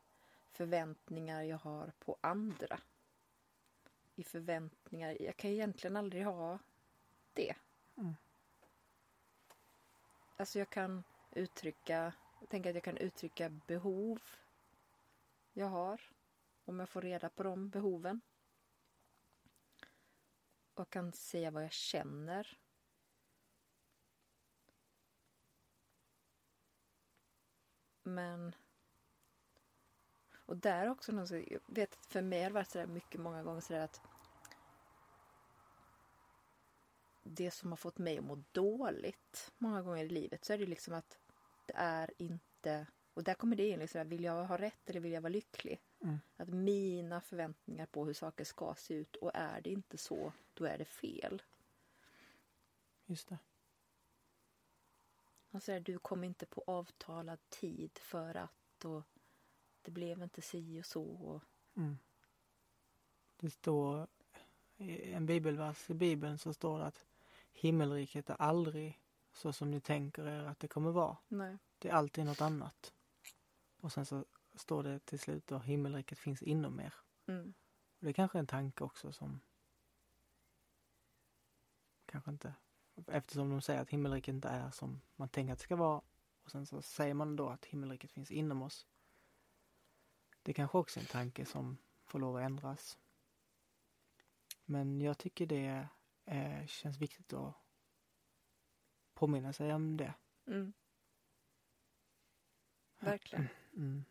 förväntningar 0.50 1.42
jag 1.42 1.58
har 1.58 1.92
på 1.98 2.16
andra. 2.20 2.80
I 4.14 4.24
förväntningar, 4.24 5.22
jag 5.22 5.36
kan 5.36 5.50
egentligen 5.50 5.96
aldrig 5.96 6.24
ha 6.24 6.58
det. 7.32 7.54
Mm. 7.96 8.14
Alltså 10.36 10.58
jag 10.58 10.70
kan 10.70 11.04
uttrycka, 11.30 12.12
jag 12.40 12.48
tänker 12.48 12.70
att 12.70 12.76
jag 12.76 12.84
kan 12.84 12.96
uttrycka 12.96 13.48
behov 13.48 14.22
jag 15.52 15.66
har. 15.66 16.00
Om 16.64 16.80
jag 16.80 16.88
får 16.88 17.02
reda 17.02 17.28
på 17.28 17.42
de 17.42 17.68
behoven. 17.68 18.20
Och 20.80 20.90
kan 20.90 21.12
säga 21.12 21.50
vad 21.50 21.64
jag 21.64 21.72
känner. 21.72 22.58
Men 28.02 28.54
Och 30.32 30.56
där 30.56 30.90
också, 30.90 31.12
någon, 31.12 31.26
jag 31.48 31.60
vet 31.66 31.94
att 31.94 32.06
för 32.06 32.22
mig 32.22 32.42
har 32.42 32.50
det 32.50 32.54
varit 32.54 32.70
sådär 32.70 32.86
mycket 32.86 33.20
många 33.20 33.42
gånger 33.42 33.60
sådär 33.60 33.80
att 33.80 34.00
det 37.22 37.50
som 37.50 37.72
har 37.72 37.76
fått 37.76 37.98
mig 37.98 38.18
att 38.18 38.24
må 38.24 38.44
dåligt 38.52 39.52
många 39.58 39.82
gånger 39.82 40.04
i 40.04 40.08
livet 40.08 40.44
så 40.44 40.52
är 40.52 40.58
det 40.58 40.66
liksom 40.66 40.94
att 40.94 41.18
det 41.66 41.74
är 41.76 42.10
inte, 42.18 42.86
och 43.14 43.24
där 43.24 43.34
kommer 43.34 43.56
det 43.56 43.68
in, 43.68 43.78
liksom, 43.78 44.08
vill 44.08 44.24
jag 44.24 44.44
ha 44.44 44.56
rätt 44.56 44.90
eller 44.90 45.00
vill 45.00 45.12
jag 45.12 45.20
vara 45.20 45.32
lycklig? 45.32 45.80
Mm. 46.00 46.18
Att 46.36 46.48
mina 46.48 47.20
förväntningar 47.20 47.86
på 47.86 48.04
hur 48.04 48.14
saker 48.14 48.44
ska 48.44 48.74
se 48.74 48.94
ut 48.94 49.16
och 49.16 49.30
är 49.34 49.60
det 49.60 49.70
inte 49.70 49.98
så, 49.98 50.32
då 50.54 50.64
är 50.64 50.78
det 50.78 50.84
fel. 50.84 51.42
Just 53.06 53.28
det. 53.28 53.38
Säger 55.60 55.80
du 55.80 55.98
kom 55.98 56.24
inte 56.24 56.46
på 56.46 56.62
avtalad 56.66 57.38
tid 57.48 57.98
för 57.98 58.34
att 58.34 58.84
och 58.84 59.02
det 59.82 59.90
blev 59.90 60.22
inte 60.22 60.42
si 60.42 60.80
och 60.80 60.86
så. 60.86 61.02
Och, 61.04 61.42
Mm. 61.74 61.98
Det 63.36 63.50
står 63.50 64.06
i 64.76 65.12
en 65.12 65.26
bibelvers 65.26 65.90
i 65.90 65.94
bibeln 65.94 66.38
så 66.38 66.54
står 66.54 66.78
det 66.78 66.84
att 66.86 67.06
himmelriket 67.52 68.30
är 68.30 68.34
aldrig 68.34 69.00
så 69.32 69.52
som 69.52 69.70
ni 69.70 69.80
tänker 69.80 70.26
er 70.28 70.44
att 70.44 70.60
det 70.60 70.68
kommer 70.68 70.90
vara. 70.90 71.16
nej. 71.28 71.58
Det 71.78 71.88
är 71.88 71.92
alltid 71.92 72.24
något 72.24 72.40
annat. 72.40 72.92
Och 73.80 73.92
sen 73.92 74.06
så 74.06 74.24
står 74.54 74.82
det 74.82 74.98
till 74.98 75.18
slut 75.18 75.46
då 75.46 75.58
himmelriket 75.58 76.18
finns 76.18 76.42
inom 76.42 76.80
er. 76.80 76.94
Mm. 77.26 77.54
Och 77.98 78.04
det 78.04 78.08
är 78.08 78.12
kanske 78.12 78.38
en 78.38 78.46
tanke 78.46 78.84
också 78.84 79.12
som 79.12 79.40
kanske 82.06 82.30
inte 82.30 82.54
eftersom 83.06 83.50
de 83.50 83.62
säger 83.62 83.80
att 83.80 83.90
himmelriket 83.90 84.34
inte 84.34 84.48
är 84.48 84.70
som 84.70 85.00
man 85.16 85.28
tänker 85.28 85.52
att 85.52 85.58
det 85.58 85.64
ska 85.64 85.76
vara 85.76 86.02
och 86.42 86.50
sen 86.50 86.66
så 86.66 86.82
säger 86.82 87.14
man 87.14 87.36
då 87.36 87.48
att 87.48 87.64
himmelriket 87.64 88.12
finns 88.12 88.30
inom 88.30 88.62
oss. 88.62 88.86
Det 90.42 90.52
är 90.52 90.54
kanske 90.54 90.78
också 90.78 91.00
är 91.00 91.02
en 91.02 91.06
tanke 91.06 91.46
som 91.46 91.78
får 92.04 92.18
lov 92.18 92.36
att 92.36 92.42
ändras. 92.42 92.98
Men 94.64 95.00
jag 95.00 95.18
tycker 95.18 95.46
det 95.46 95.88
eh, 96.24 96.66
känns 96.66 96.98
viktigt 96.98 97.32
att 97.32 97.54
påminna 99.14 99.52
sig 99.52 99.74
om 99.74 99.96
det. 99.96 100.14
Mm. 100.46 100.72
Verkligen. 102.98 103.48
Mm. 103.76 104.04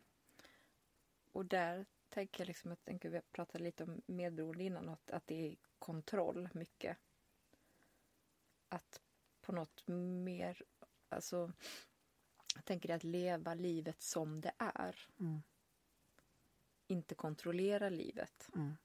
Och 1.39 1.45
där 1.45 1.85
tänker 2.09 2.41
jag 2.41 2.47
liksom, 2.47 2.71
jag 2.71 2.85
tänker 2.85 3.09
vi 3.09 3.21
pratade 3.31 3.63
lite 3.63 3.83
om 3.83 4.01
medberoende 4.05 4.63
innan, 4.63 4.89
att, 4.89 5.11
att 5.11 5.27
det 5.27 5.51
är 5.51 5.55
kontroll 5.79 6.49
mycket. 6.53 6.97
Att 8.69 9.01
på 9.41 9.51
något 9.51 9.87
mer, 10.23 10.63
alltså 11.09 11.51
jag 12.55 12.65
tänker 12.65 12.95
att 12.95 13.03
leva 13.03 13.53
livet 13.53 14.01
som 14.01 14.41
det 14.41 14.51
är. 14.57 15.07
Mm. 15.19 15.41
Inte 16.87 17.15
kontrollera 17.15 17.89
livet. 17.89 18.49
Mm. 18.55 18.77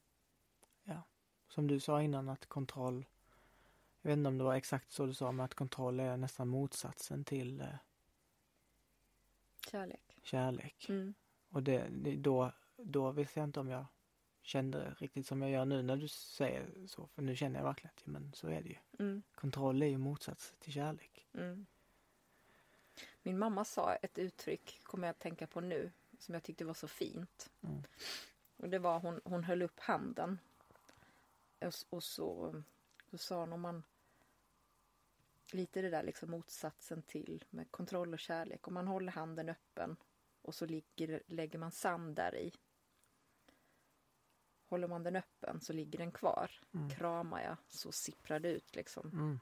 Ja, 0.83 1.03
som 1.49 1.67
du 1.67 1.81
sa 1.81 2.03
innan 2.03 2.29
att 2.29 2.47
kontroll, 2.47 3.07
jag 4.03 4.11
vet 4.11 4.17
inte 4.17 4.29
om 4.29 4.39
det 4.39 4.45
var 4.45 4.55
exakt 4.55 4.93
så 4.93 5.07
du 5.07 5.15
sa, 5.15 5.33
men 5.33 5.45
att 5.45 5.55
kontroll 5.55 6.01
är 6.01 6.17
nästan 6.17 6.49
motsatsen 6.49 7.25
till 7.25 7.61
eh, 7.61 7.77
Kärlek. 9.71 10.21
kärlek. 10.23 10.89
Mm. 10.89 11.15
Och 11.55 11.63
det, 11.63 11.89
då, 12.17 12.53
då 12.77 13.11
visste 13.11 13.41
jag 13.41 13.47
inte 13.47 13.61
om 13.61 13.69
jag 13.69 13.87
kände 14.43 14.95
riktigt 14.99 15.27
som 15.27 15.43
jag 15.43 15.51
gör 15.51 15.65
nu 15.65 15.83
när 15.83 15.97
du 15.97 16.09
säger 16.09 16.87
så, 16.87 17.07
för 17.07 17.23
nu 17.23 17.37
känner 17.37 17.59
jag 17.59 17.65
verkligen 17.65 17.93
att 17.97 18.07
men 18.07 18.33
så 18.33 18.49
är 18.49 18.63
det 18.63 18.69
ju. 18.69 18.77
Mm. 18.99 19.23
Kontroll 19.35 19.83
är 19.83 19.87
ju 19.87 19.99
motsats 19.99 20.55
till 20.59 20.73
kärlek. 20.73 21.27
Mm. 21.35 21.67
Min 23.23 23.39
mamma 23.39 23.65
sa 23.65 23.95
ett 23.95 24.19
uttryck, 24.19 24.81
kommer 24.83 25.09
jag 25.09 25.13
att 25.13 25.19
tänka 25.19 25.47
på 25.47 25.61
nu, 25.61 25.93
som 26.19 26.35
jag 26.35 26.43
tyckte 26.43 26.65
var 26.65 26.75
så 26.75 26.89
fint. 26.89 27.51
Mm. 27.63 27.83
Och 28.57 28.69
det 28.69 28.79
var 28.79 29.01
hon, 29.01 29.21
hon 29.25 29.45
höll 29.45 29.63
upp 29.63 29.81
handen. 29.81 30.39
Och, 31.59 31.75
och 31.91 32.03
så, 32.03 32.63
så 33.11 33.19
sa 33.19 33.41
hon 33.41 33.53
om 33.53 33.61
man 33.61 33.83
lite 35.53 35.83
det 35.83 35.91
där 35.91 36.03
liksom 36.03 36.31
motsatsen 36.31 37.03
till 37.03 37.45
med 37.51 37.71
kontroll 37.71 38.13
och 38.13 38.19
kärlek. 38.19 38.69
Om 38.69 38.75
man 38.75 38.87
håller 38.87 39.13
handen 39.13 39.49
öppen 39.49 39.97
och 40.45 40.55
så 40.55 40.67
ligger, 40.67 41.23
lägger 41.27 41.59
man 41.59 41.71
sand 41.71 42.17
där 42.17 42.37
i. 42.37 42.53
Håller 44.67 44.89
man 44.89 45.03
den 45.03 45.17
öppen 45.17 45.61
så 45.61 45.73
ligger 45.73 45.99
den 45.99 46.13
kvar. 46.13 46.51
Mm. 46.75 46.91
Kramar 46.91 47.43
jag 47.43 47.57
så 47.69 47.93
sipprar 47.93 48.41
det 48.41 48.49
ut 48.49 48.77
liksom. 48.77 49.11
Mm. 49.13 49.41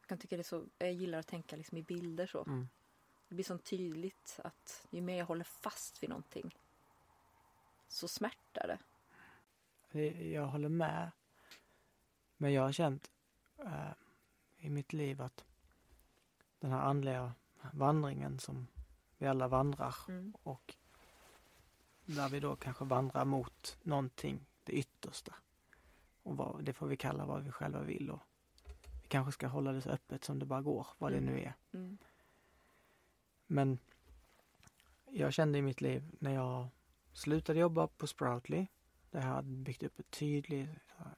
Jag 0.00 0.08
kan 0.08 0.18
tycka 0.18 0.36
det 0.36 0.42
är 0.42 0.44
så, 0.44 0.66
jag 0.78 0.92
gillar 0.92 1.18
att 1.18 1.26
tänka 1.26 1.56
liksom 1.56 1.78
i 1.78 1.82
bilder 1.82 2.26
så. 2.26 2.44
Mm. 2.44 2.68
Det 3.28 3.34
blir 3.34 3.44
så 3.44 3.58
tydligt 3.58 4.40
att 4.44 4.86
ju 4.90 5.00
mer 5.00 5.18
jag 5.18 5.26
håller 5.26 5.44
fast 5.44 6.02
vid 6.02 6.10
någonting 6.10 6.54
så 7.88 8.08
smärtar 8.08 8.66
det. 8.66 8.78
Jag 10.30 10.46
håller 10.46 10.68
med. 10.68 11.10
Men 12.36 12.52
jag 12.52 12.62
har 12.62 12.72
känt 12.72 13.10
eh, 13.58 13.92
i 14.56 14.70
mitt 14.70 14.92
liv 14.92 15.22
att 15.22 15.44
den 16.60 16.70
här 16.70 16.80
andliga 16.80 17.34
vandringen 17.72 18.38
som 18.38 18.66
vi 19.18 19.26
alla 19.26 19.48
vandrar 19.48 19.94
Mm. 20.08 20.34
och 20.42 20.74
där 22.06 22.28
vi 22.28 22.40
då 22.40 22.56
kanske 22.56 22.84
vandrar 22.84 23.24
mot 23.24 23.78
någonting, 23.82 24.46
det 24.64 24.72
yttersta. 24.72 25.34
Och 26.22 26.36
vad, 26.36 26.64
det 26.64 26.72
får 26.72 26.86
vi 26.86 26.96
kalla 26.96 27.26
vad 27.26 27.42
vi 27.42 27.50
själva 27.50 27.82
vill. 27.82 28.10
Och 28.10 28.20
vi 29.02 29.08
kanske 29.08 29.32
ska 29.32 29.46
hålla 29.46 29.72
det 29.72 29.80
så 29.82 29.90
öppet 29.90 30.24
som 30.24 30.38
det 30.38 30.46
bara 30.46 30.62
går, 30.62 30.86
vad 30.98 31.12
det 31.12 31.18
Mm. 31.18 31.34
nu 31.34 31.40
är. 31.40 31.54
Mm. 31.72 31.98
Men 33.46 33.78
jag 35.10 35.32
kände 35.32 35.58
i 35.58 35.62
mitt 35.62 35.80
liv 35.80 36.16
när 36.18 36.34
jag 36.34 36.68
slutade 37.12 37.58
jobba 37.58 37.86
på 37.86 38.06
Sproutly, 38.06 38.66
där 39.10 39.20
jag 39.20 39.26
hade 39.28 39.48
byggt 39.48 39.82
upp 39.82 39.98
en 39.98 40.04
tydlig 40.04 40.68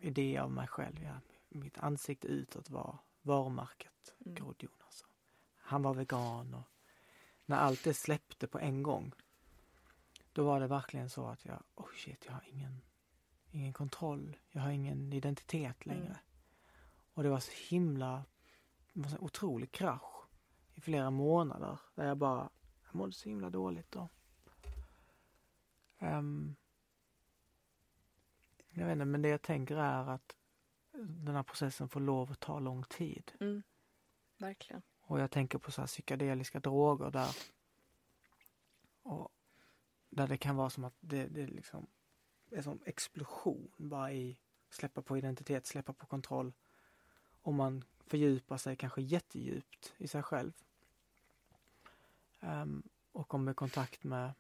idé 0.00 0.38
av 0.38 0.50
mig 0.50 0.66
själv. 0.68 1.02
Jag, 1.02 1.16
mitt 1.48 1.78
ansikte 1.78 2.26
utåt 2.28 2.70
var 2.70 2.98
varumärket 3.22 4.14
Mm. 4.26 4.34
Grodd 4.34 4.56
Jonas. 4.58 5.04
Han 5.70 5.82
var 5.82 5.94
vegan 5.94 6.54
och 6.54 6.68
när 7.46 7.56
allt 7.56 7.84
det 7.84 7.94
släppte 7.94 8.46
på 8.46 8.58
en 8.58 8.82
gång, 8.82 9.12
då 10.32 10.44
var 10.44 10.60
det 10.60 10.66
verkligen 10.66 11.10
så 11.10 11.26
att 11.26 11.44
jag, 11.44 11.62
oh 11.74 11.88
shit, 11.96 12.24
jag 12.26 12.32
har 12.32 12.44
ingen, 12.46 12.80
ingen 13.50 13.72
kontroll. 13.72 14.36
Jag 14.50 14.62
har 14.62 14.70
ingen 14.70 15.12
identitet 15.12 15.86
längre. 15.86 16.04
Mm. 16.04 16.16
Och 17.14 17.22
det 17.22 17.28
var 17.28 17.40
så 17.40 17.52
himla, 17.68 18.24
det 18.92 19.00
var 19.00 19.08
så 19.08 19.18
otrolig 19.18 19.72
krasch 19.72 20.26
i 20.74 20.80
flera 20.80 21.10
månader 21.10 21.78
där 21.94 22.06
jag 22.06 22.16
bara, 22.16 22.50
jag 22.84 22.94
mådde 22.94 23.12
så 23.12 23.28
himla 23.28 23.50
dåligt 23.50 23.90
då. 23.90 24.08
Ehm, 25.98 26.56
jag 28.70 28.86
vet 28.86 28.92
inte, 28.92 29.04
men 29.04 29.22
det 29.22 29.28
jag 29.28 29.42
tänker 29.42 29.76
är 29.76 30.08
att 30.08 30.36
den 30.92 31.34
här 31.34 31.42
processen 31.42 31.88
får 31.88 32.00
lov 32.00 32.32
att 32.32 32.40
ta 32.40 32.58
lång 32.58 32.84
tid. 32.84 33.32
Mm. 33.40 33.62
Verkligen. 34.38 34.82
Och 35.10 35.20
jag 35.20 35.30
tänker 35.30 35.58
på 35.58 35.72
så 35.72 35.82
här 35.82 35.86
psykedeliska 35.86 36.60
droger 36.60 37.10
där 37.10 37.36
och 39.02 39.28
där 40.10 40.28
det 40.28 40.36
kan 40.36 40.56
vara 40.56 40.70
som 40.70 40.84
att 40.84 40.94
det, 41.00 41.26
det 41.26 41.46
liksom 41.46 41.86
är 42.50 42.62
som 42.62 42.80
explosion 42.84 43.72
bara 43.76 44.12
i 44.12 44.38
släppa 44.68 45.02
på 45.02 45.18
identitet, 45.18 45.66
släppa 45.66 45.92
på 45.92 46.06
kontroll. 46.06 46.52
Och 47.42 47.54
man 47.54 47.84
fördjupar 48.06 48.56
sig 48.56 48.76
kanske 48.76 49.02
jättedjupt 49.02 49.94
i 49.96 50.08
sig 50.08 50.22
själv. 50.22 50.52
Um, 52.40 52.82
och 53.12 53.28
kommer 53.28 53.52
i 53.52 53.54
kontakt 53.54 54.04
med 54.04 54.32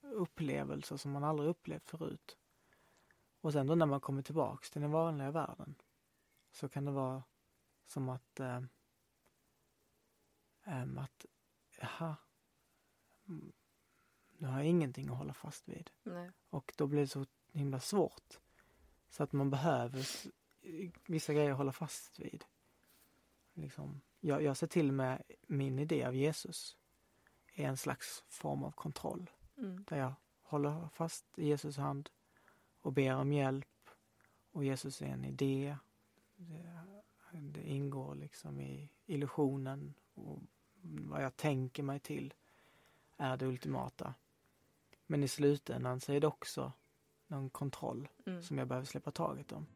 upplevelser 0.00 0.96
som 0.96 1.10
man 1.10 1.24
aldrig 1.24 1.48
upplevt 1.48 1.90
förut. 1.90 2.36
Och 3.40 3.52
sen 3.52 3.66
då 3.66 3.74
när 3.74 3.86
man 3.86 4.00
kommer 4.00 4.22
tillbaks 4.22 4.70
till 4.70 4.82
den 4.82 4.90
vanliga 4.90 5.30
världen 5.30 5.74
så 6.50 6.68
kan 6.68 6.84
det 6.84 6.90
vara 6.90 7.22
som 7.86 8.08
att 8.08 8.40
eh, 8.40 8.60
att 10.98 11.26
jaha, 11.80 12.16
nu 14.38 14.48
har 14.48 14.58
jag 14.58 14.66
ingenting 14.66 15.08
att 15.08 15.18
hålla 15.18 15.34
fast 15.34 15.68
vid. 15.68 15.90
Nej. 16.02 16.30
Och 16.50 16.72
då 16.76 16.86
blir 16.86 17.00
det 17.00 17.08
så 17.08 17.26
himla 17.52 17.80
svårt. 17.80 18.40
Så 19.10 19.22
att 19.22 19.32
man 19.32 19.50
behöver 19.50 20.06
vissa 21.06 21.34
grejer 21.34 21.50
att 21.50 21.56
hålla 21.56 21.72
fast 21.72 22.18
vid. 22.18 22.44
Liksom, 23.52 24.00
jag, 24.20 24.42
jag 24.42 24.56
ser 24.56 24.66
till 24.66 24.92
med 24.92 25.22
min 25.46 25.78
idé 25.78 26.04
av 26.04 26.14
Jesus 26.14 26.76
är 27.54 27.68
en 27.68 27.76
slags 27.76 28.24
form 28.28 28.64
av 28.64 28.70
kontroll. 28.70 29.30
Mm. 29.56 29.84
Där 29.84 29.96
jag 29.96 30.14
håller 30.42 30.88
fast 30.88 31.38
i 31.38 31.46
Jesus 31.46 31.76
hand 31.76 32.10
och 32.80 32.92
ber 32.92 33.14
om 33.14 33.32
hjälp. 33.32 33.68
Och 34.52 34.64
Jesus 34.64 35.02
är 35.02 35.06
en 35.06 35.24
idé. 35.24 35.76
Det, 37.40 37.62
ingår 37.62 38.14
liksom 38.14 38.60
i 38.60 38.88
illusionen. 39.06 39.94
Och 40.14 40.42
vad 40.82 41.24
jag 41.24 41.36
tänker 41.36 41.82
mig 41.82 42.00
till 42.00 42.34
är 43.16 43.36
det 43.36 43.46
ultimata. 43.46 44.14
Men 45.06 45.22
i 45.24 45.28
slutändan 45.28 46.00
så 46.00 46.12
är 46.12 46.20
det 46.20 46.26
också 46.26 46.72
någon 47.26 47.50
kontroll 47.50 48.08
Mm. 48.26 48.42
som 48.42 48.58
jag 48.58 48.68
behöver 48.68 48.86
släppa 48.86 49.10
taget 49.10 49.52
om. 49.52 49.66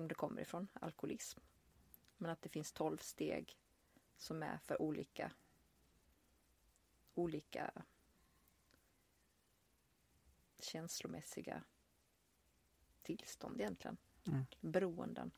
Som 0.00 0.08
det 0.08 0.14
kommer 0.14 0.42
ifrån, 0.42 0.68
alkoholism. 0.74 1.40
Men 2.16 2.30
att 2.30 2.42
det 2.42 2.48
finns 2.48 2.72
tolv 2.72 2.98
steg 2.98 3.58
som 4.16 4.42
är 4.42 4.58
för 4.58 4.82
olika 4.82 5.32
olika 7.14 7.84
känslomässiga 10.58 11.64
tillstånd 13.02 13.60
egentligen. 13.60 13.96
Mm. 14.26 14.44
Beroenden. 14.60 15.30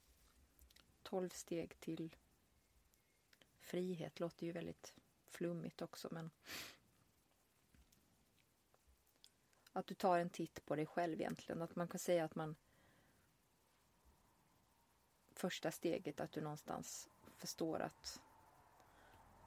Tolv 1.03 1.29
steg 1.29 1.81
till 1.81 2.17
frihet 3.61 4.21
låter 4.21 4.47
ju 4.47 4.53
väldigt 4.53 4.95
flummigt 5.27 5.83
också 5.83 6.09
men 6.11 6.31
att 9.73 9.87
du 9.87 9.95
tar 9.95 10.19
en 10.19 10.31
titt 10.31 10.65
på 10.65 10.77
dig 10.77 10.87
själv 10.87 11.21
egentligen. 11.21 11.63
Att 11.63 11.77
man 11.77 11.89
kan 11.89 11.99
säga 11.99 12.25
att 12.25 12.35
man 12.35 12.57
första 15.43 15.71
steget 15.71 16.21
att 16.21 16.33
du 16.33 16.41
någonstans 16.41 17.09
förstår 17.39 17.81
att 17.81 18.21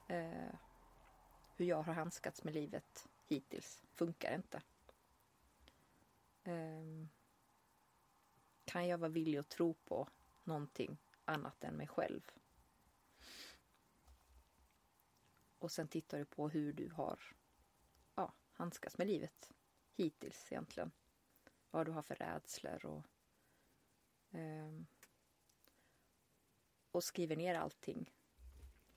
eh, 0.08 0.54
hur 1.56 1.66
jag 1.66 1.82
har 1.82 1.94
handskats 1.94 2.44
med 2.44 2.54
livet 2.54 3.08
hittills 3.26 3.82
funkar 3.92 4.34
inte. 4.34 4.62
Eh, 6.44 7.06
kan 8.64 8.88
jag 8.88 8.98
vara 8.98 9.10
villig 9.10 9.38
att 9.38 9.48
tro 9.48 9.74
på 9.74 10.08
någonting 10.44 10.98
annat 11.24 11.64
än 11.64 11.74
mig 11.74 11.86
själv? 11.86 12.32
Och 15.58 15.72
sen 15.72 15.88
tittar 15.88 16.18
du 16.18 16.24
på 16.24 16.48
hur 16.48 16.72
du 16.72 16.90
har 16.90 17.20
ja, 18.14 18.32
handskats 18.52 18.98
med 18.98 19.06
livet 19.06 19.52
hittills 19.94 20.52
egentligen. 20.52 20.90
Vad 21.70 21.86
du 21.86 21.92
har 21.92 22.02
för 22.02 22.14
rädslor 22.14 22.86
och 22.86 23.04
eh, 24.38 24.82
och 26.96 27.04
skriver 27.04 27.36
ner 27.36 27.54
allting 27.54 28.12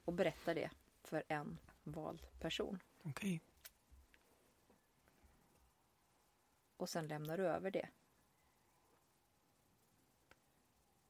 och 0.05 0.13
berättar 0.13 0.55
det 0.55 0.71
för 1.03 1.23
en 1.27 1.59
vald 1.83 2.27
person. 2.39 2.79
Okej. 3.03 3.41
Och 6.77 6.89
sen 6.89 7.07
lämnar 7.07 7.37
du 7.37 7.47
över 7.47 7.71
det. 7.71 7.89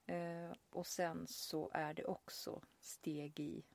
Eh, 0.05 0.53
och 0.69 0.87
sen 0.87 1.27
så 1.27 1.69
är 1.73 1.93
det 1.93 2.05
också 2.05 2.61
steg 2.79 3.39
i 3.39 3.65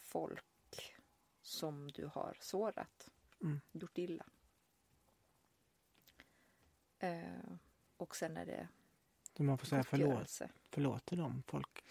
folk 0.00 0.94
som 1.40 1.90
du 1.92 2.06
har 2.06 2.36
sårat, 2.40 3.10
Mm. 3.40 3.60
gjort 3.72 3.98
illa. 3.98 4.26
Eh, 6.98 7.56
och 7.96 8.16
sen 8.16 8.36
är 8.36 8.46
det 8.46 8.68
Så 9.36 9.42
man 9.42 9.58
får 9.58 9.66
säga 9.66 9.84
förlåt, 9.84 10.06
gottgörelse. 10.06 10.50
förlåt 10.70 11.06
till 11.06 11.18
de 11.18 11.42
folk, 11.46 11.84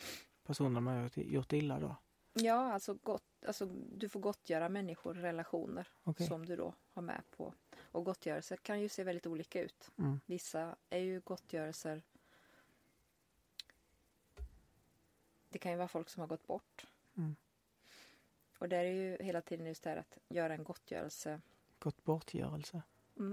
personer 0.43 0.79
man 0.81 0.95
har 0.95 1.03
gjort, 1.03 1.17
gjort 1.17 1.53
illa 1.53 1.79
då? 1.79 1.95
Ja, 2.33 2.73
alltså, 2.73 2.93
gott, 2.93 3.45
alltså 3.47 3.65
du 3.95 4.09
får 4.09 4.19
gottgöra 4.19 4.69
människor, 4.69 5.13
relationer 5.13 5.87
Okej. 6.03 6.27
som 6.27 6.45
du 6.45 6.55
då 6.55 6.73
har 6.93 7.01
med 7.01 7.21
på. 7.37 7.53
Och 7.81 8.05
gottgörelse 8.05 8.57
kan 8.57 8.81
ju 8.81 8.89
se 8.89 9.03
väldigt 9.03 9.27
olika 9.27 9.61
ut. 9.61 9.91
Mm. 9.97 10.19
Vissa 10.25 10.75
är 10.89 10.99
ju 10.99 11.19
gottgörelser 11.19 12.01
Det 15.51 15.59
kan 15.59 15.71
ju 15.71 15.77
vara 15.77 15.87
folk 15.87 16.09
som 16.09 16.21
har 16.21 16.27
gått 16.27 16.47
bort. 16.47 16.85
Mm. 17.17 17.35
Och 18.57 18.69
där 18.69 18.85
är 18.85 18.91
ju 18.91 19.17
hela 19.23 19.41
tiden 19.41 19.67
just 19.67 19.83
det 19.83 19.89
här 19.89 19.97
att 19.97 20.17
göra 20.29 20.53
en 20.53 20.63
gottgörelse. 20.63 21.41
Gått 21.79 22.03
bortgörelse. 22.03 22.81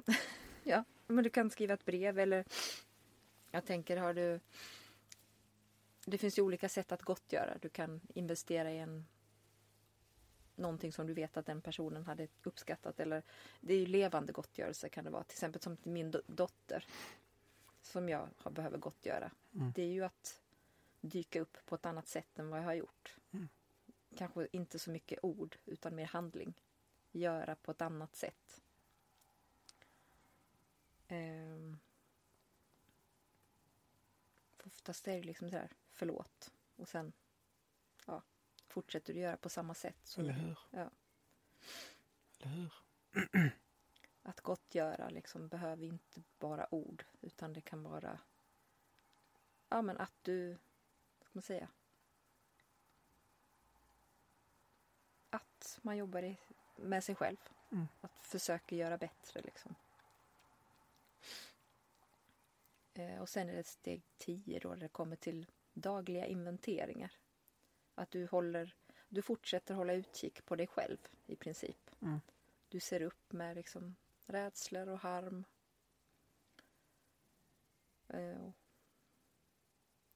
Ja, 0.63 0.85
men 1.07 1.25
du 1.25 1.31
kan 1.31 1.51
skriva 1.51 1.75
ett 1.75 1.85
brev 1.85 2.19
eller 2.19 2.45
jag 3.51 3.65
tänker 3.65 3.97
har 3.97 4.15
du 4.15 4.41
Det 6.05 6.19
finns 6.19 6.39
ju 6.39 6.43
olika 6.43 6.69
sätt 6.69 6.93
att 6.93 7.03
gottgöra. 7.03 7.59
Du 7.59 7.69
kan 7.69 8.01
investera 8.15 8.73
i 8.73 8.79
en 8.79 9.07
någonting 10.55 10.93
som 10.93 11.07
du 11.07 11.15
vet 11.15 11.37
att 11.37 11.47
den 11.47 11.61
personen 11.61 12.05
hade 12.07 12.29
uppskattat 12.43 13.01
eller 13.01 13.23
det 13.61 13.75
är 13.75 13.79
ju 13.79 13.87
levande 13.87 14.33
gottgörelse 14.33 14.89
kan 14.89 15.05
det 15.05 15.11
vara. 15.11 15.25
Till 15.25 15.35
exempel 15.35 15.63
som 15.63 15.77
till 15.77 15.93
min 15.93 16.13
do- 16.13 16.23
dotter 16.27 16.87
som 17.83 18.09
jag 18.09 18.29
har 18.37 18.51
behöver 18.51 18.79
gottgöra. 18.79 19.31
Mm. 19.55 19.73
Det 19.75 19.83
är 19.83 19.87
ju 19.93 20.05
att 20.05 20.41
dyka 21.01 21.41
upp 21.41 21.59
på 21.67 21.75
ett 21.75 21.87
annat 21.87 22.09
sätt 22.09 22.39
än 22.39 22.51
vad 22.51 22.61
jag 22.61 22.65
har 22.65 22.75
gjort. 22.75 23.17
Mm. 23.33 23.49
Kanske 24.17 24.49
inte 24.53 24.79
så 24.79 24.91
mycket 24.91 25.19
ord 25.23 25.57
utan 25.65 25.95
mer 25.95 26.07
handling. 26.07 26.55
Göra 27.13 27.55
på 27.55 27.71
ett 27.71 27.83
annat 27.83 28.17
sätt. 28.17 28.63
Ehm. 31.09 31.79
Oftast 34.69 35.09
är 35.09 35.17
det 35.17 35.23
liksom 35.23 35.51
så 35.51 35.57
här, 35.57 35.71
förlåt. 35.93 36.53
Och 36.77 36.89
sen 36.89 37.13
ja, 38.07 38.23
fortsätter 38.67 39.15
du 39.15 39.21
göra 39.21 39.37
på 39.37 39.49
samma 39.49 39.75
sätt. 39.75 39.99
Så 40.05 40.21
Eller 40.21 40.33
hur? 40.33 40.59
Ja. 40.71 40.91
Eller 42.39 42.53
hur? 42.53 42.73
Att 44.23 44.41
gottgöra 44.41 45.09
liksom 45.09 45.49
behöver 45.49 45.85
inte 45.85 46.23
bara 46.39 46.75
ord 46.75 47.05
utan 47.21 47.53
det 47.53 47.61
kan 47.61 47.83
vara 47.83 48.19
ja 49.69 49.83
men 49.83 49.99
att 49.99 50.15
du, 50.23 50.59
ska 51.21 51.31
man 51.33 51.43
säga? 51.43 51.69
Att 55.31 55.79
man 55.83 55.97
jobbar 55.97 56.23
i, 56.23 56.39
med 56.77 57.05
sig 57.05 57.15
själv. 57.15 57.37
Mm. 57.73 57.89
Att 58.01 58.27
försöka 58.27 58.77
göra 58.77 58.99
bättre 58.99 59.41
liksom. 59.41 59.75
Eh, 62.88 62.88
och 63.21 63.29
sen 63.29 63.49
är 63.49 63.55
det 63.55 63.67
steg 63.67 64.03
10 64.19 64.59
då 64.59 64.75
det 64.75 64.89
kommer 64.89 65.17
till 65.17 65.47
dagliga 65.73 66.27
inventeringar. 66.27 67.13
Att 67.95 68.11
du 68.11 68.27
håller, 68.27 68.75
du 69.09 69.23
fortsätter 69.23 69.75
hålla 69.75 69.93
utkik 69.95 70.45
på 70.45 70.57
dig 70.57 70.67
själv 70.67 70.99
i 71.27 71.37
princip. 71.37 71.91
Mm. 72.01 72.21
Du 72.69 72.81
ser 72.81 73.03
upp 73.03 73.33
med 73.33 73.57
liksom 73.57 73.97
rädslor 74.27 74.89
och 74.89 74.99
harm. 74.99 75.45
Eh, 78.09 78.51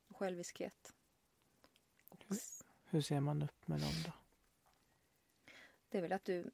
och 0.09 0.17
själviskhet. 0.17 0.95
Och 2.11 2.25
s- 2.31 2.65
Hur 2.85 3.01
ser 3.01 3.21
man 3.21 3.43
upp 3.43 3.69
med 3.69 3.81
dem 3.81 3.93
då? 4.07 4.13
det 5.89 5.99
är 5.99 6.03
väl 6.03 6.13
att 6.13 6.25
du... 6.25 6.51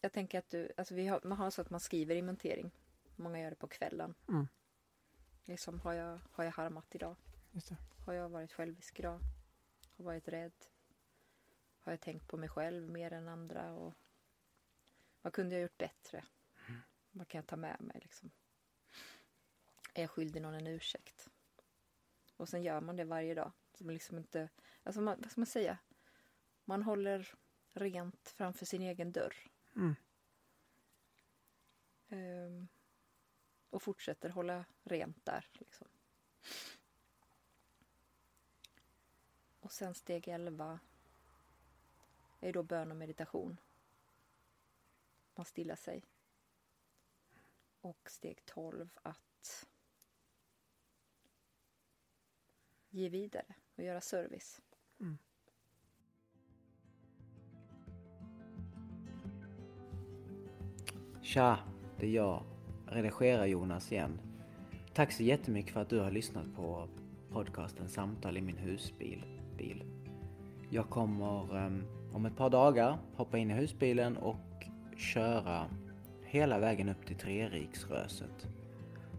Jag 0.00 0.12
tänker 0.12 0.38
att 0.38 0.48
du... 0.48 0.72
Alltså 0.76 0.94
vi 0.94 1.06
har, 1.06 1.20
man 1.24 1.38
har 1.38 1.50
så 1.50 1.60
att 1.62 1.70
man 1.70 1.80
skriver 1.80 2.14
inventering. 2.14 2.70
Många 3.16 3.40
gör 3.40 3.50
det 3.50 3.56
på 3.56 3.68
kvällen. 3.68 4.14
Mm. 4.28 4.48
Liksom, 5.46 5.80
har 5.80 5.92
jag, 5.92 6.20
har 6.32 6.44
jag 6.44 6.52
harmat 6.52 6.94
idag? 6.94 7.16
Har 8.06 8.12
jag 8.12 8.28
varit 8.28 8.52
självisk 8.52 8.98
idag? 8.98 9.20
Har 9.96 10.04
varit 10.04 10.28
rädd? 10.28 10.66
Har 11.78 11.92
jag 11.92 12.00
tänkt 12.00 12.28
på 12.28 12.36
mig 12.36 12.48
själv 12.48 12.90
mer 12.90 13.12
än 13.12 13.28
andra? 13.28 13.72
Och 13.72 13.94
vad 15.22 15.32
kunde 15.32 15.54
jag 15.54 15.62
gjort 15.62 15.78
bättre? 15.78 16.24
Vad 17.10 17.28
kan 17.28 17.38
jag 17.38 17.46
ta 17.46 17.56
med 17.56 17.80
mig? 17.80 18.00
Liksom? 18.02 18.30
Är 19.94 20.00
jag 20.00 20.10
skyldig 20.10 20.42
någon 20.42 20.54
en 20.54 20.66
ursäkt? 20.66 21.28
Och 22.36 22.48
sen 22.48 22.62
gör 22.62 22.80
man 22.80 22.96
det 22.96 23.04
varje 23.04 23.34
dag. 23.34 23.52
Så 23.74 23.84
man 23.84 23.94
liksom 23.94 24.18
inte, 24.18 24.48
alltså 24.82 25.00
man, 25.00 25.20
vad 25.20 25.30
ska 25.30 25.40
man 25.40 25.46
säga? 25.46 25.78
Man 26.64 26.82
håller 26.82 27.34
rent 27.72 28.28
framför 28.28 28.66
sin 28.66 28.82
egen 28.82 29.12
dörr. 29.12 29.34
Mm. 29.76 29.94
Ehm, 32.08 32.68
och 33.70 33.82
fortsätter 33.82 34.28
hålla 34.28 34.64
rent 34.82 35.24
där. 35.24 35.46
Liksom. 35.52 35.88
Och 39.60 39.72
sen 39.72 39.94
steg 39.94 40.28
11 40.28 40.80
är 42.40 42.52
då 42.52 42.62
bön 42.62 42.90
och 42.90 42.96
meditation. 42.96 43.60
Man 45.34 45.46
stillar 45.46 45.76
sig. 45.76 46.04
Och 47.80 48.10
steg 48.10 48.44
12 48.44 48.98
att 49.02 49.66
ge 52.90 53.08
vidare 53.08 53.54
och 53.74 53.82
göra 53.84 54.00
service. 54.00 54.62
Tja, 61.22 61.58
det 61.98 62.06
är 62.06 62.10
jag, 62.10 62.55
redigerar 62.86 63.46
Jonas 63.46 63.92
igen. 63.92 64.20
Tack 64.94 65.12
så 65.12 65.22
jättemycket 65.22 65.72
för 65.72 65.80
att 65.80 65.88
du 65.88 66.00
har 66.00 66.10
lyssnat 66.10 66.54
på 66.56 66.88
podcasten 67.32 67.88
Samtal 67.88 68.36
i 68.36 68.40
min 68.40 68.56
husbil. 68.56 69.24
Bil. 69.58 69.84
Jag 70.70 70.88
kommer 70.88 71.56
ehm, 71.56 71.84
om 72.12 72.26
ett 72.26 72.36
par 72.36 72.50
dagar 72.50 72.98
hoppa 73.14 73.38
in 73.38 73.50
i 73.50 73.54
husbilen 73.54 74.16
och 74.16 74.66
köra 74.96 75.66
hela 76.24 76.58
vägen 76.58 76.88
upp 76.88 77.06
till 77.06 77.16
Treriksröset 77.16 78.46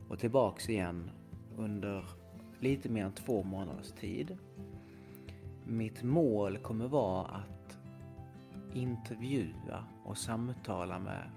och 0.10 0.20
tillbaks 0.20 0.70
igen 0.70 1.12
under 1.58 2.04
lite 2.60 2.90
mer 2.90 3.06
än 3.06 3.12
två 3.12 3.44
månaders 3.44 3.92
tid. 3.92 4.38
Mitt 5.66 6.04
mål 6.04 6.58
kommer 6.58 6.88
vara 6.88 7.26
att 7.26 7.78
intervjua 8.74 9.84
och 10.06 10.18
samtala 10.18 11.00
med 11.00 11.30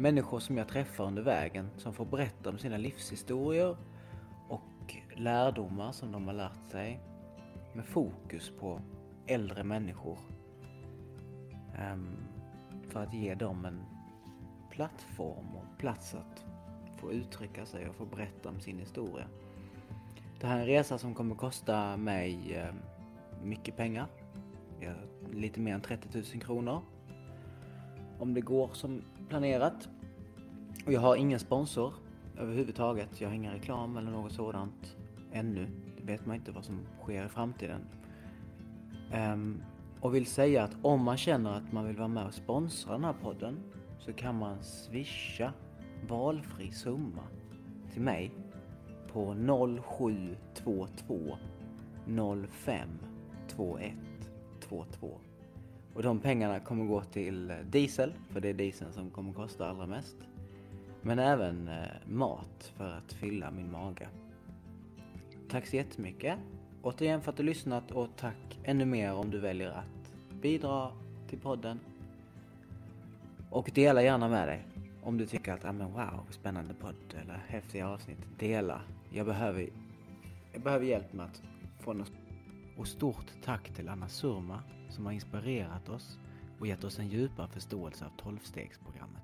Människor 0.00 0.40
som 0.40 0.56
jag 0.56 0.68
träffar 0.68 1.04
under 1.04 1.22
vägen 1.22 1.70
som 1.76 1.94
får 1.94 2.04
berätta 2.04 2.50
om 2.50 2.58
sina 2.58 2.76
livshistorier 2.76 3.76
och 4.48 4.96
lärdomar 5.16 5.92
som 5.92 6.12
de 6.12 6.26
har 6.26 6.34
lärt 6.34 6.70
sig 6.70 7.00
med 7.74 7.84
fokus 7.84 8.52
på 8.60 8.80
äldre 9.26 9.64
människor. 9.64 10.18
Ehm, 11.78 12.16
för 12.88 13.02
att 13.02 13.14
ge 13.14 13.34
dem 13.34 13.64
en 13.64 13.80
plattform 14.70 15.56
och 15.56 15.78
plats 15.78 16.14
att 16.14 16.44
få 16.96 17.12
uttrycka 17.12 17.66
sig 17.66 17.88
och 17.88 17.94
få 17.94 18.04
berätta 18.04 18.48
om 18.48 18.60
sin 18.60 18.78
historia. 18.78 19.26
Det 20.40 20.46
här 20.46 20.56
är 20.56 20.60
en 20.60 20.66
resa 20.66 20.98
som 20.98 21.14
kommer 21.14 21.34
kosta 21.34 21.96
mig 21.96 22.54
ehm, 22.54 22.76
mycket 23.44 23.76
pengar. 23.76 24.06
Lite 25.32 25.60
mer 25.60 25.74
än 25.74 25.80
30 25.80 26.08
000 26.34 26.42
kronor. 26.42 26.82
Om 28.18 28.34
det 28.34 28.40
går 28.40 28.70
som 28.72 29.02
planerat. 29.30 29.88
Och 30.86 30.92
jag 30.92 31.00
har 31.00 31.16
ingen 31.16 31.40
sponsor 31.40 31.94
överhuvudtaget. 32.38 33.20
Jag 33.20 33.28
har 33.28 33.34
ingen 33.34 33.52
reklam 33.52 33.96
eller 33.96 34.10
något 34.10 34.32
sådant 34.32 34.96
ännu. 35.32 35.66
Det 35.96 36.12
vet 36.12 36.26
man 36.26 36.36
inte 36.36 36.52
vad 36.52 36.64
som 36.64 36.80
sker 37.02 37.26
i 37.26 37.28
framtiden. 37.28 37.80
Um, 39.14 39.62
och 40.00 40.14
vill 40.14 40.26
säga 40.26 40.64
att 40.64 40.76
om 40.82 41.04
man 41.04 41.16
känner 41.16 41.52
att 41.52 41.72
man 41.72 41.86
vill 41.86 41.96
vara 41.96 42.08
med 42.08 42.26
och 42.26 42.34
sponsra 42.34 42.92
den 42.92 43.04
här 43.04 43.14
podden 43.22 43.58
så 43.98 44.12
kan 44.12 44.38
man 44.38 44.62
swisha 44.62 45.52
valfri 46.08 46.72
summa 46.72 47.22
till 47.92 48.02
mig 48.02 48.32
på 49.12 49.34
0722 49.84 51.36
05 52.50 52.88
21 53.56 53.94
22 54.68 55.20
och 55.94 56.02
de 56.02 56.18
pengarna 56.18 56.60
kommer 56.60 56.84
gå 56.84 57.00
till 57.00 57.50
eh, 57.50 57.56
diesel, 57.70 58.12
för 58.28 58.40
det 58.40 58.48
är 58.48 58.54
dieseln 58.54 58.92
som 58.92 59.10
kommer 59.10 59.32
kosta 59.32 59.70
allra 59.70 59.86
mest. 59.86 60.16
Men 61.02 61.18
även 61.18 61.68
eh, 61.68 61.84
mat 62.06 62.72
för 62.76 62.92
att 62.92 63.12
fylla 63.12 63.50
min 63.50 63.70
mage. 63.70 64.08
Tack 65.48 65.66
så 65.66 65.76
jättemycket 65.76 66.38
återigen 66.82 67.22
för 67.22 67.30
att 67.30 67.36
du 67.36 67.42
lyssnat 67.42 67.90
och 67.90 68.08
tack 68.16 68.58
ännu 68.64 68.84
mer 68.84 69.12
om 69.12 69.30
du 69.30 69.38
väljer 69.38 69.70
att 69.70 70.14
bidra 70.42 70.92
till 71.28 71.38
podden. 71.38 71.80
Och 73.50 73.70
dela 73.74 74.02
gärna 74.02 74.28
med 74.28 74.48
dig 74.48 74.66
om 75.02 75.18
du 75.18 75.26
tycker 75.26 75.52
att, 75.52 75.64
ah, 75.64 75.72
men 75.72 75.92
wow, 75.92 76.26
spännande 76.30 76.74
podd 76.74 77.14
eller 77.22 77.42
häftiga 77.48 77.88
avsnitt. 77.88 78.18
Dela. 78.38 78.82
Jag 79.10 79.26
behöver, 79.26 79.68
jag 80.52 80.62
behöver 80.62 80.86
hjälp 80.86 81.12
med 81.12 81.26
att 81.26 81.42
få 81.80 81.92
något. 81.92 82.12
Och 82.76 82.88
stort 82.88 83.26
tack 83.44 83.70
till 83.70 83.88
Anna 83.88 84.08
Surma 84.08 84.62
som 84.90 85.06
har 85.06 85.12
inspirerat 85.12 85.88
oss 85.88 86.18
och 86.58 86.66
gett 86.66 86.84
oss 86.84 86.98
en 86.98 87.08
djupare 87.08 87.48
förståelse 87.48 88.04
av 88.04 88.22
tolvstegsprogrammet. 88.22 89.19